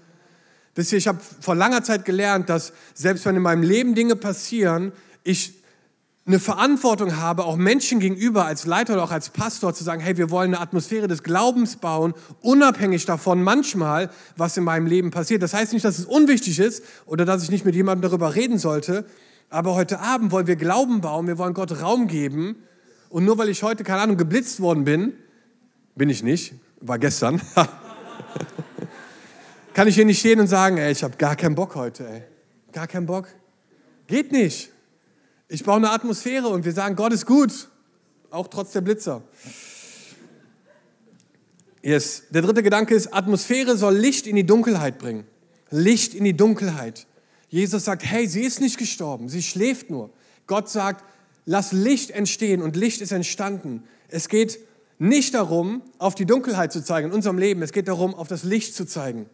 Wisst 0.75 0.93
ihr, 0.93 0.99
ich 0.99 1.07
habe 1.07 1.21
vor 1.41 1.55
langer 1.55 1.85
Zeit 1.85 2.05
gelernt, 2.05 2.49
dass 2.49 2.73
selbst 2.95 3.25
wenn 3.25 3.37
in 3.37 3.43
meinem 3.43 3.63
Leben 3.63 3.95
Dinge 3.95 4.17
passieren, 4.17 4.93
ich 5.23 5.60
eine 6.27 6.39
Verantwortung 6.39 7.17
habe, 7.17 7.45
auch 7.45 7.57
Menschen 7.57 7.99
gegenüber 7.99 8.45
als 8.45 8.67
Leiter 8.67 8.93
oder 8.93 9.05
auch 9.05 9.11
als 9.11 9.31
Pastor 9.31 9.75
zu 9.75 9.85
sagen, 9.85 10.01
hey, 10.01 10.17
wir 10.17 10.31
wollen 10.31 10.55
eine 10.55 10.63
Atmosphäre 10.63 11.09
des 11.09 11.23
Glaubens 11.23 11.77
bauen, 11.77 12.15
unabhängig 12.43 13.07
davon 13.07 13.43
manchmal, 13.43 14.11
was 14.37 14.57
in 14.57 14.65
meinem 14.65 14.87
Leben 14.87 15.11
passiert. 15.11 15.43
Das 15.43 15.55
heißt 15.55 15.73
nicht, 15.73 15.85
dass 15.85 15.99
es 15.99 16.05
unwichtig 16.05 16.59
ist 16.59 16.85
oder 17.07 17.25
dass 17.25 17.43
ich 17.43 17.51
nicht 17.51 17.65
mit 17.65 17.75
jemandem 17.75 18.09
darüber 18.09 18.35
reden 18.35 18.59
sollte, 18.59 19.07
aber 19.49 19.75
heute 19.75 20.01
Abend 20.01 20.31
wollen 20.31 20.47
wir 20.47 20.57
Glauben 20.57 21.01
bauen, 21.01 21.27
wir 21.27 21.39
wollen 21.39 21.55
Gott 21.55 21.81
Raum 21.81 22.07
geben 22.07 22.57
und 23.09 23.25
nur 23.25 23.39
weil 23.39 23.49
ich 23.49 23.63
heute, 23.63 23.83
keine 23.83 24.03
Ahnung, 24.03 24.17
geblitzt 24.17 24.61
worden 24.61 24.85
bin, 24.85 25.15
bin 25.97 26.11
ich 26.11 26.23
nicht, 26.23 26.55
war 26.81 26.99
gestern, 26.99 27.41
kann 29.75 29.89
ich 29.89 29.95
hier 29.95 30.05
nicht 30.05 30.21
stehen 30.21 30.39
und 30.39 30.47
sagen, 30.47 30.77
ey, 30.77 30.93
ich 30.93 31.03
habe 31.03 31.17
gar 31.17 31.35
keinen 31.35 31.55
Bock 31.55 31.75
heute, 31.75 32.07
ey. 32.07 32.23
Gar 32.73 32.87
keinen 32.87 33.07
Bock. 33.07 33.27
Geht 34.07 34.31
nicht. 34.31 34.71
Ich 35.53 35.65
baue 35.65 35.77
eine 35.77 35.91
Atmosphäre 35.91 36.47
und 36.47 36.65
wir 36.65 36.71
sagen, 36.71 36.95
Gott 36.95 37.13
ist 37.13 37.27
gut, 37.27 37.69
auch 38.31 38.47
trotz 38.47 38.71
der 38.71 38.83
Blitzer. 38.83 39.21
Yes. 41.83 42.23
Der 42.31 42.43
dritte 42.43 42.63
Gedanke 42.63 42.95
ist, 42.95 43.13
Atmosphäre 43.13 43.77
soll 43.77 43.97
Licht 43.97 44.29
in 44.29 44.37
die 44.37 44.47
Dunkelheit 44.47 44.99
bringen. 44.99 45.25
Licht 45.71 46.15
in 46.15 46.23
die 46.23 46.37
Dunkelheit. 46.37 47.09
Jesus 47.49 47.85
sagt, 47.85 48.05
hey, 48.05 48.29
sie 48.29 48.43
ist 48.43 48.61
nicht 48.61 48.79
gestorben, 48.79 49.29
sie 49.29 49.43
schläft 49.43 49.91
nur. 49.91 50.11
Gott 50.47 50.69
sagt, 50.69 51.05
lass 51.47 51.73
Licht 51.73 52.13
entstehen 52.13 52.63
und 52.63 52.77
Licht 52.77 53.01
ist 53.01 53.11
entstanden. 53.11 53.83
Es 54.07 54.29
geht 54.29 54.61
nicht 55.01 55.35
darum, 55.35 55.83
auf 55.99 56.15
die 56.15 56.27
Dunkelheit 56.27 56.73
zu 56.73 56.85
zeigen 56.85 57.09
in 57.09 57.13
unserem 57.13 57.39
Leben, 57.39 57.61
es 57.63 57.73
geht 57.73 57.89
darum, 57.89 58.15
auf 58.15 58.29
das 58.29 58.45
Licht 58.45 58.77
zu 58.77 58.85
zeigen. 58.85 59.29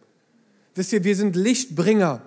Wisst 0.73 0.93
ihr, 0.93 1.03
wir 1.03 1.15
sind 1.15 1.35
Lichtbringer. 1.35 2.23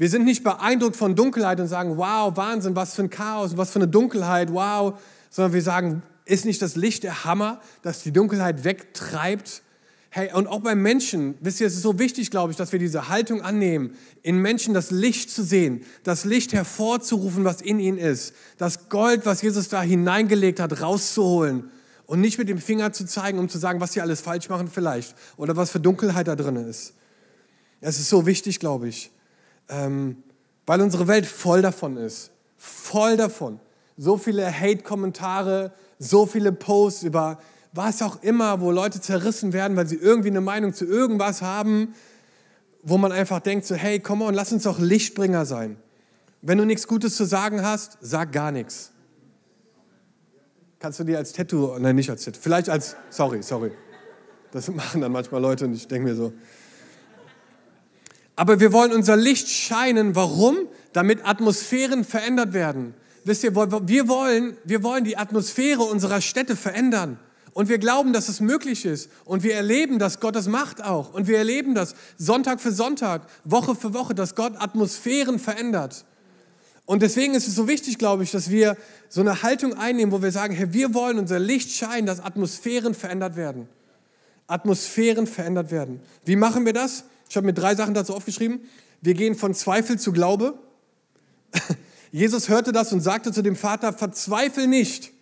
Wir 0.00 0.08
sind 0.08 0.24
nicht 0.24 0.42
beeindruckt 0.42 0.96
von 0.96 1.14
Dunkelheit 1.14 1.60
und 1.60 1.66
sagen, 1.66 1.98
wow, 1.98 2.34
Wahnsinn, 2.34 2.74
was 2.74 2.94
für 2.94 3.02
ein 3.02 3.10
Chaos, 3.10 3.58
was 3.58 3.70
für 3.70 3.80
eine 3.80 3.88
Dunkelheit, 3.88 4.50
wow, 4.50 4.98
sondern 5.28 5.52
wir 5.52 5.60
sagen, 5.60 6.02
ist 6.24 6.46
nicht 6.46 6.62
das 6.62 6.74
Licht 6.74 7.02
der 7.02 7.24
Hammer, 7.24 7.60
das 7.82 8.02
die 8.02 8.10
Dunkelheit 8.10 8.64
wegtreibt? 8.64 9.60
Hey, 10.08 10.32
und 10.32 10.46
auch 10.46 10.60
beim 10.60 10.80
Menschen, 10.80 11.34
wisst 11.42 11.60
ihr, 11.60 11.66
es 11.66 11.74
ist 11.74 11.82
so 11.82 11.98
wichtig, 11.98 12.30
glaube 12.30 12.50
ich, 12.50 12.56
dass 12.56 12.72
wir 12.72 12.78
diese 12.78 13.10
Haltung 13.10 13.42
annehmen, 13.42 13.94
in 14.22 14.38
Menschen 14.38 14.72
das 14.72 14.90
Licht 14.90 15.30
zu 15.30 15.42
sehen, 15.42 15.84
das 16.02 16.24
Licht 16.24 16.54
hervorzurufen, 16.54 17.44
was 17.44 17.60
in 17.60 17.78
ihnen 17.78 17.98
ist, 17.98 18.32
das 18.56 18.88
Gold, 18.88 19.26
was 19.26 19.42
Jesus 19.42 19.68
da 19.68 19.82
hineingelegt 19.82 20.60
hat, 20.60 20.80
rauszuholen 20.80 21.70
und 22.06 22.22
nicht 22.22 22.38
mit 22.38 22.48
dem 22.48 22.56
Finger 22.56 22.94
zu 22.94 23.04
zeigen, 23.04 23.38
um 23.38 23.50
zu 23.50 23.58
sagen, 23.58 23.82
was 23.82 23.92
sie 23.92 24.00
alles 24.00 24.22
falsch 24.22 24.48
machen 24.48 24.68
vielleicht 24.68 25.14
oder 25.36 25.56
was 25.56 25.70
für 25.70 25.78
Dunkelheit 25.78 26.26
da 26.26 26.36
drin 26.36 26.56
ist. 26.56 26.94
Es 27.82 27.98
ist 27.98 28.08
so 28.08 28.24
wichtig, 28.24 28.60
glaube 28.60 28.88
ich, 28.88 29.10
ähm, 29.70 30.22
weil 30.66 30.80
unsere 30.80 31.08
Welt 31.08 31.26
voll 31.26 31.62
davon 31.62 31.96
ist, 31.96 32.30
voll 32.56 33.16
davon. 33.16 33.58
So 33.96 34.16
viele 34.16 34.52
Hate-Kommentare, 34.52 35.72
so 35.98 36.26
viele 36.26 36.52
Posts 36.52 37.04
über 37.04 37.38
was 37.72 38.02
auch 38.02 38.22
immer, 38.22 38.60
wo 38.60 38.70
Leute 38.70 39.00
zerrissen 39.00 39.52
werden, 39.52 39.76
weil 39.76 39.86
sie 39.86 39.96
irgendwie 39.96 40.28
eine 40.28 40.40
Meinung 40.40 40.74
zu 40.74 40.84
irgendwas 40.84 41.40
haben, 41.42 41.94
wo 42.82 42.98
man 42.98 43.12
einfach 43.12 43.40
denkt, 43.40 43.66
so, 43.66 43.74
hey, 43.74 44.00
komm 44.00 44.22
on, 44.22 44.34
lass 44.34 44.52
uns 44.52 44.64
doch 44.64 44.78
Lichtbringer 44.78 45.44
sein. 45.44 45.76
Wenn 46.42 46.58
du 46.58 46.64
nichts 46.64 46.88
Gutes 46.88 47.16
zu 47.16 47.24
sagen 47.24 47.62
hast, 47.62 47.98
sag 48.00 48.32
gar 48.32 48.50
nichts. 48.50 48.92
Kannst 50.78 50.98
du 50.98 51.04
dir 51.04 51.18
als 51.18 51.32
Tattoo, 51.32 51.78
nein, 51.78 51.94
nicht 51.94 52.10
als 52.10 52.24
Tattoo, 52.24 52.40
vielleicht 52.40 52.70
als, 52.70 52.96
sorry, 53.10 53.42
sorry. 53.42 53.72
Das 54.50 54.68
machen 54.72 55.02
dann 55.02 55.12
manchmal 55.12 55.40
Leute 55.40 55.66
und 55.66 55.74
ich 55.74 55.86
denke 55.86 56.08
mir 56.08 56.16
so. 56.16 56.32
Aber 58.40 58.58
wir 58.58 58.72
wollen 58.72 58.92
unser 58.92 59.18
Licht 59.18 59.50
scheinen. 59.50 60.16
Warum? 60.16 60.56
Damit 60.94 61.26
Atmosphären 61.26 62.04
verändert 62.04 62.54
werden. 62.54 62.94
Wisst 63.22 63.44
ihr, 63.44 63.54
wir 63.54 64.08
wollen, 64.08 64.56
wir 64.64 64.82
wollen 64.82 65.04
die 65.04 65.18
Atmosphäre 65.18 65.82
unserer 65.82 66.22
Städte 66.22 66.56
verändern. 66.56 67.18
Und 67.52 67.68
wir 67.68 67.76
glauben, 67.76 68.14
dass 68.14 68.30
es 68.30 68.40
möglich 68.40 68.86
ist. 68.86 69.10
Und 69.26 69.42
wir 69.42 69.52
erleben, 69.52 69.98
dass 69.98 70.20
Gott 70.20 70.36
das 70.36 70.48
macht 70.48 70.82
auch. 70.82 71.12
Und 71.12 71.28
wir 71.28 71.36
erleben 71.36 71.74
das 71.74 71.94
Sonntag 72.16 72.62
für 72.62 72.72
Sonntag, 72.72 73.26
Woche 73.44 73.74
für 73.74 73.92
Woche, 73.92 74.14
dass 74.14 74.34
Gott 74.34 74.54
Atmosphären 74.56 75.38
verändert. 75.38 76.06
Und 76.86 77.02
deswegen 77.02 77.34
ist 77.34 77.46
es 77.46 77.54
so 77.54 77.68
wichtig, 77.68 77.98
glaube 77.98 78.22
ich, 78.22 78.30
dass 78.30 78.48
wir 78.48 78.78
so 79.10 79.20
eine 79.20 79.42
Haltung 79.42 79.74
einnehmen, 79.74 80.12
wo 80.12 80.22
wir 80.22 80.32
sagen, 80.32 80.54
hey, 80.54 80.72
wir 80.72 80.94
wollen 80.94 81.18
unser 81.18 81.38
Licht 81.38 81.72
scheinen, 81.72 82.06
dass 82.06 82.20
Atmosphären 82.20 82.94
verändert 82.94 83.36
werden. 83.36 83.68
Atmosphären 84.46 85.26
verändert 85.26 85.70
werden. 85.70 86.00
Wie 86.24 86.36
machen 86.36 86.64
wir 86.64 86.72
das? 86.72 87.04
Ich 87.30 87.36
habe 87.36 87.46
mir 87.46 87.54
drei 87.54 87.76
Sachen 87.76 87.94
dazu 87.94 88.12
aufgeschrieben. 88.12 88.60
Wir 89.02 89.14
gehen 89.14 89.36
von 89.36 89.54
Zweifel 89.54 90.00
zu 90.00 90.10
Glaube. 90.10 90.58
Jesus 92.10 92.48
hörte 92.48 92.72
das 92.72 92.92
und 92.92 93.00
sagte 93.02 93.30
zu 93.30 93.40
dem 93.40 93.54
Vater, 93.54 93.92
verzweifel 93.92 94.66
nicht. 94.66 95.12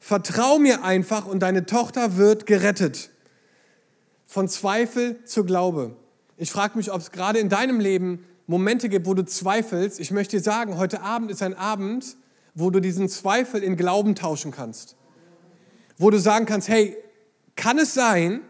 Vertrau 0.00 0.58
mir 0.58 0.82
einfach 0.82 1.26
und 1.26 1.38
deine 1.38 1.64
Tochter 1.64 2.16
wird 2.16 2.46
gerettet. 2.46 3.10
Von 4.26 4.48
Zweifel 4.48 5.24
zu 5.26 5.44
Glaube. 5.44 5.96
Ich 6.38 6.50
frage 6.50 6.76
mich, 6.76 6.90
ob 6.90 7.00
es 7.00 7.12
gerade 7.12 7.38
in 7.38 7.48
deinem 7.48 7.78
Leben 7.78 8.24
Momente 8.48 8.88
gibt, 8.88 9.06
wo 9.06 9.14
du 9.14 9.24
zweifelst. 9.24 10.00
Ich 10.00 10.10
möchte 10.10 10.38
dir 10.38 10.42
sagen, 10.42 10.76
heute 10.76 11.02
Abend 11.02 11.30
ist 11.30 11.40
ein 11.40 11.54
Abend, 11.54 12.16
wo 12.56 12.70
du 12.70 12.80
diesen 12.80 13.08
Zweifel 13.08 13.62
in 13.62 13.76
Glauben 13.76 14.16
tauschen 14.16 14.50
kannst. 14.50 14.96
Wo 15.98 16.10
du 16.10 16.18
sagen 16.18 16.46
kannst, 16.46 16.68
hey, 16.68 16.96
kann 17.54 17.78
es 17.78 17.94
sein, 17.94 18.40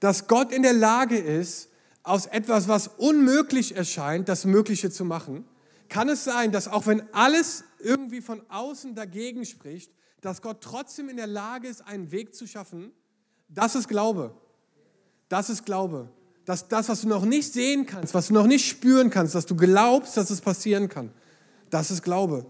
dass 0.00 0.26
Gott 0.26 0.52
in 0.52 0.64
der 0.64 0.72
Lage 0.72 1.16
ist, 1.16 1.69
aus 2.02 2.26
etwas, 2.26 2.68
was 2.68 2.88
unmöglich 2.88 3.76
erscheint, 3.76 4.28
das 4.28 4.44
Mögliche 4.44 4.90
zu 4.90 5.04
machen? 5.04 5.44
Kann 5.88 6.08
es 6.08 6.24
sein, 6.24 6.52
dass 6.52 6.68
auch 6.68 6.86
wenn 6.86 7.02
alles 7.12 7.64
irgendwie 7.78 8.20
von 8.20 8.42
außen 8.48 8.94
dagegen 8.94 9.44
spricht, 9.44 9.92
dass 10.20 10.42
Gott 10.42 10.60
trotzdem 10.60 11.08
in 11.08 11.16
der 11.16 11.26
Lage 11.26 11.68
ist, 11.68 11.86
einen 11.86 12.12
Weg 12.12 12.34
zu 12.34 12.46
schaffen, 12.46 12.92
das 13.48 13.74
ist 13.74 13.88
Glaube. 13.88 14.34
Das 15.28 15.50
ist 15.50 15.64
Glaube. 15.64 16.08
Dass 16.44 16.68
das, 16.68 16.88
was 16.88 17.02
du 17.02 17.08
noch 17.08 17.24
nicht 17.24 17.52
sehen 17.52 17.86
kannst, 17.86 18.14
was 18.14 18.28
du 18.28 18.34
noch 18.34 18.46
nicht 18.46 18.68
spüren 18.68 19.10
kannst, 19.10 19.34
dass 19.34 19.46
du 19.46 19.56
glaubst, 19.56 20.16
dass 20.16 20.30
es 20.30 20.40
passieren 20.40 20.88
kann, 20.88 21.12
das 21.70 21.90
ist 21.90 22.02
Glaube. 22.02 22.46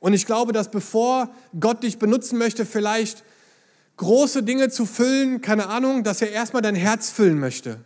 Und 0.00 0.12
ich 0.12 0.26
glaube, 0.26 0.52
dass 0.52 0.70
bevor 0.70 1.30
Gott 1.58 1.82
dich 1.82 1.98
benutzen 1.98 2.38
möchte, 2.38 2.64
vielleicht 2.64 3.24
große 3.96 4.42
Dinge 4.42 4.70
zu 4.70 4.86
füllen, 4.86 5.40
keine 5.40 5.68
Ahnung, 5.68 6.04
dass 6.04 6.22
er 6.22 6.30
erstmal 6.30 6.62
dein 6.62 6.76
Herz 6.76 7.10
füllen 7.10 7.38
möchte. 7.38 7.80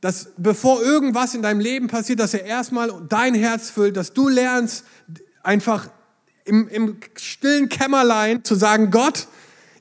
Dass 0.00 0.28
bevor 0.36 0.82
irgendwas 0.82 1.34
in 1.34 1.42
deinem 1.42 1.60
Leben 1.60 1.88
passiert, 1.88 2.20
dass 2.20 2.34
er 2.34 2.44
erstmal 2.44 2.92
dein 3.08 3.34
Herz 3.34 3.70
füllt, 3.70 3.96
dass 3.96 4.12
du 4.12 4.28
lernst, 4.28 4.84
einfach 5.42 5.88
im, 6.44 6.68
im 6.68 6.96
stillen 7.16 7.68
Kämmerlein 7.68 8.44
zu 8.44 8.54
sagen, 8.54 8.90
Gott, 8.90 9.26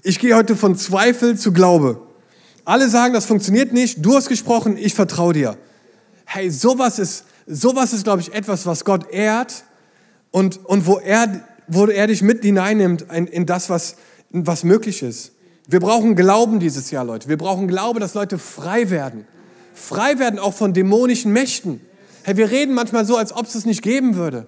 ich 0.04 0.20
gehe 0.20 0.36
heute 0.36 0.56
von 0.56 0.76
Zweifel 0.76 1.38
zu 1.38 1.52
Glaube. 1.52 2.02
Alle 2.64 2.90
sagen, 2.90 3.14
das 3.14 3.26
funktioniert 3.26 3.74
nicht, 3.74 4.04
du 4.06 4.16
hast 4.16 4.30
gesprochen, 4.30 4.78
ich 4.78 4.96
vertraue 4.96 5.34
dir. 5.34 5.58
Hey, 6.26 6.50
sowas 6.50 6.98
ist, 6.98 7.26
sowas 7.46 7.94
ist, 7.94 8.04
glaube 8.04 8.22
ich, 8.22 8.34
etwas, 8.34 8.66
was 8.66 8.86
Gott 8.86 9.10
ehrt 9.12 9.64
und, 10.32 10.66
und 10.66 10.88
wo, 10.88 10.98
er, 10.98 11.48
wo 11.68 11.86
er 11.86 12.08
dich 12.08 12.22
mit 12.22 12.44
hineinnimmt 12.44 13.06
in, 13.12 13.28
in 13.28 13.46
das, 13.46 13.70
was, 13.70 13.98
was 14.32 14.64
möglich 14.64 15.04
ist. 15.04 15.34
Wir 15.68 15.80
brauchen 15.80 16.16
Glauben 16.16 16.60
dieses 16.60 16.92
Jahr, 16.92 17.06
Leute. 17.06 17.30
Wir 17.30 17.38
brauchen 17.38 17.68
Glaube, 17.68 18.00
dass 18.00 18.14
Leute 18.14 18.38
frei 18.38 18.90
werden. 18.90 19.26
Frei 19.76 20.18
werden 20.20 20.40
auch 20.40 20.54
von 20.54 20.74
dämonischen 20.74 21.34
Mächten. 21.34 21.82
Hey, 22.24 22.38
wir 22.38 22.50
reden 22.50 22.74
manchmal 22.74 23.06
so, 23.06 23.18
als 23.18 23.36
ob 23.36 23.46
es 23.46 23.56
es 23.56 23.66
nicht 23.66 23.82
geben 23.82 24.16
würde. 24.16 24.48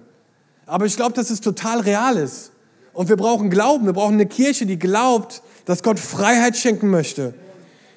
Aber 0.66 0.86
ich 0.86 0.96
glaube, 0.96 1.12
dass 1.12 1.30
es 1.30 1.40
total 1.40 1.80
real 1.80 2.16
ist. 2.16 2.50
Und 2.94 3.08
wir 3.08 3.16
brauchen 3.16 3.50
Glauben. 3.50 3.86
Wir 3.86 3.92
brauchen 3.92 4.14
eine 4.14 4.26
Kirche, 4.26 4.66
die 4.66 4.78
glaubt, 4.78 5.42
dass 5.66 5.82
Gott 5.82 6.00
Freiheit 6.00 6.56
schenken 6.56 6.88
möchte. 6.88 7.34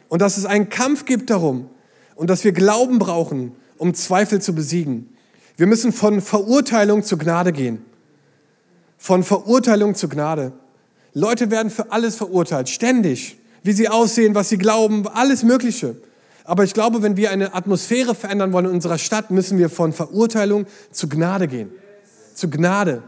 Und 0.10 0.22
dass 0.22 0.38
es 0.38 0.46
einen 0.46 0.70
Kampf 0.70 1.06
gibt 1.06 1.30
darum. 1.30 1.70
Und 2.16 2.30
dass 2.30 2.44
wir 2.44 2.52
Glauben 2.52 3.00
brauchen, 3.00 3.56
um 3.78 3.94
Zweifel 3.94 4.42
zu 4.42 4.54
besiegen. 4.54 5.16
Wir 5.56 5.68
müssen 5.68 5.94
von 5.94 6.22
Verurteilung 6.22 7.04
zu 7.04 7.18
Gnade 7.18 7.54
gehen. 7.54 7.84
Von 8.98 9.24
Verurteilung 9.24 9.96
zu 9.96 10.10
Gnade. 10.10 10.52
Leute 11.14 11.50
werden 11.50 11.72
für 11.72 11.92
alles 11.92 12.18
verurteilt, 12.18 12.70
ständig. 12.70 13.38
Wie 13.64 13.72
sie 13.72 13.90
aussehen, 13.90 14.36
was 14.36 14.50
sie 14.50 14.58
glauben, 14.58 15.08
alles 15.08 15.44
Mögliche. 15.44 15.96
Aber 16.44 16.64
ich 16.64 16.74
glaube, 16.74 17.02
wenn 17.02 17.18
wir 17.18 17.32
eine 17.32 17.54
Atmosphäre 17.54 18.16
verändern 18.16 18.54
wollen 18.54 18.66
in 18.66 18.72
unserer 18.72 18.98
Stadt, 18.98 19.32
müssen 19.32 19.58
wir 19.58 19.70
von 19.70 19.94
Verurteilung 19.94 20.66
zu 20.92 21.08
Gnade 21.08 21.48
gehen 21.48 21.70
zu 22.42 22.50
Gnade, 22.50 23.04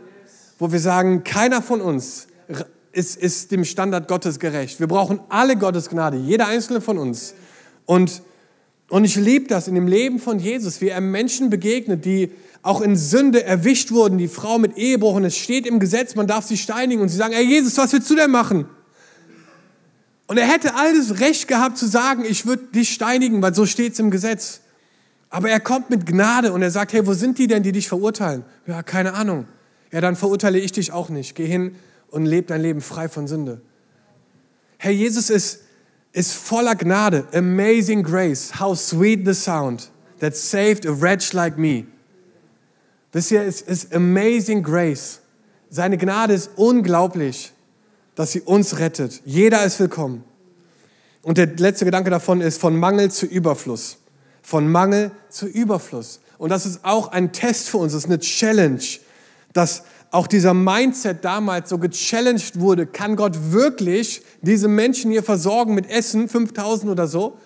wo 0.59 0.71
wir 0.71 0.79
sagen, 0.79 1.23
keiner 1.23 1.61
von 1.61 1.81
uns 1.81 2.27
ist, 2.91 3.17
ist 3.17 3.51
dem 3.51 3.65
Standard 3.65 4.07
Gottes 4.07 4.39
gerecht. 4.39 4.79
Wir 4.79 4.87
brauchen 4.87 5.19
alle 5.29 5.57
Gottes 5.57 5.89
Gnade, 5.89 6.17
jeder 6.17 6.47
einzelne 6.47 6.81
von 6.81 6.97
uns. 6.97 7.33
Und, 7.85 8.21
und 8.89 9.03
ich 9.03 9.15
liebe 9.15 9.47
das 9.47 9.67
in 9.67 9.75
dem 9.75 9.87
Leben 9.87 10.19
von 10.19 10.39
Jesus, 10.39 10.79
wie 10.81 10.89
er 10.89 11.01
Menschen 11.01 11.49
begegnet, 11.49 12.05
die 12.05 12.31
auch 12.61 12.79
in 12.79 12.95
Sünde 12.95 13.43
erwischt 13.43 13.91
wurden, 13.91 14.17
die 14.17 14.29
Frau 14.29 14.57
mit 14.57 14.77
Ehebruch, 14.77 15.15
und 15.15 15.25
es 15.25 15.35
steht 15.35 15.65
im 15.65 15.79
Gesetz, 15.79 16.15
man 16.15 16.27
darf 16.27 16.45
sie 16.45 16.57
steinigen, 16.57 17.01
und 17.01 17.09
sie 17.09 17.17
sagen, 17.17 17.33
hey 17.33 17.43
Jesus, 17.43 17.77
was 17.77 17.91
willst 17.91 18.09
du 18.09 18.15
denn 18.15 18.31
machen? 18.31 18.67
Und 20.27 20.37
er 20.37 20.47
hätte 20.47 20.75
alles 20.75 21.19
Recht 21.19 21.47
gehabt 21.47 21.77
zu 21.77 21.85
sagen, 21.85 22.23
ich 22.25 22.45
würde 22.45 22.63
dich 22.67 22.93
steinigen, 22.93 23.41
weil 23.41 23.53
so 23.53 23.65
steht 23.65 23.93
es 23.93 23.99
im 23.99 24.09
Gesetz. 24.09 24.61
Aber 25.29 25.49
er 25.49 25.59
kommt 25.59 25.89
mit 25.89 26.05
Gnade 26.05 26.53
und 26.53 26.61
er 26.61 26.71
sagt, 26.71 26.93
hey, 26.93 27.05
wo 27.07 27.13
sind 27.13 27.37
die 27.37 27.47
denn, 27.47 27.63
die 27.63 27.71
dich 27.71 27.87
verurteilen? 27.87 28.43
Ja, 28.67 28.83
keine 28.83 29.13
Ahnung. 29.13 29.47
Ja, 29.91 30.01
dann 30.01 30.15
verurteile 30.15 30.59
ich 30.59 30.71
dich 30.71 30.91
auch 30.91 31.09
nicht. 31.09 31.35
Geh 31.35 31.45
hin 31.45 31.75
und 32.09 32.25
lebe 32.25 32.47
dein 32.47 32.61
Leben 32.61 32.81
frei 32.81 33.09
von 33.09 33.27
Sünde. 33.27 33.61
Herr 34.77 34.91
Jesus 34.91 35.29
ist, 35.29 35.61
ist 36.11 36.33
voller 36.33 36.75
Gnade. 36.75 37.25
Amazing 37.33 38.03
grace. 38.03 38.59
How 38.59 38.77
sweet 38.77 39.25
the 39.25 39.33
sound 39.33 39.89
that 40.19 40.35
saved 40.35 40.85
a 40.85 41.01
wretch 41.01 41.33
like 41.33 41.57
me. 41.57 41.85
Wisst 43.11 43.31
ihr, 43.31 43.43
es 43.43 43.61
ist 43.61 43.93
amazing 43.93 44.63
grace. 44.63 45.21
Seine 45.69 45.97
Gnade 45.97 46.33
ist 46.33 46.51
unglaublich, 46.55 47.52
dass 48.15 48.31
sie 48.31 48.41
uns 48.41 48.79
rettet. 48.79 49.21
Jeder 49.25 49.63
ist 49.63 49.79
willkommen. 49.79 50.23
Und 51.21 51.37
der 51.37 51.47
letzte 51.47 51.85
Gedanke 51.85 52.09
davon 52.09 52.41
ist 52.41 52.59
von 52.59 52.75
Mangel 52.75 53.11
zu 53.11 53.25
Überfluss 53.25 53.97
von 54.43 54.69
Mangel 54.69 55.11
zu 55.29 55.47
Überfluss. 55.47 56.19
Und 56.37 56.49
das 56.49 56.65
ist 56.65 56.83
auch 56.83 57.07
ein 57.07 57.31
Test 57.31 57.69
für 57.69 57.77
uns, 57.77 57.93
das 57.93 58.03
ist 58.03 58.09
eine 58.09 58.19
Challenge, 58.19 58.83
dass 59.53 59.83
auch 60.11 60.27
dieser 60.27 60.53
Mindset 60.53 61.25
damals 61.25 61.69
so 61.69 61.79
gechallenged 61.79 62.59
wurde. 62.59 62.85
Kann 62.85 63.15
Gott 63.15 63.51
wirklich 63.51 64.21
diese 64.41 64.67
Menschen 64.67 65.09
hier 65.09 65.23
versorgen 65.23 65.73
mit 65.73 65.89
Essen, 65.89 66.29
5000 66.29 66.91
oder 66.91 67.07
so? 67.07 67.37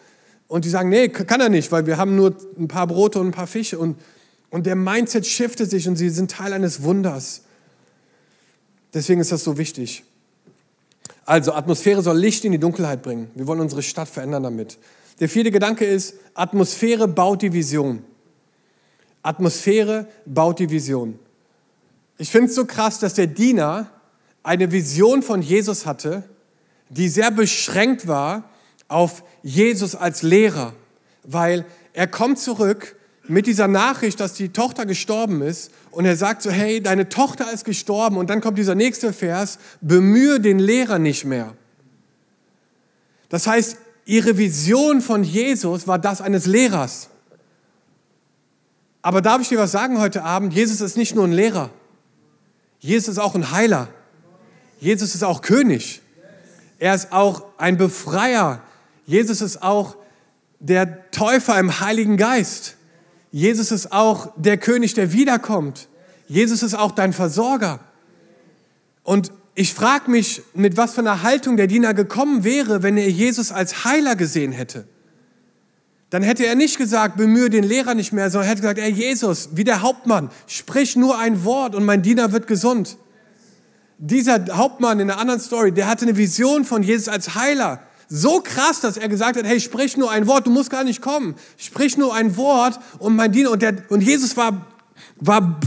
Und 0.49 0.65
die 0.65 0.69
sagen, 0.69 0.89
nee, 0.89 1.07
kann 1.07 1.39
er 1.39 1.49
nicht, 1.49 1.71
weil 1.71 1.85
wir 1.85 1.97
haben 1.97 2.15
nur 2.15 2.35
ein 2.57 2.67
paar 2.67 2.87
Brote 2.87 3.19
und 3.19 3.27
ein 3.27 3.31
paar 3.31 3.47
Fische. 3.47 3.77
Und, 3.79 3.97
und 4.49 4.65
der 4.65 4.75
Mindset 4.75 5.25
shiftet 5.25 5.69
sich 5.69 5.87
und 5.87 5.95
sie 5.95 6.09
sind 6.09 6.31
Teil 6.31 6.51
eines 6.51 6.83
Wunders. 6.83 7.43
Deswegen 8.93 9.21
ist 9.21 9.31
das 9.31 9.43
so 9.43 9.57
wichtig. 9.57 10.03
Also, 11.27 11.51
Atmosphäre 11.51 12.01
soll 12.01 12.17
Licht 12.17 12.45
in 12.45 12.53
die 12.53 12.57
Dunkelheit 12.57 13.01
bringen. 13.01 13.29
Wir 13.35 13.47
wollen 13.47 13.59
unsere 13.59 13.83
Stadt 13.83 14.07
verändern 14.07 14.43
damit. 14.43 14.77
Der 15.19 15.27
vierte 15.27 15.51
Gedanke 15.51 15.83
ist, 15.83 16.13
Atmosphäre 16.33 17.05
baut 17.05 17.41
die 17.41 17.51
Vision. 17.51 18.01
Atmosphäre 19.23 20.07
baut 20.25 20.59
die 20.59 20.69
Vision. 20.69 21.19
Ich 22.17 22.31
finde 22.31 22.47
es 22.47 22.55
so 22.55 22.63
krass, 22.63 22.99
dass 22.99 23.15
der 23.15 23.27
Diener 23.27 23.91
eine 24.41 24.71
Vision 24.71 25.21
von 25.21 25.41
Jesus 25.41 25.85
hatte, 25.85 26.23
die 26.89 27.09
sehr 27.09 27.29
beschränkt 27.29 28.07
war 28.07 28.49
auf 28.87 29.21
Jesus 29.43 29.95
als 29.95 30.21
Lehrer, 30.21 30.73
weil 31.23 31.65
er 31.91 32.07
kommt 32.07 32.39
zurück 32.39 32.95
mit 33.29 33.47
dieser 33.47 33.67
Nachricht, 33.67 34.19
dass 34.19 34.33
die 34.33 34.49
Tochter 34.49 34.85
gestorben 34.85 35.41
ist 35.41 35.71
und 35.91 36.05
er 36.05 36.15
sagt 36.15 36.41
so, 36.41 36.51
hey, 36.51 36.81
deine 36.81 37.09
Tochter 37.09 37.51
ist 37.51 37.65
gestorben 37.65 38.17
und 38.17 38.29
dann 38.29 38.41
kommt 38.41 38.57
dieser 38.57 38.75
nächste 38.75 39.13
Vers, 39.13 39.59
bemühe 39.81 40.39
den 40.39 40.59
Lehrer 40.59 40.99
nicht 40.99 41.25
mehr. 41.25 41.53
Das 43.29 43.47
heißt, 43.47 43.77
ihre 44.05 44.37
Vision 44.37 45.01
von 45.01 45.23
Jesus 45.23 45.87
war 45.87 45.99
das 45.99 46.21
eines 46.21 46.45
Lehrers. 46.45 47.09
Aber 49.01 49.21
darf 49.21 49.41
ich 49.41 49.49
dir 49.49 49.59
was 49.59 49.71
sagen 49.71 49.99
heute 49.99 50.23
Abend? 50.23 50.53
Jesus 50.53 50.81
ist 50.81 50.97
nicht 50.97 51.15
nur 51.15 51.25
ein 51.25 51.33
Lehrer. 51.33 51.69
Jesus 52.79 53.09
ist 53.09 53.19
auch 53.19 53.35
ein 53.35 53.51
Heiler. 53.51 53.89
Jesus 54.79 55.15
ist 55.15 55.23
auch 55.23 55.41
König. 55.41 56.01
Er 56.79 56.93
ist 56.93 57.11
auch 57.11 57.43
ein 57.57 57.77
Befreier. 57.77 58.61
Jesus 59.05 59.41
ist 59.41 59.63
auch 59.63 59.95
der 60.59 61.09
Täufer 61.11 61.59
im 61.59 61.79
Heiligen 61.79 62.17
Geist. 62.17 62.76
Jesus 63.31 63.71
ist 63.71 63.91
auch 63.91 64.31
der 64.35 64.57
König, 64.57 64.93
der 64.93 65.13
wiederkommt. 65.13 65.87
Jesus 66.27 66.63
ist 66.63 66.75
auch 66.75 66.91
dein 66.91 67.13
Versorger. 67.13 67.79
Und 69.03 69.31
ich 69.55 69.73
frage 69.73 70.11
mich, 70.11 70.43
mit 70.53 70.77
was 70.77 70.93
für 70.93 71.01
einer 71.01 71.23
Haltung 71.23 71.57
der 71.57 71.67
Diener 71.67 71.93
gekommen 71.93 72.43
wäre, 72.43 72.83
wenn 72.83 72.97
er 72.97 73.09
Jesus 73.09 73.51
als 73.51 73.85
Heiler 73.85 74.15
gesehen 74.15 74.51
hätte. 74.51 74.87
Dann 76.09 76.23
hätte 76.23 76.45
er 76.45 76.55
nicht 76.55 76.77
gesagt, 76.77 77.17
bemühe 77.17 77.49
den 77.49 77.63
Lehrer 77.63 77.93
nicht 77.93 78.13
mehr, 78.13 78.29
sondern 78.29 78.47
er 78.47 78.51
hätte 78.51 78.61
gesagt, 78.61 78.79
ey 78.79 78.91
Jesus, 78.91 79.49
wie 79.53 79.63
der 79.63 79.81
Hauptmann, 79.81 80.29
sprich 80.45 80.95
nur 80.95 81.17
ein 81.17 81.43
Wort 81.43 81.75
und 81.75 81.85
mein 81.85 82.01
Diener 82.01 82.31
wird 82.31 82.47
gesund. 82.47 82.97
Dieser 83.97 84.45
Hauptmann 84.55 84.99
in 84.99 85.07
der 85.07 85.17
anderen 85.17 85.39
Story, 85.39 85.71
der 85.71 85.87
hatte 85.87 86.05
eine 86.05 86.15
Vision 86.15 86.63
von 86.63 86.83
Jesus 86.83 87.09
als 87.09 87.35
Heiler. 87.35 87.81
So 88.09 88.39
krass, 88.41 88.79
dass 88.79 88.97
er 88.97 89.09
gesagt 89.09 89.37
hat, 89.37 89.45
hey, 89.45 89.59
sprich 89.59 89.97
nur 89.97 90.09
ein 90.11 90.27
Wort, 90.27 90.47
du 90.47 90.51
musst 90.51 90.69
gar 90.69 90.83
nicht 90.83 91.01
kommen. 91.01 91.35
Sprich 91.57 91.97
nur 91.97 92.15
ein 92.15 92.37
Wort 92.37 92.79
und 92.99 93.15
mein 93.15 93.31
Diener. 93.31 93.51
Und, 93.51 93.61
der, 93.61 93.75
und 93.89 94.01
Jesus 94.01 94.37
war, 94.37 94.65
war 95.17 95.59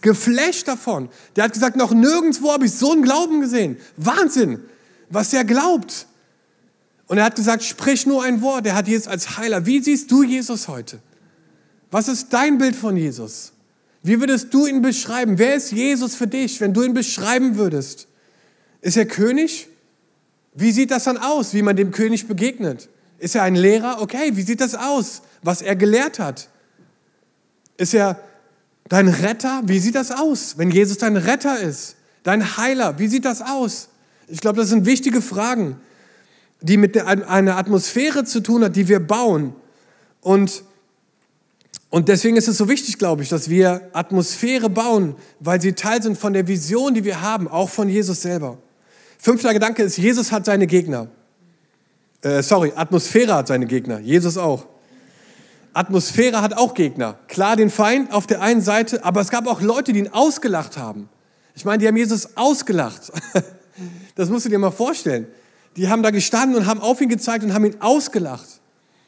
geflasht 0.00 0.68
davon. 0.68 1.08
Der 1.34 1.44
hat 1.44 1.52
gesagt, 1.52 1.76
noch 1.76 1.92
nirgendwo 1.92 2.52
habe 2.52 2.66
ich 2.66 2.72
so 2.72 2.92
einen 2.92 3.02
Glauben 3.02 3.40
gesehen. 3.40 3.78
Wahnsinn, 3.96 4.60
was 5.10 5.30
der 5.30 5.44
glaubt. 5.44 6.06
Und 7.08 7.18
er 7.18 7.24
hat 7.24 7.36
gesagt, 7.36 7.64
sprich 7.64 8.06
nur 8.06 8.22
ein 8.22 8.42
Wort. 8.42 8.66
Er 8.66 8.74
hat 8.74 8.86
Jesus 8.86 9.08
als 9.08 9.36
Heiler. 9.38 9.66
Wie 9.66 9.82
siehst 9.82 10.10
du 10.10 10.22
Jesus 10.22 10.68
heute? 10.68 11.00
Was 11.90 12.06
ist 12.06 12.32
dein 12.32 12.58
Bild 12.58 12.76
von 12.76 12.96
Jesus? 12.96 13.52
Wie 14.02 14.20
würdest 14.20 14.52
du 14.54 14.66
ihn 14.66 14.82
beschreiben? 14.82 15.38
Wer 15.38 15.54
ist 15.54 15.72
Jesus 15.72 16.14
für 16.14 16.26
dich, 16.26 16.60
wenn 16.60 16.74
du 16.74 16.82
ihn 16.82 16.94
beschreiben 16.94 17.56
würdest? 17.56 18.06
Ist 18.82 18.96
er 18.96 19.06
König? 19.06 19.67
Wie 20.58 20.72
sieht 20.72 20.90
das 20.90 21.04
dann 21.04 21.18
aus, 21.18 21.54
wie 21.54 21.62
man 21.62 21.76
dem 21.76 21.92
König 21.92 22.26
begegnet? 22.26 22.88
Ist 23.20 23.36
er 23.36 23.44
ein 23.44 23.54
Lehrer? 23.54 24.02
Okay, 24.02 24.32
wie 24.34 24.42
sieht 24.42 24.60
das 24.60 24.74
aus, 24.74 25.22
was 25.40 25.62
er 25.62 25.76
gelehrt 25.76 26.18
hat? 26.18 26.48
Ist 27.76 27.94
er 27.94 28.18
dein 28.88 29.06
Retter? 29.06 29.62
Wie 29.66 29.78
sieht 29.78 29.94
das 29.94 30.10
aus, 30.10 30.58
wenn 30.58 30.72
Jesus 30.72 30.98
dein 30.98 31.16
Retter 31.16 31.60
ist? 31.60 31.94
Dein 32.24 32.56
Heiler? 32.56 32.98
Wie 32.98 33.06
sieht 33.06 33.24
das 33.24 33.40
aus? 33.40 33.88
Ich 34.26 34.40
glaube, 34.40 34.58
das 34.58 34.70
sind 34.70 34.84
wichtige 34.84 35.22
Fragen, 35.22 35.80
die 36.60 36.76
mit 36.76 37.00
einer 37.00 37.56
Atmosphäre 37.56 38.24
zu 38.24 38.40
tun 38.40 38.64
hat, 38.64 38.74
die 38.74 38.88
wir 38.88 38.98
bauen. 38.98 39.54
Und, 40.22 40.64
und 41.88 42.08
deswegen 42.08 42.36
ist 42.36 42.48
es 42.48 42.58
so 42.58 42.68
wichtig, 42.68 42.98
glaube 42.98 43.22
ich, 43.22 43.28
dass 43.28 43.48
wir 43.48 43.90
Atmosphäre 43.92 44.68
bauen, 44.68 45.14
weil 45.38 45.60
sie 45.60 45.74
Teil 45.74 46.02
sind 46.02 46.18
von 46.18 46.32
der 46.32 46.48
Vision, 46.48 46.94
die 46.94 47.04
wir 47.04 47.20
haben, 47.20 47.46
auch 47.46 47.70
von 47.70 47.88
Jesus 47.88 48.22
selber. 48.22 48.58
Fünfter 49.18 49.52
Gedanke 49.52 49.82
ist, 49.82 49.98
Jesus 49.98 50.32
hat 50.32 50.44
seine 50.46 50.66
Gegner. 50.66 51.08
Äh, 52.22 52.42
sorry, 52.42 52.72
Atmosphäre 52.74 53.34
hat 53.34 53.48
seine 53.48 53.66
Gegner. 53.66 53.98
Jesus 53.98 54.38
auch. 54.38 54.66
Atmosphäre 55.72 56.40
hat 56.40 56.56
auch 56.56 56.74
Gegner. 56.74 57.18
Klar, 57.28 57.56
den 57.56 57.70
Feind 57.70 58.12
auf 58.12 58.26
der 58.26 58.40
einen 58.40 58.62
Seite, 58.62 59.04
aber 59.04 59.20
es 59.20 59.30
gab 59.30 59.46
auch 59.46 59.60
Leute, 59.60 59.92
die 59.92 59.98
ihn 60.00 60.08
ausgelacht 60.08 60.76
haben. 60.76 61.08
Ich 61.54 61.64
meine, 61.64 61.78
die 61.78 61.88
haben 61.88 61.96
Jesus 61.96 62.36
ausgelacht. 62.36 63.12
Das 64.16 64.28
musst 64.28 64.44
du 64.44 64.48
dir 64.48 64.58
mal 64.58 64.72
vorstellen. 64.72 65.28
Die 65.76 65.88
haben 65.88 66.02
da 66.02 66.10
gestanden 66.10 66.56
und 66.56 66.66
haben 66.66 66.80
auf 66.80 67.00
ihn 67.00 67.08
gezeigt 67.08 67.44
und 67.44 67.54
haben 67.54 67.64
ihn 67.64 67.76
ausgelacht. 67.78 68.60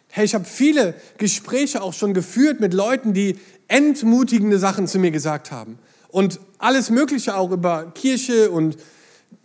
Hey, 0.08 0.24
ich 0.24 0.36
habe 0.36 0.44
viele 0.44 0.94
Gespräche 1.18 1.82
auch 1.82 1.92
schon 1.92 2.14
geführt 2.14 2.60
mit 2.60 2.74
Leuten, 2.74 3.12
die 3.12 3.36
entmutigende 3.66 4.60
Sachen 4.60 4.86
zu 4.86 5.00
mir 5.00 5.10
gesagt 5.10 5.50
haben. 5.50 5.80
Und 6.06 6.38
alles 6.58 6.90
Mögliche 6.90 7.36
auch 7.36 7.50
über 7.50 7.90
Kirche 7.92 8.52
und 8.52 8.76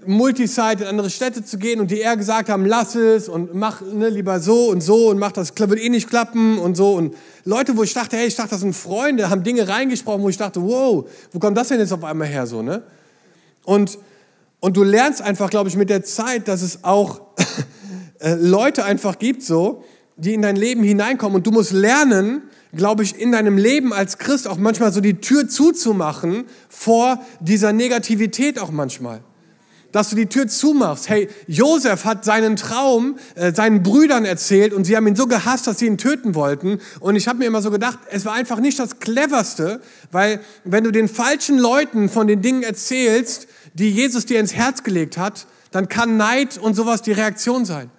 Multisite 0.07 0.83
in 0.83 0.89
andere 0.89 1.09
Städte 1.09 1.43
zu 1.43 1.57
gehen 1.57 1.79
und 1.79 1.91
die 1.91 1.99
eher 1.99 2.17
gesagt 2.17 2.49
haben, 2.49 2.65
lass 2.65 2.95
es 2.95 3.27
und 3.29 3.53
mach 3.53 3.81
ne, 3.81 4.09
lieber 4.09 4.39
so 4.39 4.69
und 4.69 4.81
so 4.81 5.09
und 5.09 5.17
mach 5.17 5.31
das, 5.31 5.53
wird 5.57 5.79
eh 5.79 5.89
nicht 5.89 6.09
klappen 6.09 6.57
und 6.57 6.75
so. 6.75 6.93
Und 6.93 7.15
Leute, 7.43 7.75
wo 7.77 7.83
ich 7.83 7.93
dachte, 7.93 8.17
hey, 8.17 8.27
ich 8.27 8.35
dachte, 8.35 8.51
das 8.51 8.61
sind 8.61 8.75
Freunde, 8.75 9.29
haben 9.29 9.43
Dinge 9.43 9.67
reingesprochen, 9.67 10.21
wo 10.21 10.29
ich 10.29 10.37
dachte, 10.37 10.61
wow, 10.61 11.09
wo 11.31 11.39
kommt 11.39 11.57
das 11.57 11.69
denn 11.69 11.79
jetzt 11.79 11.93
auf 11.93 12.03
einmal 12.03 12.27
her 12.27 12.47
so, 12.47 12.61
ne? 12.61 12.83
Und, 13.63 13.97
und 14.59 14.77
du 14.77 14.83
lernst 14.83 15.21
einfach, 15.21 15.49
glaube 15.49 15.69
ich, 15.69 15.75
mit 15.75 15.89
der 15.89 16.03
Zeit, 16.03 16.47
dass 16.47 16.61
es 16.61 16.83
auch 16.83 17.21
äh, 18.19 18.35
Leute 18.35 18.85
einfach 18.85 19.17
gibt 19.17 19.41
so, 19.41 19.83
die 20.17 20.33
in 20.33 20.43
dein 20.43 20.55
Leben 20.55 20.83
hineinkommen 20.83 21.35
und 21.35 21.47
du 21.47 21.51
musst 21.51 21.71
lernen, 21.71 22.43
glaube 22.73 23.03
ich, 23.03 23.19
in 23.19 23.31
deinem 23.31 23.57
Leben 23.57 23.91
als 23.91 24.19
Christ 24.19 24.47
auch 24.47 24.57
manchmal 24.57 24.93
so 24.93 25.01
die 25.01 25.19
Tür 25.19 25.47
zuzumachen 25.47 26.45
vor 26.69 27.19
dieser 27.39 27.73
Negativität 27.73 28.59
auch 28.59 28.71
manchmal 28.71 29.21
dass 29.95 30.09
du 30.09 30.17
die 30.17 30.25
Tür 30.25 30.45
zumachst. 30.49 31.07
Hey, 31.07 31.29
Josef 31.47 32.03
hat 32.03 32.25
seinen 32.25 32.57
Traum 32.57 33.17
äh, 33.35 33.53
seinen 33.53 33.81
Brüdern 33.81 34.25
erzählt 34.25 34.73
und 34.73 34.83
sie 34.83 34.97
haben 34.97 35.07
ihn 35.07 35.15
so 35.15 35.25
gehasst, 35.25 35.67
dass 35.67 35.79
sie 35.79 35.85
ihn 35.85 35.97
töten 35.97 36.35
wollten. 36.35 36.81
Und 36.99 37.15
ich 37.15 37.29
habe 37.29 37.39
mir 37.39 37.45
immer 37.45 37.61
so 37.61 37.71
gedacht, 37.71 37.99
es 38.11 38.25
war 38.25 38.33
einfach 38.33 38.59
nicht 38.59 38.77
das 38.77 38.99
Cleverste, 38.99 39.79
weil 40.11 40.41
wenn 40.65 40.83
du 40.83 40.91
den 40.91 41.07
falschen 41.07 41.57
Leuten 41.57 42.09
von 42.09 42.27
den 42.27 42.41
Dingen 42.41 42.61
erzählst, 42.61 43.47
die 43.73 43.89
Jesus 43.89 44.25
dir 44.25 44.41
ins 44.41 44.53
Herz 44.53 44.83
gelegt 44.83 45.17
hat, 45.17 45.47
dann 45.71 45.87
kann 45.87 46.17
Neid 46.17 46.57
und 46.57 46.75
sowas 46.75 47.01
die 47.01 47.13
Reaktion 47.13 47.63
sein. 47.63 47.89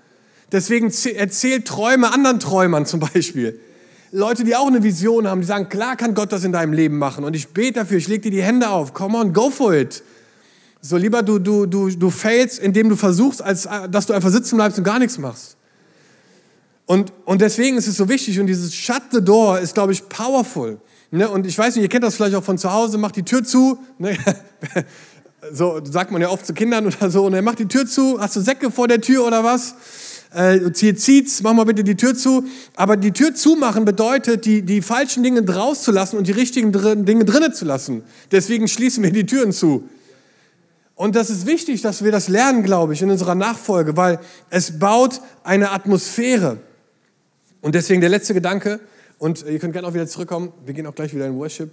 Deswegen 0.53 0.93
erzählt 1.15 1.67
Träume 1.67 2.13
anderen 2.13 2.41
Träumern 2.41 2.85
zum 2.85 3.01
Beispiel. 3.01 3.59
Leute, 4.13 4.45
die 4.45 4.55
auch 4.55 4.67
eine 4.67 4.83
Vision 4.83 5.27
haben, 5.27 5.41
die 5.41 5.47
sagen, 5.47 5.71
klar 5.71 5.97
kann 5.97 6.13
Gott 6.13 6.31
das 6.31 6.45
in 6.45 6.53
deinem 6.53 6.75
Leben 6.75 6.99
machen. 6.99 7.25
Und 7.25 7.35
ich 7.35 7.49
bete 7.49 7.81
dafür, 7.81 7.97
ich 7.97 8.07
lege 8.07 8.25
dir 8.25 8.33
die 8.33 8.43
Hände 8.43 8.69
auf. 8.69 8.93
Come 8.93 9.17
on, 9.17 9.33
go 9.33 9.49
for 9.49 9.75
it. 9.75 10.03
So 10.89 10.97
lieber 10.97 11.23
du, 11.23 11.39
du, 11.41 11.67
du, 11.67 11.91
du 11.91 12.11
failst, 12.11 12.61
indem 12.61 12.89
du 12.89 12.97
versuchst, 12.97 13.43
als 13.43 13.69
dass 13.91 14.07
du 14.07 14.13
einfach 14.13 14.31
sitzen 14.31 14.57
bleibst 14.57 14.79
und 14.79 14.85
gar 14.85 15.01
nichts 15.01 15.19
machst. 15.19 15.57
Und, 16.87 17.13
und 17.25 17.41
deswegen 17.41 17.77
ist 17.77 17.89
es 17.89 17.97
so 17.97 18.09
wichtig 18.09 18.39
und 18.39 18.47
dieses 18.47 18.73
Shut 18.73 19.03
the 19.11 19.21
Door 19.21 19.59
ist, 19.59 19.75
glaube 19.75 19.93
ich, 19.93 20.09
powerful. 20.09 20.79
Ne? 21.11 21.29
Und 21.29 21.45
ich 21.45 21.59
weiß 21.59 21.75
nicht, 21.75 21.83
ihr 21.83 21.89
kennt 21.89 22.05
das 22.05 22.15
vielleicht 22.15 22.37
auch 22.37 22.45
von 22.45 22.59
zu 22.59 22.73
Hause, 22.73 22.99
macht 22.99 23.17
die 23.17 23.25
Tür 23.25 23.43
zu. 23.43 23.79
Ne? 23.99 24.17
so 25.53 25.81
sagt 25.83 26.13
man 26.13 26.23
ja 26.23 26.29
oft 26.29 26.47
zu 26.47 26.55
Kindern 26.55 26.87
oder 26.87 27.11
so. 27.11 27.27
Und 27.27 27.35
er 27.35 27.43
macht 27.43 27.59
die 27.59 27.67
Tür 27.67 27.87
zu. 27.87 28.21
Hast 28.21 28.37
du 28.37 28.41
Säcke 28.41 28.71
vor 28.71 28.87
der 28.87 29.01
Tür 29.01 29.27
oder 29.27 29.43
was? 29.43 29.75
Äh, 30.33 30.71
zieht's, 30.73 31.43
mach 31.43 31.55
mal 31.55 31.65
bitte 31.65 31.83
die 31.83 31.97
Tür 31.97 32.15
zu. 32.15 32.45
Aber 32.77 32.97
die 32.97 33.11
Tür 33.11 33.35
zumachen 33.35 33.85
bedeutet, 33.85 34.45
die, 34.45 34.63
die 34.63 34.83
falschen 34.83 35.25
Dinge 35.25 35.43
draus 35.43 35.83
zu 35.83 35.91
lassen 35.91 36.17
und 36.17 36.29
die 36.29 36.33
richtigen 36.33 36.71
Dinge 37.05 37.25
drinnen 37.25 37.53
zu 37.53 37.65
lassen. 37.65 38.03
Deswegen 38.31 38.69
schließen 38.69 39.03
wir 39.03 39.11
die 39.11 39.27
Türen 39.27 39.51
zu. 39.51 39.89
Und 40.97 41.15
das 41.15 41.29
ist 41.29 41.47
wichtig, 41.47 41.83
dass 41.83 42.03
wir 42.03 42.11
das 42.11 42.29
lernen, 42.29 42.63
glaube 42.63 42.95
ich, 42.95 43.03
in 43.03 43.11
unserer 43.11 43.35
Nachfolge, 43.35 43.99
weil 43.99 44.19
es 44.49 44.79
baut 44.79 45.21
eine 45.45 45.71
Atmosphäre. 45.71 46.57
Und 47.61 47.75
deswegen 47.75 48.01
der 48.01 48.09
letzte 48.09 48.33
Gedanke, 48.33 48.81
und 49.19 49.45
ihr 49.47 49.59
könnt 49.59 49.75
gerne 49.75 49.87
auch 49.87 49.95
wieder 49.95 50.07
zurückkommen, 50.07 50.53
wir 50.65 50.73
gehen 50.73 50.87
auch 50.87 50.95
gleich 50.95 51.15
wieder 51.15 51.27
in 51.27 51.37
Worship. 51.37 51.71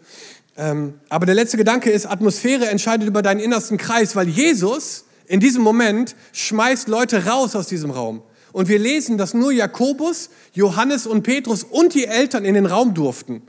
Ähm, 0.58 0.96
aber 1.08 1.26
der 1.26 1.36
letzte 1.36 1.56
Gedanke 1.56 1.90
ist, 1.90 2.06
Atmosphäre 2.06 2.68
entscheidet 2.68 3.08
über 3.08 3.22
deinen 3.22 3.40
innersten 3.40 3.78
Kreis, 3.78 4.14
weil 4.18 4.28
Jesus 4.28 5.06
in 5.26 5.40
diesem 5.40 5.64
Moment 5.64 6.18
schmeißt 6.34 6.90
Leute 6.90 7.26
raus 7.26 7.56
aus 7.56 7.68
diesem 7.68 7.92
Raum. 7.92 8.24
Und 8.52 8.68
wir 8.68 8.78
lesen, 8.78 9.18
dass 9.18 9.34
nur 9.34 9.54
Jakobus, 9.54 10.30
Johannes 10.52 11.08
und 11.08 11.24
Petrus 11.24 11.64
und 11.64 11.94
die 11.94 12.06
Eltern 12.06 12.44
in 12.44 12.56
den 12.56 12.66
Raum 12.66 12.94
durften. 12.94 13.42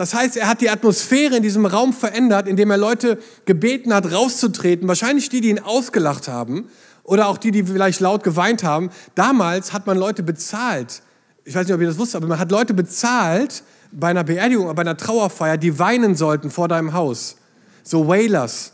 Das 0.00 0.14
heißt, 0.14 0.38
er 0.38 0.48
hat 0.48 0.62
die 0.62 0.70
Atmosphäre 0.70 1.36
in 1.36 1.42
diesem 1.42 1.66
Raum 1.66 1.92
verändert, 1.92 2.48
indem 2.48 2.70
er 2.70 2.78
Leute 2.78 3.18
gebeten 3.44 3.92
hat, 3.92 4.10
rauszutreten. 4.10 4.88
Wahrscheinlich 4.88 5.28
die, 5.28 5.42
die 5.42 5.50
ihn 5.50 5.58
ausgelacht 5.58 6.26
haben 6.26 6.70
oder 7.02 7.28
auch 7.28 7.36
die, 7.36 7.50
die 7.50 7.64
vielleicht 7.64 8.00
laut 8.00 8.24
geweint 8.24 8.64
haben. 8.64 8.88
Damals 9.14 9.74
hat 9.74 9.86
man 9.86 9.98
Leute 9.98 10.22
bezahlt. 10.22 11.02
Ich 11.44 11.54
weiß 11.54 11.66
nicht, 11.66 11.74
ob 11.74 11.82
ihr 11.82 11.86
das 11.86 11.98
wusstet, 11.98 12.16
aber 12.16 12.28
man 12.28 12.38
hat 12.38 12.50
Leute 12.50 12.72
bezahlt 12.72 13.62
bei 13.92 14.08
einer 14.08 14.24
Beerdigung, 14.24 14.74
bei 14.74 14.80
einer 14.80 14.96
Trauerfeier, 14.96 15.58
die 15.58 15.78
weinen 15.78 16.14
sollten 16.14 16.50
vor 16.50 16.66
deinem 16.66 16.94
Haus. 16.94 17.36
So 17.82 18.08
Wailers. 18.08 18.72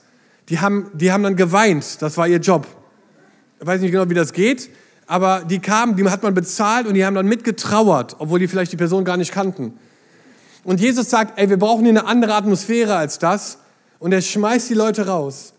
Die 0.49 0.61
haben, 0.61 0.93
die 0.95 1.11
haben 1.11 1.25
dann 1.25 1.35
geweint. 1.35 2.03
Das 2.03 2.17
war 2.17 2.29
ihr 2.29 2.39
Job. 2.39 2.69
Ich 3.59 3.67
weiß 3.67 3.81
nicht 3.81 3.91
genau, 3.91 4.09
wie 4.09 4.15
das 4.15 4.33
geht, 4.33 4.71
aber 5.09 5.41
die 5.41 5.59
kamen, 5.59 5.97
die 5.97 6.09
hat 6.09 6.23
man 6.23 6.35
bezahlt 6.35 6.87
und 6.87 6.95
die 6.95 7.05
haben 7.05 7.17
dann 7.17 7.27
mitgetrauert, 7.27 8.15
obwohl 8.21 8.39
die 8.39 8.47
vielleicht 8.47 8.71
die 8.71 8.77
Person 8.77 9.05
gar 9.05 9.17
nicht 9.17 9.33
kannten. 9.33 9.77
Und 10.67 10.81
Jesus 10.81 11.09
sagt, 11.09 11.39
ey, 11.39 11.49
wir 11.49 11.59
brauchen 11.59 11.85
hier 11.85 11.91
eine 11.91 12.07
andere 12.07 12.35
Atmosphäre 12.35 12.97
als 12.97 13.21
das. 13.21 13.59
Und 14.01 14.13
er 14.13 14.21
schmeißt 14.21 14.69
die 14.69 14.75
Leute 14.75 15.07
raus. 15.07 15.55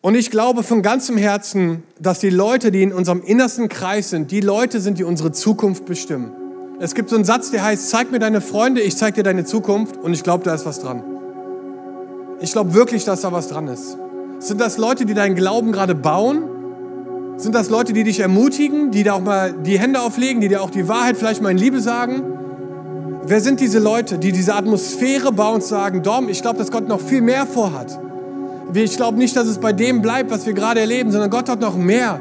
Und 0.00 0.16
ich 0.16 0.30
glaube 0.30 0.64
von 0.64 0.82
ganzem 0.82 1.16
Herzen, 1.16 1.84
dass 2.00 2.18
die 2.18 2.30
Leute, 2.30 2.72
die 2.72 2.82
in 2.82 2.92
unserem 2.92 3.22
innersten 3.22 3.68
Kreis 3.68 4.10
sind, 4.10 4.32
die 4.32 4.40
Leute 4.40 4.80
sind, 4.80 4.98
die 4.98 5.04
unsere 5.04 5.30
Zukunft 5.30 5.86
bestimmen. 5.86 6.32
Es 6.80 6.94
gibt 6.94 7.08
so 7.08 7.16
einen 7.16 7.24
Satz, 7.24 7.52
der 7.52 7.64
heißt, 7.64 7.88
zeig 7.88 8.10
mir 8.10 8.18
deine 8.18 8.40
Freunde, 8.40 8.80
ich 8.80 8.96
zeig 8.96 9.14
dir 9.14 9.22
deine 9.22 9.44
Zukunft. 9.44 9.96
Und 9.96 10.12
ich 10.12 10.24
glaube, 10.24 10.42
da 10.44 10.52
ist 10.54 10.66
was 10.66 10.80
dran. 10.80 11.02
Ich 12.40 12.52
glaube 12.52 12.74
wirklich, 12.74 13.04
dass 13.04 13.20
da 13.20 13.30
was 13.30 13.46
dran 13.48 13.68
ist. 13.68 13.96
Sind 14.40 14.60
das 14.60 14.78
Leute, 14.78 15.06
die 15.06 15.14
deinen 15.14 15.36
Glauben 15.36 15.70
gerade 15.70 15.94
bauen? 15.94 16.42
Sind 17.36 17.54
das 17.54 17.70
Leute, 17.70 17.92
die 17.92 18.02
dich 18.02 18.18
ermutigen, 18.18 18.90
die 18.90 19.04
da 19.04 19.14
auch 19.14 19.20
mal 19.20 19.52
die 19.52 19.78
Hände 19.78 20.00
auflegen, 20.00 20.40
die 20.40 20.48
dir 20.48 20.60
auch 20.60 20.70
die 20.70 20.88
Wahrheit 20.88 21.16
vielleicht 21.16 21.40
mal 21.40 21.50
in 21.50 21.58
Liebe 21.58 21.80
sagen? 21.80 22.45
Wer 23.28 23.40
sind 23.40 23.58
diese 23.58 23.80
Leute, 23.80 24.18
die 24.18 24.30
diese 24.30 24.54
Atmosphäre 24.54 25.32
bauen 25.32 25.56
und 25.56 25.64
sagen, 25.64 26.04
Dom, 26.04 26.28
ich 26.28 26.42
glaube, 26.42 26.58
dass 26.58 26.70
Gott 26.70 26.86
noch 26.86 27.00
viel 27.00 27.20
mehr 27.20 27.44
vorhat. 27.44 27.98
Ich 28.72 28.96
glaube 28.96 29.18
nicht, 29.18 29.34
dass 29.34 29.48
es 29.48 29.58
bei 29.58 29.72
dem 29.72 30.00
bleibt, 30.00 30.30
was 30.30 30.46
wir 30.46 30.52
gerade 30.52 30.78
erleben, 30.78 31.10
sondern 31.10 31.30
Gott 31.30 31.48
hat 31.48 31.60
noch 31.60 31.76
mehr. 31.76 32.20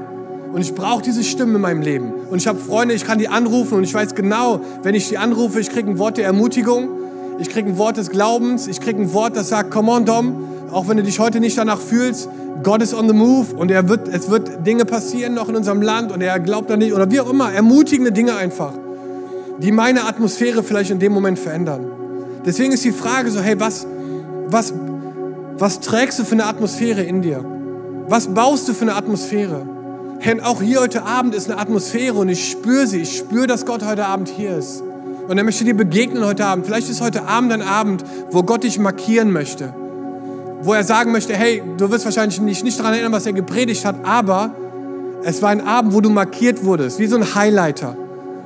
Und 0.51 0.61
ich 0.61 0.73
brauche 0.73 1.03
diese 1.03 1.23
Stimmen 1.23 1.55
in 1.55 1.61
meinem 1.61 1.81
Leben. 1.83 2.11
Und 2.31 2.37
ich 2.37 2.47
habe 2.47 2.57
Freunde, 2.57 2.95
ich 2.95 3.05
kann 3.05 3.19
die 3.19 3.27
anrufen 3.27 3.77
und 3.77 3.83
ich 3.83 3.93
weiß 3.93 4.15
genau, 4.15 4.61
wenn 4.81 4.95
ich 4.95 5.07
die 5.09 5.19
anrufe, 5.19 5.59
ich 5.59 5.69
kriege 5.69 5.91
ein 5.91 5.99
Wort 5.99 6.17
der 6.17 6.25
Ermutigung, 6.25 6.89
ich 7.37 7.49
kriege 7.49 7.69
ein 7.69 7.77
Wort 7.77 7.97
des 7.97 8.09
Glaubens, 8.09 8.65
ich 8.67 8.81
kriege 8.81 8.99
ein 8.99 9.13
Wort, 9.13 9.35
das 9.35 9.49
sagt, 9.49 9.69
come 9.69 9.91
on 9.91 10.05
Dom, 10.05 10.43
auch 10.71 10.87
wenn 10.87 10.97
du 10.97 11.03
dich 11.03 11.19
heute 11.19 11.39
nicht 11.39 11.55
danach 11.55 11.79
fühlst, 11.79 12.29
Gott 12.63 12.81
ist 12.81 12.95
on 12.95 13.07
the 13.07 13.13
move 13.13 13.53
und 13.55 13.69
er 13.69 13.89
wird, 13.89 14.07
es 14.07 14.31
wird 14.31 14.65
Dinge 14.65 14.85
passieren 14.85 15.35
noch 15.35 15.49
in 15.49 15.55
unserem 15.55 15.83
Land 15.83 16.11
und 16.11 16.21
er 16.21 16.39
glaubt 16.39 16.69
da 16.69 16.77
nicht 16.77 16.93
oder 16.93 17.11
wie 17.11 17.19
auch 17.19 17.29
immer, 17.29 17.51
ermutigende 17.51 18.11
Dinge 18.11 18.35
einfach, 18.35 18.73
die 19.59 19.71
meine 19.71 20.05
Atmosphäre 20.05 20.63
vielleicht 20.63 20.91
in 20.91 20.99
dem 20.99 21.13
Moment 21.13 21.39
verändern. 21.39 21.85
Deswegen 22.45 22.73
ist 22.73 22.83
die 22.83 22.91
Frage 22.91 23.31
so, 23.31 23.39
hey, 23.39 23.59
was, 23.59 23.87
was, 24.47 24.73
was 25.57 25.79
trägst 25.79 26.19
du 26.19 26.23
für 26.23 26.33
eine 26.33 26.45
Atmosphäre 26.45 27.01
in 27.01 27.21
dir? 27.21 27.43
Was 28.07 28.27
baust 28.27 28.67
du 28.67 28.73
für 28.73 28.83
eine 28.83 28.95
Atmosphäre? 28.95 29.67
Herr, 30.19 30.45
auch 30.45 30.61
hier 30.61 30.79
heute 30.79 31.03
Abend 31.03 31.33
ist 31.35 31.49
eine 31.49 31.59
Atmosphäre 31.59 32.15
und 32.15 32.29
ich 32.29 32.51
spüre 32.51 32.87
sie. 32.87 33.01
Ich 33.01 33.17
spüre, 33.17 33.47
dass 33.47 33.65
Gott 33.65 33.83
heute 33.83 34.05
Abend 34.05 34.29
hier 34.29 34.57
ist. 34.57 34.83
Und 35.27 35.37
er 35.37 35.43
möchte 35.43 35.63
dir 35.63 35.75
begegnen 35.75 36.23
heute 36.23 36.45
Abend. 36.45 36.65
Vielleicht 36.65 36.89
ist 36.89 37.01
heute 37.01 37.27
Abend 37.27 37.51
ein 37.51 37.61
Abend, 37.61 38.03
wo 38.31 38.43
Gott 38.43 38.63
dich 38.63 38.77
markieren 38.77 39.31
möchte. 39.31 39.73
Wo 40.61 40.73
er 40.73 40.83
sagen 40.83 41.11
möchte, 41.11 41.33
hey, 41.33 41.63
du 41.77 41.89
wirst 41.89 42.05
wahrscheinlich 42.05 42.39
nicht, 42.41 42.63
nicht 42.63 42.79
daran 42.79 42.93
erinnern, 42.93 43.11
was 43.11 43.25
er 43.25 43.33
gepredigt 43.33 43.85
hat, 43.85 43.95
aber 44.03 44.55
es 45.23 45.41
war 45.41 45.49
ein 45.49 45.65
Abend, 45.65 45.93
wo 45.93 46.01
du 46.01 46.09
markiert 46.09 46.63
wurdest, 46.63 46.99
wie 46.99 47.07
so 47.07 47.15
ein 47.15 47.35
Highlighter. 47.35 47.97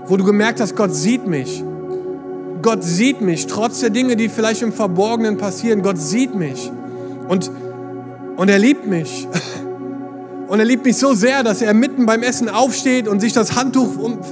Wo 0.10 0.18
du 0.18 0.24
gemerkt 0.24 0.60
hast, 0.60 0.76
Gott 0.76 0.96
sieht 0.96 1.28
mich. 1.28 1.64
Gott 2.64 2.84
sieht 2.84 3.22
mich, 3.22 3.46
trotz 3.46 3.80
der 3.80 3.92
Dinge, 3.92 4.16
die 4.16 4.28
vielleicht 4.28 4.64
im 4.64 4.74
Verborgenen 4.74 5.38
passieren. 5.38 5.84
Gott 5.84 6.00
sieht 6.00 6.34
mich. 6.34 6.72
Und, 7.28 7.52
und 8.36 8.50
er 8.50 8.60
liebt 8.60 8.88
mich. 8.88 9.28
Und 10.48 10.58
er 10.58 10.66
liebt 10.66 10.84
mich 10.84 10.98
so 10.98 11.14
sehr, 11.14 11.44
dass 11.44 11.62
er 11.62 11.76
mitten 11.76 12.08
beim 12.08 12.24
Essen 12.24 12.50
aufsteht 12.50 13.08
und 13.08 13.20
sich 13.20 13.34
das 13.34 13.56
Handtuch 13.56 13.90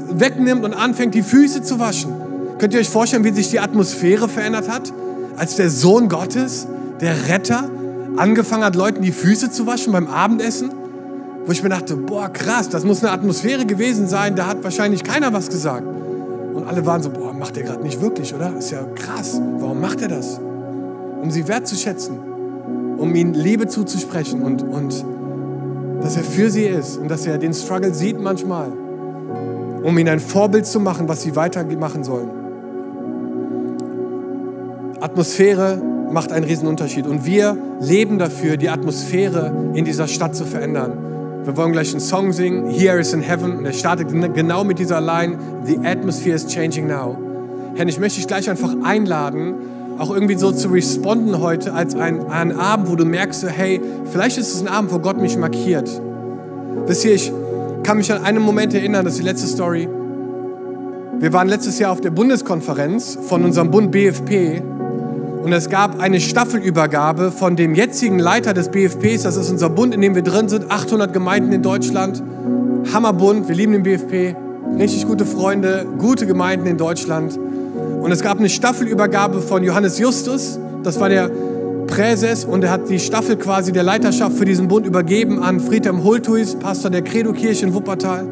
wegnimmt 0.09 0.65
und 0.65 0.73
anfängt, 0.73 1.13
die 1.13 1.21
Füße 1.21 1.61
zu 1.61 1.77
waschen. 1.77 2.11
Könnt 2.57 2.73
ihr 2.73 2.79
euch 2.79 2.89
vorstellen, 2.89 3.23
wie 3.23 3.29
sich 3.29 3.51
die 3.51 3.59
Atmosphäre 3.59 4.27
verändert 4.27 4.67
hat, 4.67 4.91
als 5.35 5.57
der 5.57 5.69
Sohn 5.69 6.09
Gottes, 6.09 6.65
der 7.01 7.27
Retter, 7.29 7.69
angefangen 8.15 8.63
hat, 8.63 8.75
Leuten 8.75 9.03
die 9.03 9.11
Füße 9.11 9.51
zu 9.51 9.67
waschen 9.67 9.93
beim 9.93 10.07
Abendessen? 10.07 10.71
Wo 11.47 11.53
ich 11.53 11.63
mir 11.63 11.69
dachte, 11.69 11.95
boah, 11.95 12.27
krass, 12.27 12.67
das 12.67 12.83
muss 12.83 13.01
eine 13.01 13.13
Atmosphäre 13.13 13.65
gewesen 13.65 14.09
sein, 14.09 14.35
da 14.35 14.47
hat 14.47 14.65
wahrscheinlich 14.65 15.05
keiner 15.05 15.31
was 15.31 15.47
gesagt. 15.47 15.87
Und 16.53 16.67
alle 16.67 16.85
waren 16.85 17.01
so, 17.01 17.09
boah, 17.09 17.31
macht 17.31 17.55
er 17.55 17.63
gerade 17.63 17.81
nicht 17.81 18.01
wirklich, 18.01 18.35
oder? 18.35 18.51
Ist 18.57 18.71
ja 18.71 18.83
krass. 18.95 19.39
Warum 19.57 19.79
macht 19.79 20.01
er 20.01 20.09
das? 20.09 20.41
Um 21.21 21.31
sie 21.31 21.47
wertzuschätzen, 21.47 22.17
um 22.97 23.15
ihnen 23.15 23.33
Liebe 23.33 23.65
zuzusprechen 23.65 24.41
und, 24.41 24.61
und 24.61 25.05
dass 26.01 26.17
er 26.17 26.23
für 26.23 26.49
sie 26.49 26.65
ist 26.65 26.97
und 26.97 27.09
dass 27.09 27.25
er 27.25 27.37
den 27.37 27.53
Struggle 27.53 27.93
sieht 27.93 28.19
manchmal, 28.19 28.67
um 29.83 29.97
ihnen 29.97 30.09
ein 30.09 30.19
Vorbild 30.19 30.65
zu 30.65 30.81
machen, 30.81 31.07
was 31.07 31.21
sie 31.21 31.37
weitermachen 31.37 32.03
sollen. 32.03 32.29
Atmosphäre 34.99 35.81
macht 36.11 36.33
einen 36.33 36.67
Unterschied 36.67 37.07
und 37.07 37.25
wir 37.25 37.57
leben 37.79 38.19
dafür, 38.19 38.57
die 38.57 38.67
Atmosphäre 38.67 39.53
in 39.75 39.85
dieser 39.85 40.07
Stadt 40.07 40.35
zu 40.35 40.43
verändern. 40.43 41.16
Wir 41.47 41.55
wollen 41.55 41.71
gleich 41.71 41.91
einen 41.91 42.01
Song 42.01 42.33
singen, 42.33 42.67
Here 42.67 42.99
is 42.99 43.13
in 43.13 43.21
Heaven, 43.21 43.59
und 43.59 43.65
er 43.65 43.71
startet 43.71 44.09
genau 44.35 44.65
mit 44.65 44.79
dieser 44.79 44.99
Line, 44.99 45.37
The 45.63 45.77
atmosphere 45.77 46.35
is 46.35 46.45
changing 46.45 46.87
now. 46.87 47.17
Herr, 47.75 47.87
ich 47.87 48.01
möchte 48.01 48.17
dich 48.17 48.27
gleich 48.27 48.49
einfach 48.49 48.75
einladen, 48.83 49.53
auch 49.97 50.13
irgendwie 50.13 50.35
so 50.35 50.51
zu 50.51 50.67
responden 50.67 51.39
heute 51.39 51.71
als 51.71 51.95
ein, 51.95 52.27
ein 52.27 52.51
Abend, 52.51 52.91
wo 52.91 52.97
du 52.97 53.05
merkst, 53.05 53.47
hey, 53.49 53.79
vielleicht 54.11 54.37
ist 54.37 54.55
es 54.55 54.61
ein 54.61 54.67
Abend, 54.67 54.91
wo 54.91 54.99
Gott 54.99 55.21
mich 55.21 55.37
markiert. 55.37 55.89
Wisst 56.85 57.05
ihr, 57.05 57.13
ich 57.13 57.31
kann 57.81 57.95
mich 57.95 58.11
an 58.11 58.25
einen 58.25 58.43
Moment 58.43 58.73
erinnern, 58.73 59.05
das 59.05 59.13
ist 59.13 59.21
die 59.21 59.25
letzte 59.25 59.47
Story. 59.47 59.87
Wir 61.17 61.31
waren 61.31 61.47
letztes 61.47 61.79
Jahr 61.79 61.93
auf 61.93 62.01
der 62.01 62.11
Bundeskonferenz 62.11 63.17
von 63.21 63.45
unserem 63.45 63.71
Bund 63.71 63.89
BFP 63.91 64.61
und 65.47 65.53
es 65.53 65.69
gab 65.69 66.01
eine 66.01 66.19
Staffelübergabe 66.19 67.31
von 67.31 67.55
dem 67.55 67.73
jetzigen 67.73 68.19
Leiter 68.19 68.53
des 68.53 68.67
BFPs, 68.67 69.23
das 69.23 69.37
ist 69.37 69.49
unser 69.49 69.69
Bund, 69.69 69.95
in 69.95 70.01
dem 70.01 70.13
wir 70.13 70.21
drin 70.21 70.49
sind, 70.49 70.69
800 70.69 71.13
Gemeinden 71.13 71.53
in 71.53 71.61
Deutschland. 71.61 72.21
Hammerbund, 72.93 73.47
wir 73.47 73.55
lieben 73.55 73.71
den 73.71 73.83
BFP, 73.83 74.35
richtig 74.77 75.07
gute 75.07 75.25
Freunde, 75.25 75.85
gute 75.99 76.27
Gemeinden 76.27 76.67
in 76.67 76.77
Deutschland. 76.77 77.39
Und 78.01 78.11
es 78.11 78.21
gab 78.21 78.39
eine 78.39 78.49
Staffelübergabe 78.49 79.39
von 79.39 79.63
Johannes 79.63 79.97
Justus, 79.99 80.59
das 80.83 80.99
war 80.99 81.07
der 81.07 81.31
Präses, 81.87 82.45
und 82.45 82.63
er 82.63 82.71
hat 82.71 82.89
die 82.89 82.99
Staffel 82.99 83.37
quasi 83.37 83.71
der 83.71 83.83
Leiterschaft 83.83 84.37
für 84.37 84.45
diesen 84.45 84.67
Bund 84.67 84.85
übergeben 84.85 85.41
an 85.41 85.59
Friedhelm 85.59 86.03
Hultuis, 86.03 86.55
Pastor 86.55 86.91
der 86.91 87.01
Credo-Kirche 87.01 87.65
in 87.65 87.73
Wuppertal. 87.73 88.25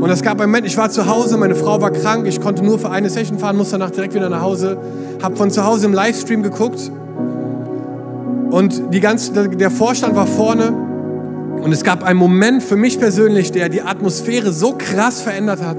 Und 0.00 0.10
es 0.10 0.22
gab 0.22 0.40
einen 0.40 0.50
Moment, 0.50 0.66
ich 0.66 0.76
war 0.76 0.90
zu 0.90 1.06
Hause, 1.06 1.36
meine 1.38 1.54
Frau 1.54 1.80
war 1.80 1.90
krank, 1.90 2.26
ich 2.26 2.40
konnte 2.40 2.64
nur 2.64 2.78
für 2.78 2.90
eine 2.90 3.10
Session 3.10 3.38
fahren, 3.38 3.56
musste 3.56 3.78
danach 3.78 3.90
direkt 3.90 4.14
wieder 4.14 4.28
nach 4.28 4.42
Hause, 4.42 4.76
habe 5.22 5.36
von 5.36 5.50
zu 5.50 5.64
Hause 5.64 5.86
im 5.86 5.92
Livestream 5.92 6.42
geguckt 6.42 6.90
und 8.50 8.92
die 8.92 9.00
ganze, 9.00 9.32
der 9.48 9.70
Vorstand 9.70 10.14
war 10.14 10.26
vorne 10.26 10.72
und 11.62 11.72
es 11.72 11.82
gab 11.82 12.04
einen 12.04 12.18
Moment 12.18 12.62
für 12.62 12.76
mich 12.76 13.00
persönlich, 13.00 13.50
der 13.50 13.68
die 13.68 13.82
Atmosphäre 13.82 14.52
so 14.52 14.74
krass 14.76 15.22
verändert 15.22 15.62
hat. 15.62 15.78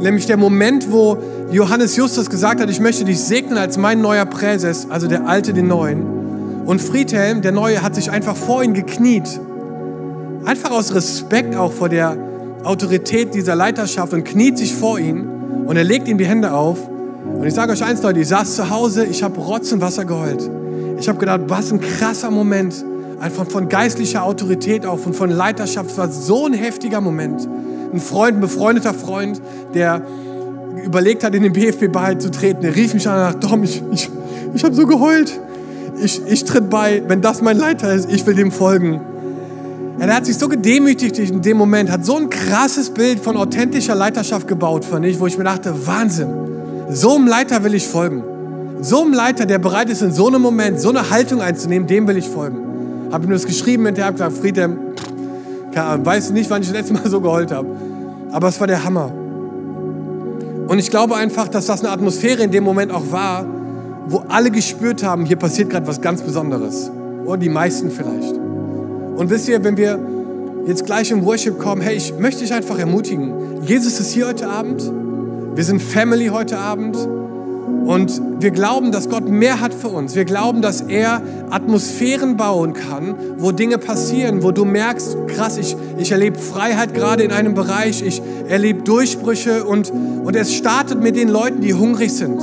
Nämlich 0.00 0.26
der 0.26 0.36
Moment, 0.36 0.90
wo 0.90 1.18
Johannes 1.52 1.96
Justus 1.96 2.30
gesagt 2.30 2.60
hat, 2.60 2.70
ich 2.70 2.80
möchte 2.80 3.04
dich 3.04 3.20
segnen 3.20 3.58
als 3.58 3.76
mein 3.76 4.00
neuer 4.00 4.24
Präses, 4.24 4.88
also 4.90 5.06
der 5.06 5.28
Alte 5.28 5.52
den 5.52 5.68
Neuen. 5.68 6.21
Und 6.64 6.80
Friedhelm, 6.80 7.42
der 7.42 7.52
Neue, 7.52 7.82
hat 7.82 7.94
sich 7.94 8.10
einfach 8.10 8.36
vor 8.36 8.62
ihn 8.62 8.74
gekniet. 8.74 9.40
Einfach 10.44 10.70
aus 10.70 10.94
Respekt 10.94 11.56
auch 11.56 11.72
vor 11.72 11.88
der 11.88 12.16
Autorität 12.64 13.34
dieser 13.34 13.54
Leiterschaft 13.54 14.12
und 14.12 14.24
kniet 14.24 14.58
sich 14.58 14.74
vor 14.74 14.98
ihn 14.98 15.26
und 15.66 15.76
er 15.76 15.84
legt 15.84 16.08
ihm 16.08 16.18
die 16.18 16.26
Hände 16.26 16.52
auf. 16.52 16.78
Und 16.88 17.44
ich 17.44 17.54
sage 17.54 17.72
euch 17.72 17.84
eins, 17.84 18.02
Leute, 18.02 18.20
ich 18.20 18.28
saß 18.28 18.56
zu 18.56 18.70
Hause, 18.70 19.04
ich 19.04 19.22
habe 19.22 19.40
Rotz 19.40 19.72
und 19.72 19.80
Wasser 19.80 20.04
geheult. 20.04 20.48
Ich 20.98 21.08
habe 21.08 21.18
gedacht, 21.18 21.42
was 21.46 21.72
ein 21.72 21.80
krasser 21.80 22.30
Moment. 22.30 22.84
Einfach 23.20 23.48
von 23.48 23.68
geistlicher 23.68 24.24
Autorität 24.24 24.84
auch 24.84 25.04
und 25.06 25.14
von 25.14 25.30
Leiterschaft. 25.30 25.90
Es 25.90 25.98
war 25.98 26.10
so 26.10 26.46
ein 26.46 26.54
heftiger 26.54 27.00
Moment 27.00 27.48
ein 27.92 28.00
Freund, 28.00 28.38
ein 28.38 28.40
befreundeter 28.40 28.94
Freund, 28.94 29.40
der 29.74 30.02
überlegt 30.84 31.24
hat, 31.24 31.34
in 31.34 31.42
den 31.42 31.52
BFB 31.52 31.92
beizutreten, 31.92 32.62
der 32.62 32.74
rief 32.74 32.94
mich 32.94 33.06
an 33.08 33.14
und 33.14 33.32
sagte, 33.32 33.48
Tom, 33.48 33.62
ich, 33.62 33.82
ich, 33.92 34.10
ich 34.54 34.64
habe 34.64 34.74
so 34.74 34.86
geheult. 34.86 35.38
Ich, 36.02 36.20
ich 36.26 36.44
tritt 36.44 36.68
bei, 36.68 37.02
wenn 37.06 37.20
das 37.20 37.42
mein 37.42 37.56
Leiter 37.56 37.94
ist, 37.94 38.10
ich 38.10 38.26
will 38.26 38.34
dem 38.34 38.50
folgen. 38.50 39.00
Er 40.00 40.16
hat 40.16 40.26
sich 40.26 40.36
so 40.36 40.48
gedemütigt 40.48 41.16
in 41.18 41.42
dem 41.42 41.56
Moment, 41.56 41.90
hat 41.92 42.04
so 42.04 42.16
ein 42.16 42.28
krasses 42.28 42.90
Bild 42.90 43.20
von 43.20 43.36
authentischer 43.36 43.94
Leiterschaft 43.94 44.48
gebaut, 44.48 44.84
fand 44.84 45.06
ich, 45.06 45.20
wo 45.20 45.28
ich 45.28 45.38
mir 45.38 45.44
dachte, 45.44 45.86
Wahnsinn, 45.86 46.28
so 46.90 47.14
einem 47.14 47.28
Leiter 47.28 47.62
will 47.62 47.74
ich 47.74 47.86
folgen. 47.86 48.24
So 48.80 49.02
einem 49.02 49.12
Leiter, 49.12 49.46
der 49.46 49.60
bereit 49.60 49.90
ist, 49.90 50.02
in 50.02 50.10
so 50.10 50.26
einem 50.26 50.42
Moment 50.42 50.80
so 50.80 50.88
eine 50.88 51.08
Haltung 51.08 51.40
einzunehmen, 51.40 51.86
dem 51.86 52.08
will 52.08 52.16
ich 52.16 52.28
folgen. 52.28 52.58
Habe 53.12 53.26
ihm 53.26 53.30
das 53.30 53.46
geschrieben 53.46 53.86
hinterher, 53.86 54.10
gesagt, 54.10 54.36
Friedhelm, 54.36 54.78
weiß 55.72 56.30
nicht, 56.32 56.50
wann 56.50 56.62
ich 56.62 56.68
das 56.68 56.76
letzte 56.76 56.94
Mal 56.94 57.08
so 57.08 57.20
geheult 57.20 57.52
habe. 57.52 57.68
Aber 58.32 58.48
es 58.48 58.58
war 58.58 58.66
der 58.66 58.82
Hammer. 58.82 59.12
Und 60.66 60.78
ich 60.80 60.90
glaube 60.90 61.14
einfach, 61.14 61.46
dass 61.46 61.66
das 61.66 61.80
eine 61.84 61.90
Atmosphäre 61.90 62.42
in 62.42 62.50
dem 62.50 62.64
Moment 62.64 62.90
auch 62.90 63.12
war, 63.12 63.46
wo 64.06 64.24
alle 64.28 64.50
gespürt 64.50 65.02
haben, 65.02 65.24
hier 65.24 65.36
passiert 65.36 65.70
gerade 65.70 65.86
was 65.86 66.00
ganz 66.00 66.22
Besonderes. 66.22 66.90
Oder 67.24 67.38
die 67.38 67.48
meisten 67.48 67.90
vielleicht. 67.90 68.34
Und 68.34 69.30
wisst 69.30 69.48
ihr, 69.48 69.62
wenn 69.62 69.76
wir 69.76 69.98
jetzt 70.66 70.86
gleich 70.86 71.10
im 71.10 71.24
Worship 71.24 71.58
kommen, 71.58 71.80
hey, 71.80 71.96
ich 71.96 72.14
möchte 72.18 72.42
dich 72.42 72.52
einfach 72.52 72.78
ermutigen. 72.78 73.62
Jesus 73.62 74.00
ist 74.00 74.12
hier 74.12 74.28
heute 74.28 74.48
Abend. 74.48 74.90
Wir 75.54 75.64
sind 75.64 75.82
Family 75.82 76.28
heute 76.28 76.58
Abend. 76.58 76.96
Und 76.96 78.20
wir 78.40 78.52
glauben, 78.52 78.92
dass 78.92 79.08
Gott 79.08 79.28
mehr 79.28 79.60
hat 79.60 79.74
für 79.74 79.88
uns. 79.88 80.14
Wir 80.14 80.24
glauben, 80.24 80.62
dass 80.62 80.82
er 80.82 81.20
Atmosphären 81.50 82.36
bauen 82.36 82.74
kann, 82.74 83.14
wo 83.38 83.50
Dinge 83.50 83.78
passieren, 83.78 84.42
wo 84.42 84.52
du 84.52 84.64
merkst, 84.64 85.16
krass, 85.26 85.58
ich, 85.58 85.76
ich 85.98 86.12
erlebe 86.12 86.38
Freiheit 86.38 86.94
gerade 86.94 87.24
in 87.24 87.32
einem 87.32 87.54
Bereich, 87.54 88.02
ich 88.02 88.22
erlebe 88.48 88.82
Durchbrüche 88.82 89.64
und, 89.64 89.90
und 89.90 90.36
es 90.36 90.54
startet 90.54 91.02
mit 91.02 91.16
den 91.16 91.28
Leuten, 91.28 91.60
die 91.60 91.74
hungrig 91.74 92.12
sind. 92.12 92.40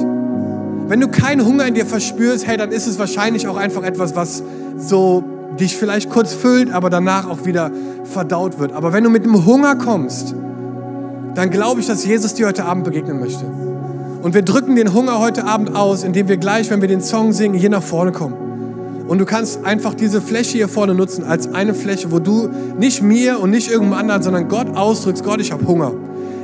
Wenn 0.89 1.02
du 1.02 1.08
keinen 1.08 1.45
Hunger 1.45 1.67
in 1.67 1.75
dir 1.75 1.86
verspürst, 1.86 2.47
hey, 2.47 2.58
dann 2.58 2.71
ist 2.71 2.88
es 2.88 2.97
wahrscheinlich 2.97 3.47
auch 3.47 3.58
einfach 3.58 3.84
etwas, 3.84 4.15
was 4.15 4.41
so 4.75 5.23
dich 5.60 5.78
vielleicht 5.78 6.10
kurz 6.10 6.34
füllt, 6.34 6.73
aber 6.73 6.89
danach 6.89 7.30
auch 7.30 7.45
wieder 7.45 7.69
verdaut 8.06 8.58
wird. 8.58 8.73
Aber 8.73 8.91
wenn 8.91 9.04
du 9.04 9.12
mit 9.12 9.23
dem 9.23 9.45
Hunger 9.45 9.75
kommst, 9.75 10.34
dann 11.36 11.52
glaube 11.52 11.80
ich, 11.80 11.86
dass 11.86 12.04
Jesus 12.04 12.34
dir 12.34 12.47
heute 12.47 12.65
Abend 12.65 12.86
begegnen 12.86 13.19
möchte. 13.19 13.45
Und 14.23 14.34
wir 14.34 14.41
drücken 14.41 14.75
den 14.75 14.91
Hunger 14.91 15.19
heute 15.19 15.45
Abend 15.45 15.75
aus, 15.75 16.04
indem 16.04 16.28
wir 16.28 16.38
gleich, 16.38 16.71
wenn 16.71 16.82
wir 16.82 16.88
den 16.88 17.02
Song 17.02 17.34
singen, 17.34 17.54
hier 17.54 17.69
nach 17.69 17.84
vorne 17.84 18.12
kommen. 18.12 19.06
Und 19.08 19.19
du 19.19 19.25
kannst 19.25 19.63
einfach 19.65 19.93
diese 19.93 20.23
Fläche 20.23 20.58
hier 20.58 20.67
vorne 20.67 20.95
nutzen 20.95 21.23
als 21.23 21.54
eine 21.54 21.75
Fläche, 21.75 22.12
wo 22.12 22.17
du 22.17 22.49
nicht 22.80 23.04
mir 23.04 23.39
und 23.39 23.52
nicht 23.52 23.69
irgendeinem 23.69 23.99
anderen, 23.99 24.23
sondern 24.23 24.47
Gott 24.47 24.75
ausdrückst, 24.75 25.23
Gott, 25.23 25.39
ich 25.39 25.52
habe 25.52 25.67
Hunger. 25.67 25.93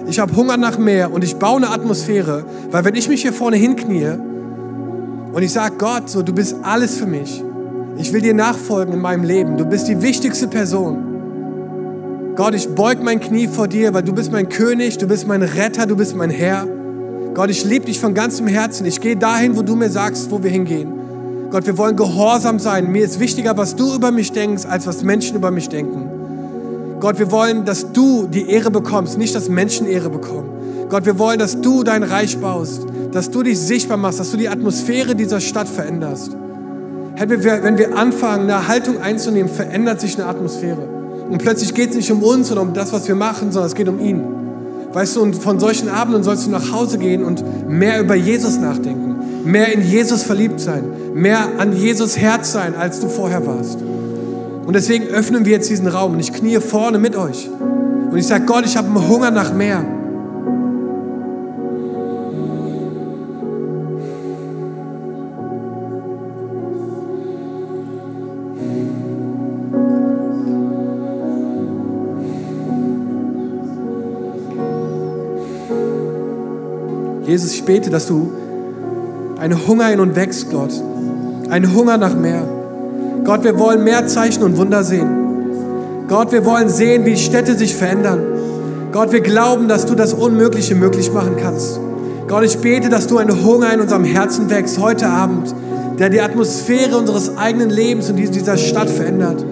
Ich 0.06 0.20
habe 0.20 0.36
Hunger 0.36 0.58
nach 0.58 0.78
mehr 0.78 1.12
und 1.12 1.24
ich 1.24 1.38
baue 1.38 1.58
eine 1.58 1.72
Atmosphäre, 1.72 2.46
weil 2.70 2.86
wenn 2.86 2.94
ich 2.94 3.10
mich 3.10 3.24
hier 3.24 3.34
vorne 3.34 3.58
hinknie 3.58 4.20
und 5.36 5.44
ich 5.44 5.52
sage, 5.52 5.76
Gott, 5.78 6.10
so, 6.10 6.22
du 6.22 6.32
bist 6.32 6.56
alles 6.62 6.96
für 6.96 7.06
mich. 7.06 7.44
Ich 7.98 8.14
will 8.14 8.22
dir 8.22 8.34
nachfolgen 8.34 8.94
in 8.94 9.02
meinem 9.02 9.26
Leben. 9.26 9.58
Du 9.58 9.66
bist 9.66 9.86
die 9.90 10.02
wichtigste 10.02 10.48
Person. 10.48 12.32
Gott, 12.38 12.56
ich 12.56 12.70
beug 12.70 13.04
mein 13.04 13.20
Knie 13.20 13.50
vor 13.50 13.68
dir, 13.68 13.94
weil 13.94 14.04
du 14.04 14.14
bist 14.14 14.32
mein 14.32 14.48
König, 14.48 14.98
du 14.98 15.08
bist 15.08 15.28
mein 15.28 15.44
Retter, 15.44 15.88
du 15.88 15.98
bist 15.98 16.16
mein 16.16 16.30
Herr. 16.30 16.66
Gott, 17.34 17.50
ich 17.50 17.66
liebe 17.66 17.86
dich 17.86 18.00
von 18.00 18.14
ganzem 18.14 18.48
Herzen. 18.48 18.86
Ich 18.86 19.02
gehe 19.02 19.18
dahin, 19.18 19.58
wo 19.58 19.62
du 19.62 19.76
mir 19.76 19.90
sagst, 19.90 20.32
wo 20.32 20.42
wir 20.42 20.50
hingehen. 20.50 20.94
Gott, 21.52 21.66
wir 21.66 21.78
wollen 21.78 21.98
gehorsam 21.98 22.58
sein. 22.58 22.90
Mir 22.90 23.04
ist 23.04 23.20
wichtiger, 23.20 23.58
was 23.58 23.76
du 23.76 23.94
über 23.94 24.12
mich 24.12 24.32
denkst, 24.32 24.64
als 24.66 24.88
was 24.88 25.04
Menschen 25.04 25.36
über 25.36 25.52
mich 25.52 25.68
denken. 25.68 26.98
Gott, 27.02 27.20
wir 27.20 27.30
wollen, 27.30 27.66
dass 27.66 27.92
du 27.92 28.28
die 28.28 28.50
Ehre 28.50 28.72
bekommst, 28.72 29.18
nicht 29.18 29.36
dass 29.36 29.50
Menschen 29.50 29.86
Ehre 29.86 30.10
bekommen. 30.10 30.48
Gott, 30.88 31.06
wir 31.06 31.20
wollen, 31.20 31.40
dass 31.40 31.60
du 31.60 31.84
dein 31.84 32.04
Reich 32.04 32.38
baust, 32.38 32.88
dass 33.16 33.32
du 33.32 33.42
dich 33.42 33.60
sichtbar 33.60 33.98
machst, 33.98 34.20
dass 34.20 34.32
du 34.32 34.38
die 34.38 34.50
Atmosphäre 34.50 35.16
dieser 35.16 35.40
Stadt 35.40 35.68
veränderst. 35.68 36.36
Wenn 37.18 37.78
wir 37.78 37.98
anfangen, 37.98 38.50
eine 38.50 38.68
Haltung 38.68 39.02
einzunehmen, 39.02 39.52
verändert 39.52 40.02
sich 40.02 40.16
eine 40.18 40.28
Atmosphäre. 40.28 40.88
Und 41.30 41.40
plötzlich 41.40 41.74
geht 41.74 41.92
es 41.92 41.96
nicht 41.96 42.12
um 42.12 42.22
uns 42.22 42.52
oder 42.52 42.62
um 42.62 42.74
das, 42.74 42.94
was 42.94 43.08
wir 43.08 43.16
machen, 43.16 43.52
sondern 43.52 43.68
es 43.68 43.76
geht 43.76 43.88
um 43.88 44.00
ihn. 44.00 44.22
Weißt 44.94 45.16
du, 45.16 45.22
und 45.22 45.36
von 45.36 45.60
solchen 45.60 45.90
Abenden 45.90 46.24
sollst 46.24 46.46
du 46.46 46.52
nach 46.52 46.72
Hause 46.72 46.98
gehen 46.98 47.24
und 47.24 47.44
mehr 47.68 48.00
über 48.02 48.16
Jesus 48.16 48.58
nachdenken 48.58 49.16
mehr 49.46 49.72
in 49.72 49.82
Jesus 49.82 50.24
verliebt 50.24 50.60
sein, 50.60 50.84
mehr 51.14 51.60
an 51.60 51.74
Jesus 51.74 52.18
Herz 52.18 52.52
sein, 52.52 52.76
als 52.76 53.00
du 53.00 53.08
vorher 53.08 53.46
warst. 53.46 53.80
Und 54.66 54.74
deswegen 54.74 55.06
öffnen 55.06 55.46
wir 55.46 55.54
jetzt 55.54 55.70
diesen 55.70 55.88
Raum 55.88 56.14
und 56.14 56.20
ich 56.20 56.34
kniee 56.34 56.60
vorne 56.60 56.98
mit 56.98 57.16
euch. 57.16 57.50
Und 58.10 58.18
ich 58.18 58.26
sage, 58.26 58.46
Gott, 58.46 58.66
ich 58.66 58.76
habe 58.76 58.88
einen 58.88 59.08
Hunger 59.08 59.30
nach 59.30 59.54
mehr. 59.54 59.86
Jesus, 77.26 77.54
ich 77.54 77.66
bete, 77.66 77.90
dass 77.90 78.06
du 78.06 78.32
ein 79.40 79.68
Hunger 79.68 79.92
in 79.92 80.00
uns 80.00 80.16
wächst, 80.16 80.52
Gott. 80.52 80.72
Ein 81.50 81.74
Hunger 81.74 81.98
nach 81.98 82.16
mehr. 82.16 82.44
Gott, 83.24 83.44
wir 83.44 83.58
wollen 83.58 83.84
mehr 83.84 84.06
Zeichen 84.06 84.44
und 84.44 84.58
Wunder 84.58 84.84
sehen. 84.84 86.06
Gott, 86.08 86.32
wir 86.32 86.46
wollen 86.46 86.70
sehen, 86.70 87.06
wie 87.06 87.18
Städte 87.18 87.56
sich 87.56 87.76
verändern. 87.76 88.22
Gott, 88.92 89.12
wir 89.12 89.22
glauben, 89.22 89.68
dass 89.68 89.88
du 89.88 89.96
das 89.96 90.14
Unmögliche 90.14 90.76
möglich 90.76 91.12
machen 91.12 91.36
kannst. 91.42 91.80
Gott, 92.28 92.44
ich 92.44 92.60
bete, 92.60 92.90
dass 92.90 93.08
du 93.08 93.18
ein 93.18 93.44
Hunger 93.44 93.74
in 93.74 93.82
unserem 93.82 94.04
Herzen 94.04 94.50
wächst 94.52 94.80
heute 94.80 95.08
Abend, 95.08 95.54
der 95.98 96.10
die 96.10 96.22
Atmosphäre 96.22 96.96
unseres 96.96 97.38
eigenen 97.38 97.72
Lebens 97.72 98.08
und 98.10 98.18
dieser 98.18 98.58
Stadt 98.58 98.90
verändert. 98.90 99.44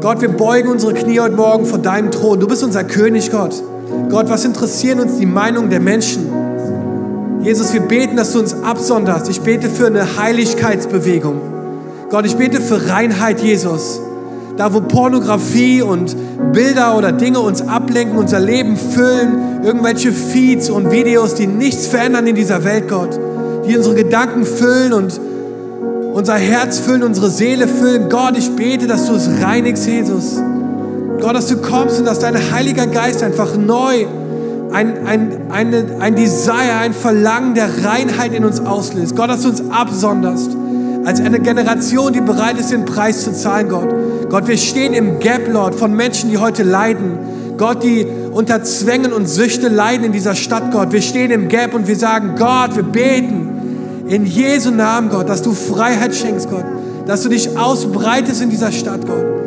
Gott, 0.00 0.22
wir 0.22 0.30
beugen 0.30 0.70
unsere 0.70 0.94
Knie 0.94 1.20
heute 1.20 1.36
Morgen 1.36 1.66
vor 1.66 1.78
deinem 1.78 2.10
Thron. 2.10 2.40
Du 2.40 2.46
bist 2.46 2.64
unser 2.64 2.84
König, 2.84 3.30
Gott. 3.30 3.62
Gott, 4.08 4.30
was 4.30 4.46
interessieren 4.46 5.00
uns 5.00 5.18
die 5.18 5.26
Meinungen 5.26 5.68
der 5.68 5.80
Menschen? 5.80 6.39
Jesus, 7.42 7.72
wir 7.72 7.80
beten, 7.80 8.16
dass 8.16 8.32
du 8.32 8.40
uns 8.40 8.54
absonderst. 8.62 9.28
Ich 9.30 9.40
bete 9.40 9.70
für 9.70 9.86
eine 9.86 10.18
Heiligkeitsbewegung. 10.18 11.40
Gott, 12.10 12.26
ich 12.26 12.36
bete 12.36 12.60
für 12.60 12.90
Reinheit, 12.90 13.40
Jesus. 13.40 14.00
Da, 14.58 14.74
wo 14.74 14.82
Pornografie 14.82 15.80
und 15.80 16.14
Bilder 16.52 16.98
oder 16.98 17.12
Dinge 17.12 17.40
uns 17.40 17.62
ablenken, 17.62 18.18
unser 18.18 18.40
Leben 18.40 18.76
füllen, 18.76 19.62
irgendwelche 19.64 20.12
Feeds 20.12 20.68
und 20.68 20.90
Videos, 20.90 21.34
die 21.34 21.46
nichts 21.46 21.86
verändern 21.86 22.26
in 22.26 22.34
dieser 22.34 22.62
Welt, 22.64 22.88
Gott, 22.88 23.18
die 23.66 23.74
unsere 23.74 23.94
Gedanken 23.94 24.44
füllen 24.44 24.92
und 24.92 25.18
unser 26.12 26.34
Herz 26.34 26.78
füllen, 26.78 27.02
unsere 27.02 27.30
Seele 27.30 27.68
füllen. 27.68 28.10
Gott, 28.10 28.36
ich 28.36 28.50
bete, 28.50 28.86
dass 28.86 29.06
du 29.06 29.14
es 29.14 29.30
reinigst, 29.40 29.86
Jesus. 29.86 30.42
Gott, 31.20 31.34
dass 31.34 31.46
du 31.46 31.56
kommst 31.56 32.00
und 32.00 32.04
dass 32.04 32.18
dein 32.18 32.36
Heiliger 32.52 32.86
Geist 32.86 33.22
einfach 33.22 33.56
neu 33.56 34.06
ein, 34.72 35.06
ein, 35.06 35.50
eine, 35.50 35.84
ein 36.00 36.14
Desire, 36.14 36.76
ein 36.80 36.92
Verlangen 36.92 37.54
der 37.54 37.84
Reinheit 37.84 38.32
in 38.32 38.44
uns 38.44 38.60
auslöst. 38.60 39.16
Gott, 39.16 39.28
dass 39.28 39.42
du 39.42 39.48
uns 39.48 39.62
absonderst 39.70 40.56
als 41.04 41.20
eine 41.20 41.40
Generation, 41.40 42.12
die 42.12 42.20
bereit 42.20 42.58
ist, 42.58 42.70
den 42.70 42.84
Preis 42.84 43.24
zu 43.24 43.32
zahlen, 43.32 43.68
Gott. 43.68 43.88
Gott, 44.28 44.48
wir 44.48 44.58
stehen 44.58 44.92
im 44.92 45.18
Gap, 45.18 45.48
Lord, 45.50 45.74
von 45.74 45.94
Menschen, 45.94 46.30
die 46.30 46.38
heute 46.38 46.62
leiden. 46.62 47.18
Gott, 47.56 47.82
die 47.82 48.06
unter 48.32 48.62
Zwängen 48.62 49.12
und 49.12 49.26
Süchte 49.28 49.68
leiden 49.68 50.04
in 50.04 50.12
dieser 50.12 50.34
Stadt, 50.34 50.70
Gott. 50.72 50.92
Wir 50.92 51.02
stehen 51.02 51.30
im 51.30 51.48
Gap 51.48 51.74
und 51.74 51.88
wir 51.88 51.96
sagen, 51.96 52.34
Gott, 52.38 52.76
wir 52.76 52.82
beten 52.82 54.06
in 54.08 54.26
Jesu 54.26 54.70
Namen, 54.70 55.08
Gott, 55.10 55.28
dass 55.28 55.42
du 55.42 55.52
Freiheit 55.52 56.14
schenkst, 56.14 56.50
Gott. 56.50 56.64
Dass 57.06 57.22
du 57.22 57.28
dich 57.28 57.58
ausbreitest 57.58 58.42
in 58.42 58.50
dieser 58.50 58.70
Stadt, 58.70 59.06
Gott 59.06 59.40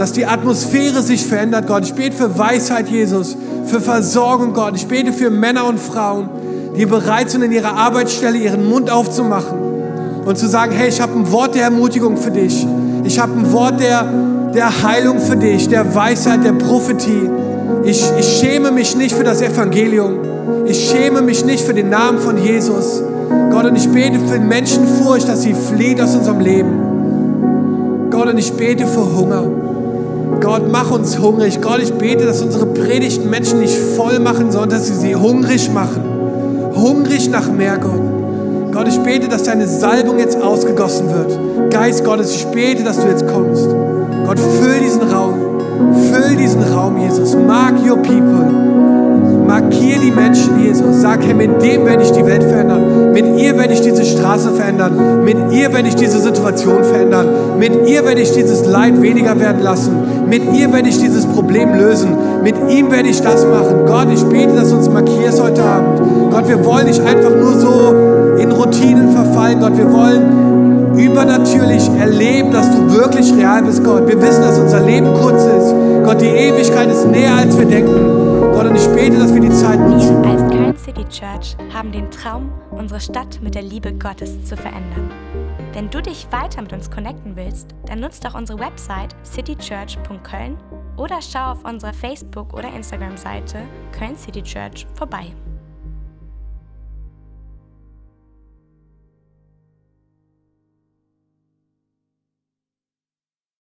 dass 0.00 0.12
die 0.12 0.24
Atmosphäre 0.24 1.02
sich 1.02 1.26
verändert, 1.26 1.66
Gott. 1.66 1.84
Ich 1.84 1.92
bete 1.92 2.16
für 2.16 2.38
Weisheit, 2.38 2.88
Jesus, 2.88 3.36
für 3.66 3.80
Versorgung, 3.80 4.52
Gott. 4.52 4.74
Ich 4.76 4.86
bete 4.86 5.12
für 5.12 5.30
Männer 5.30 5.66
und 5.66 5.78
Frauen, 5.78 6.28
die 6.76 6.86
bereit 6.86 7.30
sind, 7.30 7.42
in 7.42 7.52
ihrer 7.52 7.76
Arbeitsstelle 7.76 8.38
ihren 8.38 8.68
Mund 8.68 8.90
aufzumachen 8.90 9.58
und 10.24 10.38
zu 10.38 10.48
sagen, 10.48 10.72
hey, 10.72 10.88
ich 10.88 11.00
habe 11.00 11.12
ein 11.12 11.30
Wort 11.32 11.54
der 11.54 11.64
Ermutigung 11.64 12.16
für 12.16 12.30
dich. 12.30 12.66
Ich 13.04 13.18
habe 13.18 13.32
ein 13.32 13.52
Wort 13.52 13.80
der, 13.80 14.04
der 14.54 14.82
Heilung 14.82 15.18
für 15.20 15.36
dich, 15.36 15.68
der 15.68 15.94
Weisheit, 15.94 16.44
der 16.44 16.52
Prophetie. 16.52 17.30
Ich, 17.84 18.04
ich 18.18 18.26
schäme 18.38 18.70
mich 18.70 18.96
nicht 18.96 19.14
für 19.14 19.24
das 19.24 19.40
Evangelium. 19.40 20.18
Ich 20.66 20.90
schäme 20.90 21.22
mich 21.22 21.44
nicht 21.44 21.64
für 21.64 21.74
den 21.74 21.88
Namen 21.88 22.18
von 22.18 22.36
Jesus. 22.38 23.02
Gott, 23.50 23.64
und 23.64 23.76
ich 23.76 23.88
bete 23.88 24.18
für 24.20 24.38
Menschenfurcht, 24.38 25.28
dass 25.28 25.42
sie 25.42 25.54
flieht 25.54 26.00
aus 26.00 26.14
unserem 26.14 26.40
Leben. 26.40 28.08
Gott, 28.10 28.28
und 28.28 28.38
ich 28.38 28.52
bete 28.52 28.86
für 28.86 29.16
Hunger. 29.16 29.59
Gott, 30.40 30.62
mach 30.70 30.90
uns 30.90 31.18
hungrig. 31.18 31.60
Gott, 31.60 31.80
ich 31.82 31.92
bete, 31.92 32.24
dass 32.24 32.40
unsere 32.40 32.66
Predigten 32.66 33.28
Menschen 33.28 33.60
nicht 33.60 33.76
voll 33.96 34.18
machen, 34.20 34.50
sondern 34.50 34.70
dass 34.70 34.86
sie 34.86 34.94
sie 34.94 35.14
hungrig 35.14 35.70
machen. 35.72 36.02
Hungrig 36.74 37.28
nach 37.30 37.50
mehr, 37.50 37.76
Gott. 37.76 38.72
Gott, 38.72 38.88
ich 38.88 38.98
bete, 39.00 39.28
dass 39.28 39.42
deine 39.42 39.66
Salbung 39.66 40.18
jetzt 40.18 40.40
ausgegossen 40.40 41.08
wird. 41.08 41.70
Geist 41.70 42.04
Gottes, 42.04 42.34
ich 42.34 42.46
bete, 42.46 42.84
dass 42.84 42.98
du 42.98 43.08
jetzt 43.08 43.26
kommst. 43.26 43.68
Gott, 44.26 44.38
füll 44.38 44.80
diesen 44.80 45.02
Raum. 45.02 45.34
Füll 46.10 46.36
diesen 46.36 46.62
Raum, 46.62 46.98
Jesus. 46.98 47.36
Mark 47.36 47.74
your 47.86 47.96
people. 47.98 48.70
Markier 49.46 49.98
die 49.98 50.12
Menschen, 50.12 50.60
Jesus. 50.64 51.00
Sag, 51.00 51.26
Herr, 51.26 51.34
mit 51.34 51.60
dem 51.60 51.84
werde 51.84 52.04
ich 52.04 52.12
die 52.12 52.24
Welt 52.24 52.44
verändern. 52.44 53.12
Mit 53.12 53.26
ihr 53.36 53.58
werde 53.58 53.74
ich 53.74 53.80
diese 53.80 54.04
Straße 54.04 54.52
verändern. 54.52 55.24
Mit 55.24 55.36
ihr 55.50 55.72
werde 55.72 55.88
ich 55.88 55.96
diese 55.96 56.20
Situation 56.20 56.84
verändern. 56.84 57.26
Mit 57.58 57.88
ihr 57.88 58.04
werde 58.04 58.20
ich 58.20 58.30
dieses 58.30 58.64
Leid 58.64 59.02
weniger 59.02 59.38
werden 59.40 59.62
lassen. 59.62 59.90
Mit 60.30 60.44
ihr 60.54 60.72
werde 60.72 60.88
ich 60.88 60.96
dieses 60.96 61.26
Problem 61.26 61.74
lösen. 61.74 62.16
Mit 62.44 62.54
ihm 62.70 62.92
werde 62.92 63.08
ich 63.08 63.20
das 63.20 63.44
machen. 63.44 63.84
Gott, 63.84 64.06
ich 64.14 64.22
bete, 64.22 64.54
dass 64.54 64.70
du 64.70 64.76
uns 64.76 64.88
markierst 64.88 65.42
heute 65.42 65.60
Abend. 65.60 66.30
Gott, 66.30 66.48
wir 66.48 66.64
wollen 66.64 66.86
nicht 66.86 67.00
einfach 67.00 67.34
nur 67.34 67.58
so 67.58 68.36
in 68.38 68.52
Routinen 68.52 69.10
verfallen. 69.10 69.58
Gott, 69.58 69.76
wir 69.76 69.92
wollen 69.92 70.96
übernatürlich 70.96 71.90
erleben, 71.98 72.52
dass 72.52 72.70
du 72.70 72.92
wirklich 72.94 73.34
real 73.34 73.64
bist, 73.64 73.82
Gott. 73.82 74.06
Wir 74.06 74.22
wissen, 74.22 74.42
dass 74.42 74.56
unser 74.56 74.86
Leben 74.86 75.12
kurz 75.14 75.42
ist. 75.42 75.74
Gott, 76.04 76.20
die 76.20 76.26
Ewigkeit 76.26 76.88
ist 76.92 77.08
näher, 77.08 77.34
als 77.34 77.58
wir 77.58 77.66
denken. 77.66 78.52
Gott, 78.52 78.66
und 78.66 78.76
ich 78.76 78.86
bete, 78.90 79.18
dass 79.18 79.34
wir 79.34 79.40
die 79.40 79.50
Zeit 79.50 79.80
nutzen. 79.80 80.22
Wir 80.22 80.30
als 80.30 80.42
Köln 80.42 80.76
City 80.76 81.04
Church 81.10 81.56
haben 81.74 81.90
den 81.90 82.08
Traum, 82.12 82.50
unsere 82.70 83.00
Stadt 83.00 83.40
mit 83.42 83.56
der 83.56 83.62
Liebe 83.62 83.92
Gottes 83.94 84.44
zu 84.44 84.56
verändern. 84.56 85.10
Wenn 85.72 85.88
du 85.88 86.02
dich 86.02 86.26
weiter 86.32 86.62
mit 86.62 86.72
uns 86.72 86.90
connecten 86.90 87.36
willst, 87.36 87.74
dann 87.86 88.00
nutzt 88.00 88.24
doch 88.24 88.34
unsere 88.34 88.58
Website 88.58 89.14
citychurch.köln 89.24 90.58
oder 90.96 91.22
schau 91.22 91.52
auf 91.52 91.64
unserer 91.64 91.92
Facebook- 91.92 92.54
oder 92.54 92.74
Instagram-Seite 92.74 93.62
Köln 93.92 94.16
City 94.16 94.42
Church 94.42 94.86
vorbei. 94.94 95.32